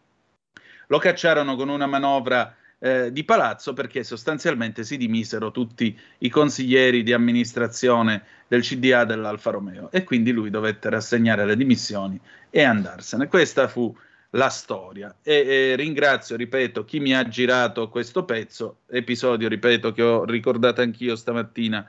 [0.87, 7.03] lo cacciarono con una manovra eh, di palazzo perché sostanzialmente si dimisero tutti i consiglieri
[7.03, 12.19] di amministrazione del CDA dell'Alfa Romeo e quindi lui dovette rassegnare le dimissioni
[12.49, 13.29] e andarsene.
[13.29, 13.95] Questa fu
[14.31, 15.17] la storia.
[15.23, 20.81] E, e, ringrazio, ripeto, chi mi ha girato questo pezzo, episodio, ripeto, che ho ricordato
[20.81, 21.89] anch'io stamattina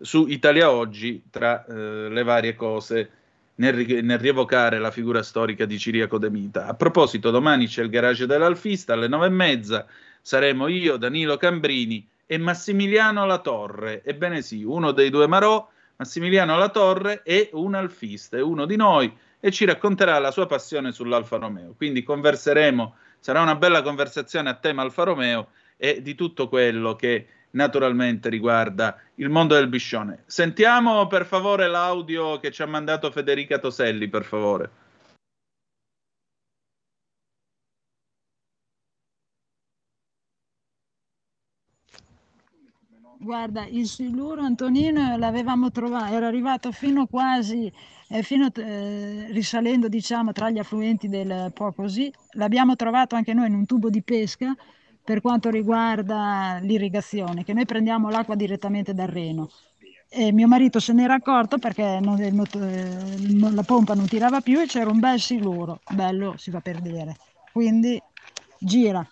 [0.00, 3.10] su Italia Oggi, tra eh, le varie cose,
[3.56, 6.66] nel, nel, rievocare la figura storica di Ciriaco De Mita.
[6.66, 9.86] A proposito, domani c'è il garage dell'Alfista alle nove e mezza,
[10.20, 14.02] saremo io, Danilo Cambrini e Massimiliano Latorre.
[14.02, 19.14] Ebbene sì, uno dei due Marò, Massimiliano Latorre è un alfista, è uno di noi
[19.44, 21.74] e ci racconterà la sua passione sull'Alfa Romeo.
[21.76, 27.26] Quindi converseremo, sarà una bella conversazione a tema Alfa Romeo e di tutto quello che
[27.50, 30.22] naturalmente riguarda il mondo del biscione.
[30.26, 34.70] Sentiamo per favore l'audio che ci ha mandato Federica Toselli, per favore.
[43.22, 47.72] Guarda, il siluro Antonino l'avevamo trovato, era arrivato fino quasi,
[48.08, 53.46] eh, fino, eh, risalendo diciamo tra gli affluenti del Po così, l'abbiamo trovato anche noi
[53.46, 54.52] in un tubo di pesca
[55.04, 59.50] per quanto riguarda l'irrigazione, che noi prendiamo l'acqua direttamente dal Reno.
[60.08, 64.66] E mio marito se n'era accorto perché non, eh, la pompa non tirava più e
[64.66, 67.16] c'era un bel siluro, bello si fa per dire.
[67.52, 68.02] Quindi
[68.58, 69.08] gira.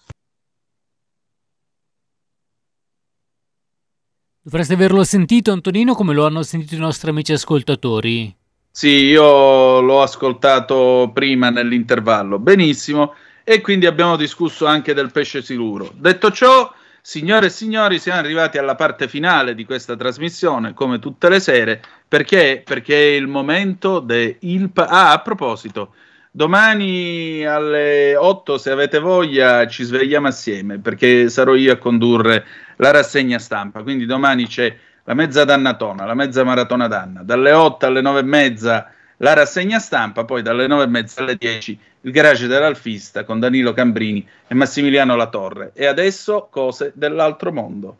[4.51, 8.35] Dovreste averlo sentito, Antonino, come lo hanno sentito i nostri amici ascoltatori.
[8.69, 12.41] Sì, io l'ho ascoltato prima nell'intervallo.
[12.41, 13.15] Benissimo.
[13.45, 15.93] E quindi abbiamo discusso anche del pesce siluro.
[15.95, 16.69] Detto ciò,
[17.01, 21.81] signore e signori, siamo arrivati alla parte finale di questa trasmissione, come tutte le sere.
[22.09, 22.61] Perché?
[22.65, 24.37] Perché è il momento del...
[24.75, 25.93] Ah, a proposito,
[26.33, 32.45] Domani alle 8, se avete voglia, ci svegliamo assieme perché sarò io a condurre
[32.81, 33.83] la rassegna stampa.
[33.83, 37.23] Quindi domani c'è la mezza dannatona, la mezza maratona danna.
[37.23, 41.37] Dalle 8 alle 9 e mezza la rassegna stampa, poi dalle 9 e mezza alle
[41.37, 45.73] 10 il garage dell'Alfista con Danilo Cambrini e Massimiliano Latorre.
[45.75, 47.97] E adesso cose dell'altro mondo.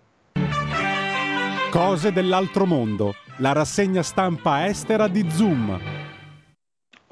[1.71, 5.99] Cose dell'altro mondo, la rassegna stampa estera di Zoom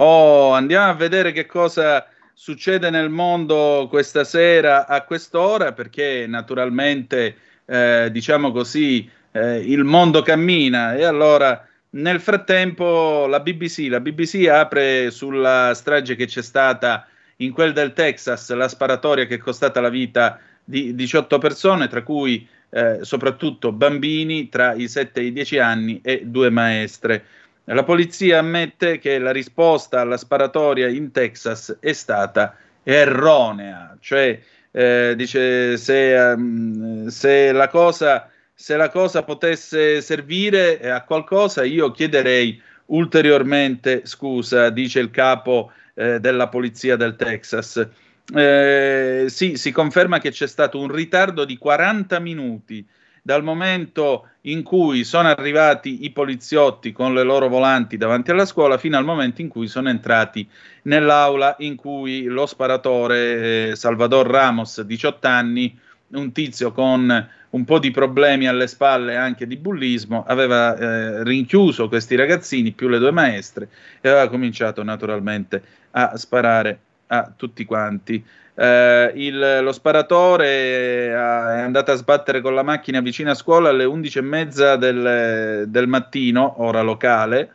[0.01, 7.37] Oh, andiamo a vedere che cosa succede nel mondo questa sera a quest'ora, perché naturalmente,
[7.69, 14.47] eh, diciamo così, eh, il mondo cammina e allora nel frattempo la BBC, la BBC
[14.49, 19.81] apre sulla strage che c'è stata in quel del Texas, la sparatoria che è costata
[19.81, 25.33] la vita di 18 persone, tra cui eh, soprattutto bambini tra i 7 e i
[25.33, 27.25] 10 anni e due maestre.
[27.65, 34.41] La polizia ammette che la risposta alla sparatoria in Texas è stata erronea, cioè
[34.79, 41.91] eh, dice se, um, se, la cosa, se, la cosa, potesse servire a qualcosa io
[41.91, 47.89] chiederei ulteriormente scusa, dice il capo eh, della polizia del Texas.
[48.33, 52.87] Eh, sì, si conferma che c'è stato un ritardo di 40 minuti
[53.29, 58.79] dal momento in cui sono arrivati i poliziotti con le loro volanti davanti alla scuola
[58.79, 60.49] fino al momento in cui sono entrati
[60.85, 65.79] nell'aula in cui lo sparatore eh, Salvador Ramos, 18 anni,
[66.13, 71.89] un tizio con un po' di problemi alle spalle anche di bullismo, aveva eh, rinchiuso
[71.89, 73.69] questi ragazzini più le due maestre
[74.01, 78.25] e aveva cominciato naturalmente a sparare a tutti quanti.
[78.61, 83.85] Eh, il, lo sparatore è andato a sbattere con la macchina vicino a scuola alle
[83.85, 87.53] 11.30 del, del mattino, ora locale,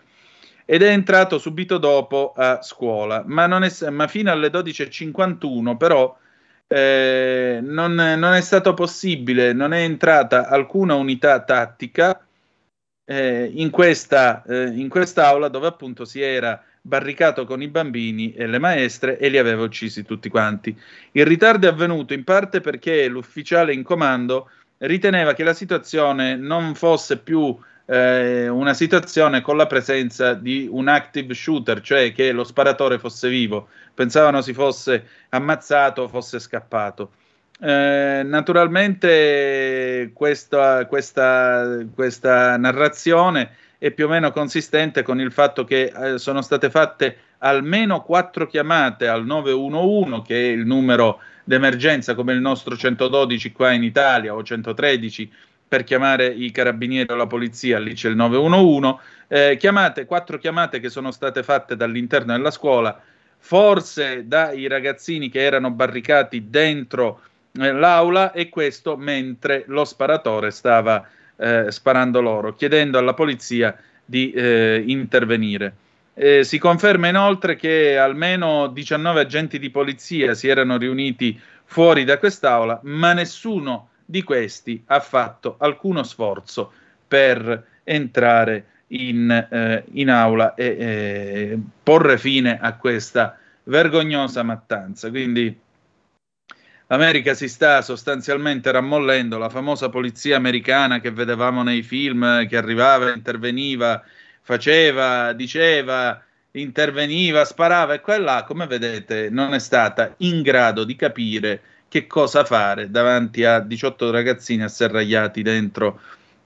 [0.64, 6.18] ed è entrato subito dopo a scuola, ma, è, ma fino alle 12.51 però
[6.68, 12.26] eh, non, non, è stato possibile, non è entrata alcuna unità tattica
[13.04, 18.46] eh, in, questa, eh, in quest'aula dove appunto si era barricato con i bambini e
[18.46, 20.78] le maestre e li aveva uccisi tutti quanti.
[21.14, 24.50] Il ritardo è avvenuto in parte perché l'ufficiale in comando
[24.80, 30.90] riteneva che la situazione non fosse più eh, una situazione con la presenza di un
[30.90, 33.70] active shooter, cioè che lo sparatore fosse vivo.
[33.94, 37.12] Pensavano si fosse ammazzato o fosse scappato.
[37.62, 43.52] Eh, naturalmente questa, questa, questa, narrazione
[43.84, 48.48] è più o meno consistente con il fatto che eh, sono state fatte almeno quattro
[48.48, 54.34] chiamate al 911, che è il numero d'emergenza come il nostro 112 qua in Italia
[54.34, 55.30] o 113
[55.68, 60.80] per chiamare i carabinieri o la polizia, lì c'è il 911, eh, chiamate, quattro chiamate
[60.80, 62.98] che sono state fatte dall'interno della scuola,
[63.38, 67.20] forse dai ragazzini che erano barricati dentro
[67.60, 71.06] eh, l'aula e questo mentre lo sparatore stava
[71.44, 73.76] eh, sparando loro, chiedendo alla polizia
[74.06, 75.76] di eh, intervenire.
[76.14, 82.18] Eh, si conferma inoltre che almeno 19 agenti di polizia si erano riuniti fuori da
[82.18, 86.72] quest'aula, ma nessuno di questi ha fatto alcuno sforzo
[87.08, 95.10] per entrare in, eh, in aula e eh, porre fine a questa vergognosa mattanza.
[95.10, 95.58] Quindi
[96.94, 103.12] l'America si sta sostanzialmente rammollendo, la famosa polizia americana che vedevamo nei film, che arrivava,
[103.12, 104.04] interveniva,
[104.42, 111.62] faceva, diceva, interveniva, sparava e quella, come vedete, non è stata in grado di capire
[111.88, 116.00] che cosa fare davanti a 18 ragazzini asserragliati dentro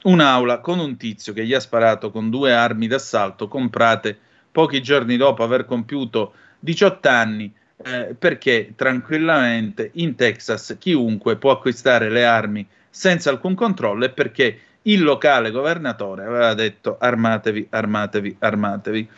[0.04, 4.18] un'aula con un tizio che gli ha sparato con due armi d'assalto comprate
[4.50, 7.54] pochi giorni dopo aver compiuto 18 anni
[7.84, 14.60] eh, perché tranquillamente in Texas chiunque può acquistare le armi senza alcun controllo e perché
[14.84, 19.10] il locale governatore aveva detto armatevi, armatevi, armatevi.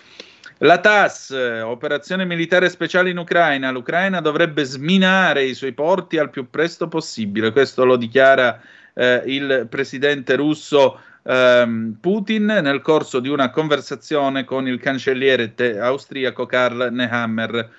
[0.62, 1.30] La TAS,
[1.64, 7.54] operazione militare speciale in Ucraina, l'Ucraina dovrebbe sminare i suoi porti al più presto possibile,
[7.54, 8.60] questo lo dichiara
[8.94, 16.46] eh, il presidente russo ehm, Putin nel corso di una conversazione con il cancelliere austriaco
[16.46, 17.70] Karl Nehammer.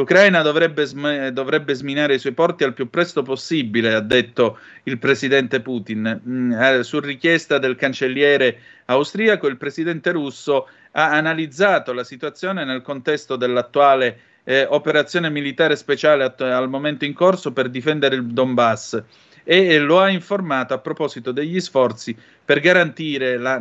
[0.00, 4.98] L'Ucraina dovrebbe, sm- dovrebbe, sminare i suoi porti al più presto possibile, ha detto il
[4.98, 6.22] presidente Putin.
[6.26, 12.80] Mm, eh, su richiesta del cancelliere austriaco, il presidente russo ha analizzato la situazione nel
[12.80, 19.02] contesto dell'attuale eh, operazione militare speciale att- al momento in corso per difendere il Donbass
[19.44, 23.58] e lo ha informato a proposito degli sforzi per garantire la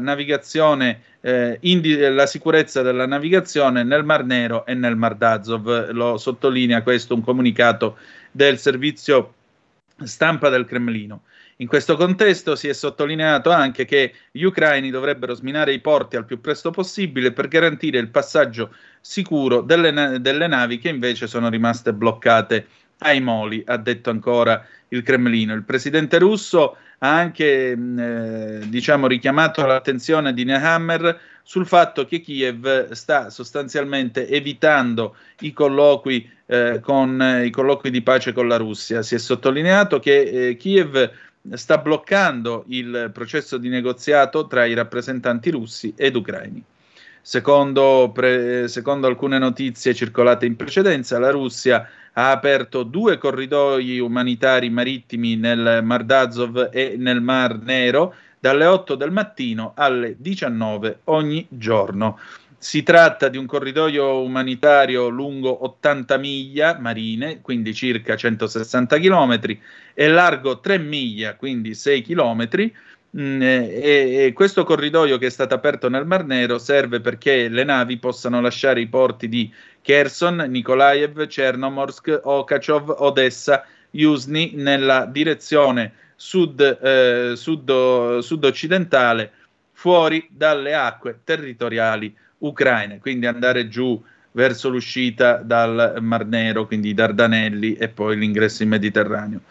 [1.21, 5.91] eh, indi- la sicurezza della navigazione nel Mar Nero e nel Mar d'Azov.
[5.91, 7.97] Lo sottolinea questo un comunicato
[8.31, 9.33] del servizio
[10.03, 11.23] stampa del Cremlino.
[11.61, 16.23] In questo contesto si è sottolineato anche che gli ucraini dovrebbero sminare i porti al
[16.23, 21.49] più presto possibile per garantire il passaggio sicuro delle, na- delle navi che invece sono
[21.49, 22.65] rimaste bloccate
[22.99, 25.53] ai moli, ha detto ancora il Cremlino.
[25.53, 32.91] Il presidente russo ha anche eh, diciamo, richiamato l'attenzione di Nehammer sul fatto che Kiev
[32.91, 39.01] sta sostanzialmente evitando i colloqui, eh, con, eh, i colloqui di pace con la Russia.
[39.01, 41.11] Si è sottolineato che eh, Kiev
[41.53, 46.63] sta bloccando il processo di negoziato tra i rappresentanti russi ed ucraini.
[47.21, 54.69] Secondo, pre, secondo, alcune notizie circolate in precedenza, la Russia ha aperto due corridoi umanitari
[54.69, 61.45] marittimi nel Mar d'Azov e nel Mar Nero dalle 8 del mattino alle 19 ogni
[61.49, 62.17] giorno.
[62.57, 69.39] Si tratta di un corridoio umanitario lungo 80 miglia marine, quindi circa 160 km,
[69.93, 72.49] e largo 3 miglia, quindi 6 km.
[73.17, 77.63] Mm, e, e questo corridoio che è stato aperto nel Mar Nero serve perché le
[77.63, 86.59] navi possano lasciare i porti di Kherson, Nikolaev, Chernomorsk, Okachov, Odessa, Yuzhny nella direzione sud,
[86.61, 89.31] eh, sud, sud-occidentale
[89.71, 93.99] fuori dalle acque territoriali ucraine, quindi andare giù
[94.33, 99.41] verso l'uscita dal Mar Nero, quindi i Dardanelli e poi l'ingresso in Mediterraneo.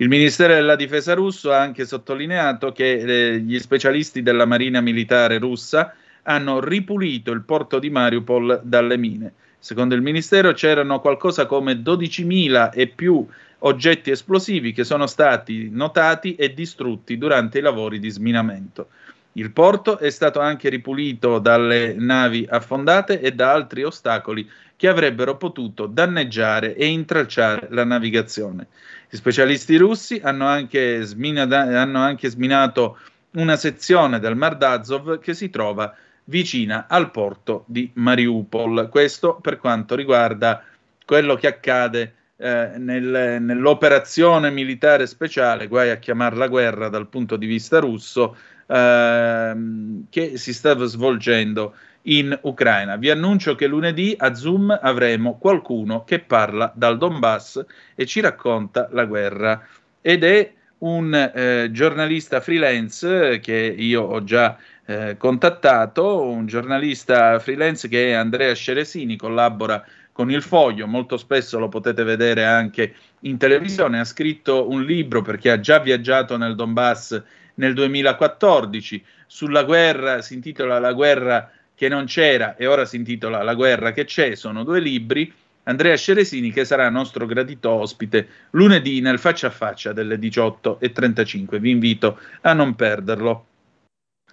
[0.00, 2.98] Il Ministero della Difesa russo ha anche sottolineato che
[3.32, 5.92] eh, gli specialisti della Marina Militare russa
[6.22, 9.32] hanno ripulito il porto di Mariupol dalle mine.
[9.58, 13.26] Secondo il Ministero c'erano qualcosa come 12.000 e più
[13.58, 18.90] oggetti esplosivi che sono stati notati e distrutti durante i lavori di sminamento.
[19.32, 24.48] Il porto è stato anche ripulito dalle navi affondate e da altri ostacoli
[24.78, 28.68] che avrebbero potuto danneggiare e intralciare la navigazione.
[29.10, 32.96] Gli specialisti russi hanno anche, sminata, hanno anche sminato
[33.32, 35.92] una sezione del Mar d'Azov che si trova
[36.26, 38.88] vicina al porto di Mariupol.
[38.88, 40.62] Questo per quanto riguarda
[41.04, 47.46] quello che accade eh, nel, nell'operazione militare speciale, guai a chiamarla guerra dal punto di
[47.46, 48.36] vista russo,
[48.68, 51.74] ehm, che si stava svolgendo
[52.08, 52.96] in Ucraina.
[52.96, 57.64] Vi annuncio che lunedì a Zoom avremo qualcuno che parla dal Donbass
[57.94, 59.66] e ci racconta la guerra.
[60.00, 64.56] Ed è un eh, giornalista freelance che io ho già
[64.86, 71.58] eh, contattato, un giornalista freelance che è Andrea Sceresini, collabora con il Foglio, molto spesso
[71.58, 76.54] lo potete vedere anche in televisione, ha scritto un libro perché ha già viaggiato nel
[76.54, 77.22] Donbass
[77.54, 83.44] nel 2014 sulla guerra, si intitola La guerra che non c'era e ora si intitola
[83.44, 85.32] La guerra che c'è, sono due libri.
[85.62, 91.58] Andrea Sceresini che sarà nostro gradito ospite lunedì nel faccia a faccia delle 18.35.
[91.58, 93.46] Vi invito a non perderlo.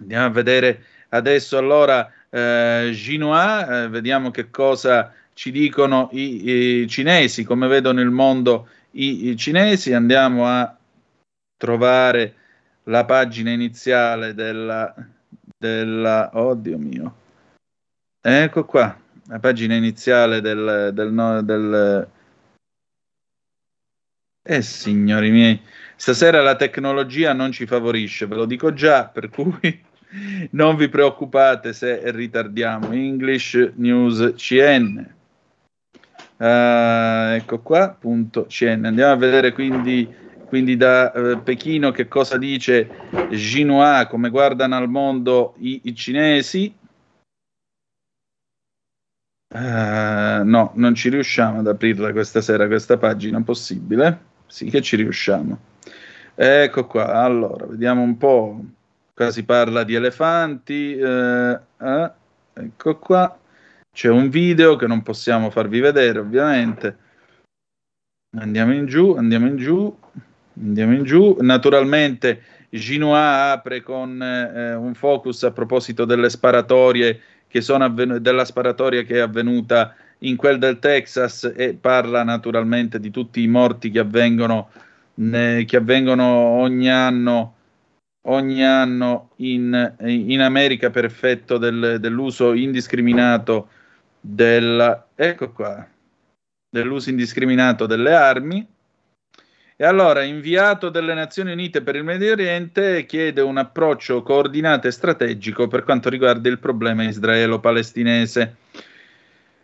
[0.00, 6.88] Andiamo a vedere adesso allora eh, Ginois, eh, vediamo che cosa ci dicono i, i,
[6.88, 9.92] cinesi, come vedono il mondo i, i cinesi.
[9.92, 10.76] Andiamo a
[11.56, 12.34] trovare
[12.84, 14.92] la pagina iniziale della,
[15.56, 17.14] della oddio mio
[18.28, 18.98] ecco qua
[19.28, 22.08] la pagina iniziale del, del, del,
[24.42, 25.60] eh signori miei
[25.94, 29.84] stasera la tecnologia non ci favorisce ve lo dico già per cui
[30.50, 32.90] non vi preoccupate se ritardiamo.
[32.90, 35.14] English News CN
[36.38, 36.44] uh,
[37.34, 42.88] ecco qua punto CN andiamo a vedere quindi quindi da eh, Pechino che cosa dice
[43.30, 46.72] Xinhua, come guardano al mondo i, i cinesi.
[49.48, 54.18] Uh, no, non ci riusciamo ad aprirla questa sera questa pagina, possibile?
[54.46, 55.58] Sì che ci riusciamo.
[56.34, 58.60] Ecco qua, allora, vediamo un po'.
[59.14, 60.96] Qua si parla di elefanti.
[60.96, 62.10] Eh, eh,
[62.52, 63.38] ecco qua.
[63.90, 66.98] C'è un video che non possiamo farvi vedere, ovviamente.
[68.36, 69.96] Andiamo in giù, andiamo in giù.
[70.60, 71.38] Andiamo in giù.
[71.40, 77.20] Naturalmente Ginoa apre con eh, un focus a proposito delle sparatorie
[77.78, 83.42] avven- della sparatoria che è avvenuta in quel del Texas e parla naturalmente di tutti
[83.42, 84.70] i morti che avvengono,
[85.14, 87.54] ne- che avvengono ogni anno,
[88.28, 93.68] ogni anno in, in America per effetto del, dell'uso indiscriminato
[94.20, 95.86] della, ecco qua,
[96.68, 98.66] dell'uso indiscriminato delle armi
[99.78, 104.90] e allora, inviato delle Nazioni Unite per il Medio Oriente, chiede un approccio coordinato e
[104.90, 108.56] strategico per quanto riguarda il problema israelo-palestinese.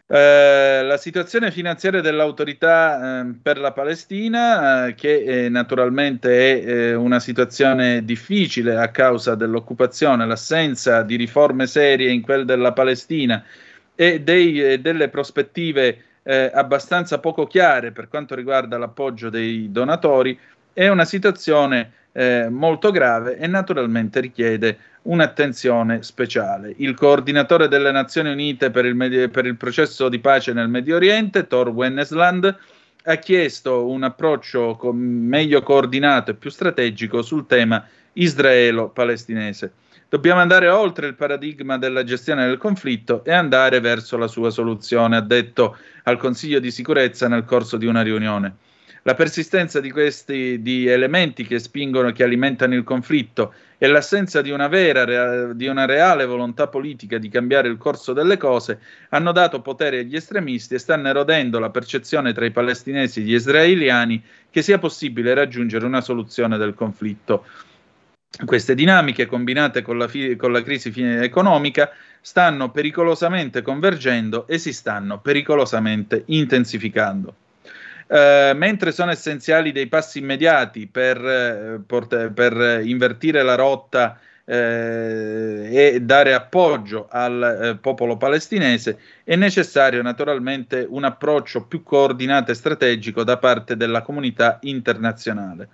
[0.07, 6.95] Eh, la situazione finanziaria dell'autorità eh, per la Palestina, eh, che eh, naturalmente è eh,
[6.95, 13.43] una situazione difficile a causa dell'occupazione, l'assenza di riforme serie in quella della Palestina
[13.95, 20.39] e dei, eh, delle prospettive eh, abbastanza poco chiare per quanto riguarda l'appoggio dei donatori,
[20.73, 26.74] è una situazione eh, molto grave e naturalmente richiede un'attenzione speciale.
[26.78, 30.97] Il coordinatore delle Nazioni Unite per il, Medi- per il processo di pace nel Medio
[30.97, 32.57] Oriente, Thor Wennesland,
[33.05, 39.73] ha chiesto un approccio co- meglio coordinato e più strategico sul tema israelo-palestinese.
[40.13, 45.17] Dobbiamo andare oltre il paradigma della gestione del conflitto e andare verso la sua soluzione,
[45.17, 48.57] ha detto al Consiglio di sicurezza nel corso di una riunione.
[49.05, 54.43] La persistenza di questi di elementi che spingono e che alimentano il conflitto e l'assenza
[54.43, 59.33] di una vera, di una reale volontà politica di cambiare il corso delle cose hanno
[59.33, 64.23] dato potere agli estremisti e stanno erodendo la percezione tra i palestinesi e gli israeliani
[64.51, 67.47] che sia possibile raggiungere una soluzione del conflitto.
[68.45, 71.91] Queste dinamiche, combinate con la, fi- con la crisi economica,
[72.21, 77.35] stanno pericolosamente convergendo e si stanno pericolosamente intensificando.
[78.07, 85.69] Eh, mentre sono essenziali dei passi immediati per, eh, porta- per invertire la rotta eh,
[85.71, 93.25] e dare appoggio al popolo palestinese, è necessario naturalmente un approccio più coordinato e strategico
[93.25, 95.69] da parte della comunità internazionale.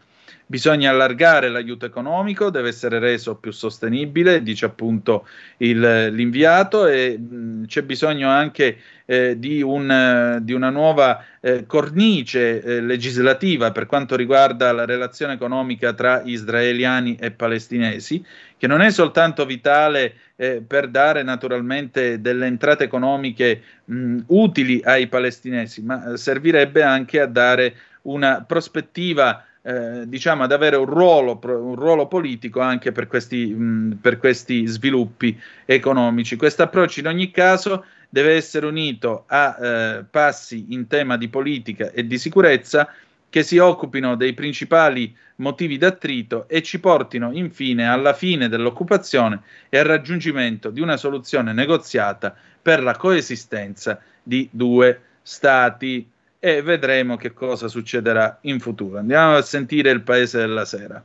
[0.51, 7.67] Bisogna allargare l'aiuto economico, deve essere reso più sostenibile, dice appunto il, l'inviato, e mh,
[7.67, 14.17] c'è bisogno anche eh, di, un, di, una nuova eh, cornice eh, legislativa per quanto
[14.17, 18.25] riguarda la relazione economica tra israeliani e palestinesi,
[18.57, 25.09] che non è soltanto vitale eh, per dare naturalmente delle entrate economiche mh, utili ai
[25.09, 31.75] palestinesi, ma servirebbe anche a dare una prospettiva eh, diciamo ad avere un ruolo, un
[31.75, 36.37] ruolo, politico anche per questi, mh, per questi sviluppi economici.
[36.37, 41.91] Questo approccio in ogni caso deve essere unito a eh, passi in tema di politica
[41.91, 42.91] e di sicurezza
[43.31, 49.79] che si occupino dei principali motivi d'attrito e ci portino infine alla fine dell'occupazione e
[49.79, 56.09] al raggiungimento di una soluzione negoziata per la coesistenza di due stati
[56.39, 58.99] e vedremo che cosa succederà in futuro.
[58.99, 61.03] Andiamo a sentire il paese della sera.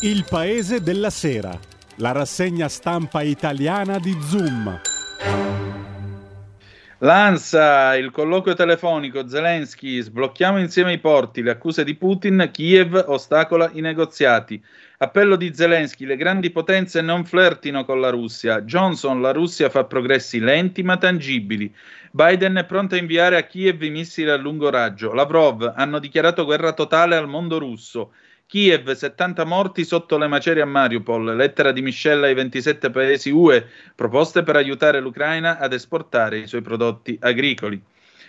[0.00, 1.58] Il paese della sera,
[1.96, 4.80] la rassegna stampa italiana di Zoom.
[7.00, 13.68] L'ANSA, il colloquio telefonico, Zelensky, sblocchiamo insieme i porti, le accuse di Putin, Kiev ostacola
[13.74, 14.64] i negoziati.
[14.96, 18.62] Appello di Zelensky, le grandi potenze non flirtino con la Russia.
[18.62, 21.70] Johnson, la Russia fa progressi lenti ma tangibili.
[22.10, 25.12] Biden è pronto a inviare a Kiev i missili a lungo raggio.
[25.12, 28.12] Lavrov, hanno dichiarato guerra totale al mondo russo.
[28.48, 31.34] Kiev, 70 morti sotto le macerie a Mariupol.
[31.34, 33.66] Lettera di Michelle ai 27 paesi UE,
[33.96, 37.82] proposte per aiutare l'Ucraina ad esportare i suoi prodotti agricoli.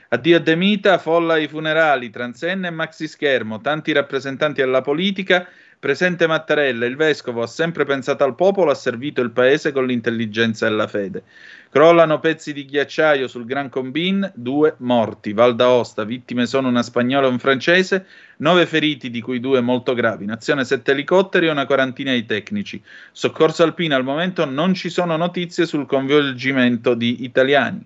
[0.09, 5.47] Addio a Demita, folla ai funerali, transenne e maxi schermo, tanti rappresentanti della politica
[5.79, 10.65] Presente Mattarella, il vescovo ha sempre pensato al popolo, ha servito il paese con l'intelligenza
[10.65, 11.21] e la fede.
[11.69, 15.33] Crollano pezzi di ghiacciaio sul Gran Combin, due morti.
[15.33, 19.93] Val d'Aosta, vittime sono una spagnola e un francese, nove feriti, di cui due molto
[19.93, 20.25] gravi.
[20.25, 22.81] Nazione sette elicotteri e una quarantina di tecnici.
[23.11, 27.85] Soccorso alpino, al momento non ci sono notizie sul coinvolgimento di italiani.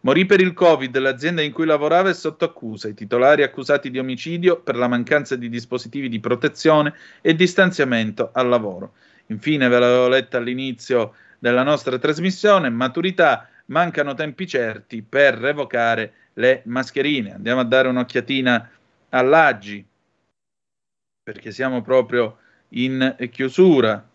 [0.00, 3.98] Morì per il Covid, l'azienda in cui lavorava è sotto accusa, i titolari accusati di
[3.98, 8.94] omicidio per la mancanza di dispositivi di protezione e distanziamento al lavoro.
[9.26, 16.62] Infine, ve l'avevo letta all'inizio della nostra trasmissione, maturità, mancano tempi certi per revocare le
[16.66, 17.34] mascherine.
[17.34, 18.70] Andiamo a dare un'occhiatina
[19.10, 19.84] all'Aggi,
[21.22, 22.38] perché siamo proprio
[22.70, 24.08] in chiusura.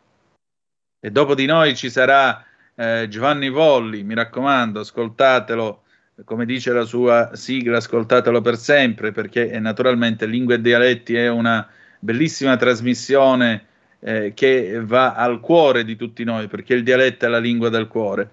[0.99, 2.45] E dopo di noi ci sarà
[2.81, 5.83] eh, Giovanni Volli, mi raccomando, ascoltatelo,
[6.25, 11.67] come dice la sua sigla, ascoltatelo per sempre, perché naturalmente Lingue e Dialetti è una
[11.99, 13.65] bellissima trasmissione
[13.99, 17.87] eh, che va al cuore di tutti noi, perché il dialetto è la lingua del
[17.87, 18.31] cuore.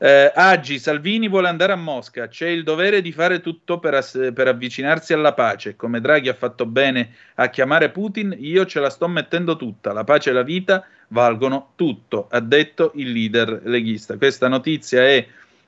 [0.00, 4.30] Eh, Agi, Salvini vuole andare a Mosca, c'è il dovere di fare tutto per, ass-
[4.32, 5.74] per, avvicinarsi alla pace.
[5.74, 9.92] Come Draghi ha fatto bene a chiamare Putin, io ce la sto mettendo tutta.
[9.92, 14.16] La pace e la vita valgono tutto, ha detto il leader leghista.
[14.16, 15.26] Questa notizia è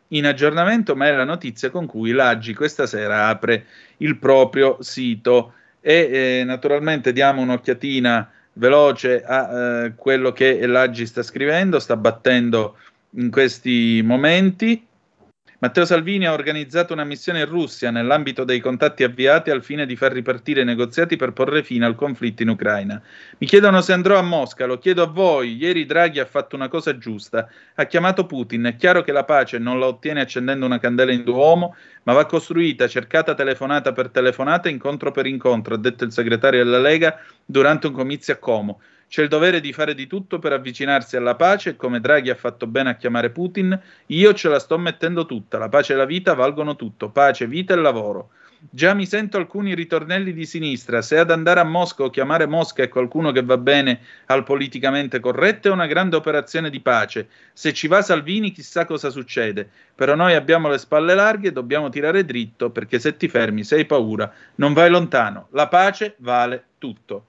[0.08, 3.66] in aggiornamento, ma è la notizia con cui l'Agi questa sera apre
[3.96, 5.54] il proprio sito.
[5.80, 12.76] E eh, naturalmente diamo un'occhiatina veloce a eh, quello che l'Agi sta scrivendo, sta battendo
[13.12, 14.86] in questi momenti.
[15.62, 19.94] Matteo Salvini ha organizzato una missione in Russia nell'ambito dei contatti avviati al fine di
[19.94, 22.98] far ripartire i negoziati per porre fine al conflitto in Ucraina.
[23.36, 25.56] Mi chiedono se andrò a Mosca, lo chiedo a voi.
[25.56, 28.64] Ieri Draghi ha fatto una cosa giusta, ha chiamato Putin.
[28.64, 32.24] È chiaro che la pace non la ottiene accendendo una candela in Duomo, ma va
[32.24, 37.86] costruita, cercata telefonata per telefonata, incontro per incontro, ha detto il segretario della Lega durante
[37.86, 38.80] un comizio a Como.
[39.10, 42.68] C'è il dovere di fare di tutto per avvicinarsi alla pace, come Draghi ha fatto
[42.68, 43.76] bene a chiamare Putin.
[44.06, 45.58] Io ce la sto mettendo tutta.
[45.58, 47.10] La pace e la vita valgono tutto.
[47.10, 48.30] Pace, vita e lavoro.
[48.70, 51.02] Già mi sento alcuni ritornelli di sinistra.
[51.02, 55.18] Se ad andare a Mosca o chiamare Mosca è qualcuno che va bene al politicamente
[55.18, 57.26] corretto, è una grande operazione di pace.
[57.52, 59.68] Se ci va Salvini, chissà cosa succede.
[59.92, 63.74] Però noi abbiamo le spalle larghe e dobbiamo tirare dritto perché se ti fermi, se
[63.74, 65.48] hai paura, non vai lontano.
[65.50, 67.24] La pace vale tutto.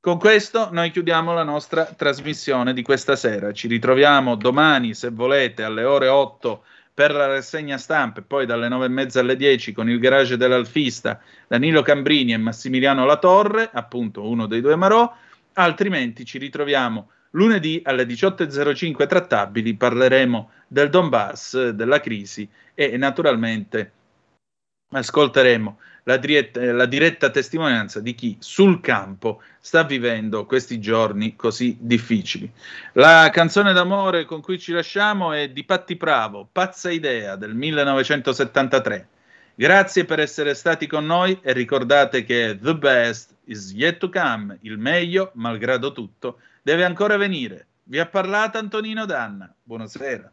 [0.00, 3.52] Con questo noi chiudiamo la nostra trasmissione di questa sera.
[3.52, 6.62] Ci ritroviamo domani, se volete, alle ore 8
[6.94, 10.36] per la rassegna stampa e poi dalle 9 e mezza alle 10 con il garage
[10.36, 15.12] dell'Alfista, Danilo Cambrini e Massimiliano Latorre, appunto uno dei due Marò.
[15.54, 19.74] Altrimenti ci ritroviamo lunedì alle 18.05 trattabili.
[19.74, 23.92] Parleremo del Donbass, della crisi e naturalmente
[24.90, 31.76] ascolteremo la diretta, la diretta, testimonianza di chi sul campo sta vivendo questi giorni così
[31.78, 32.50] difficili.
[32.94, 39.08] La canzone d'amore con cui ci lasciamo è di Patti Bravo, Pazza Idea del 1973.
[39.54, 44.56] Grazie per essere stati con noi e ricordate che the best is yet to come,
[44.62, 47.66] il meglio, malgrado tutto, deve ancora venire.
[47.82, 49.52] Vi ha parlato Antonino Danna.
[49.62, 50.32] Buonasera.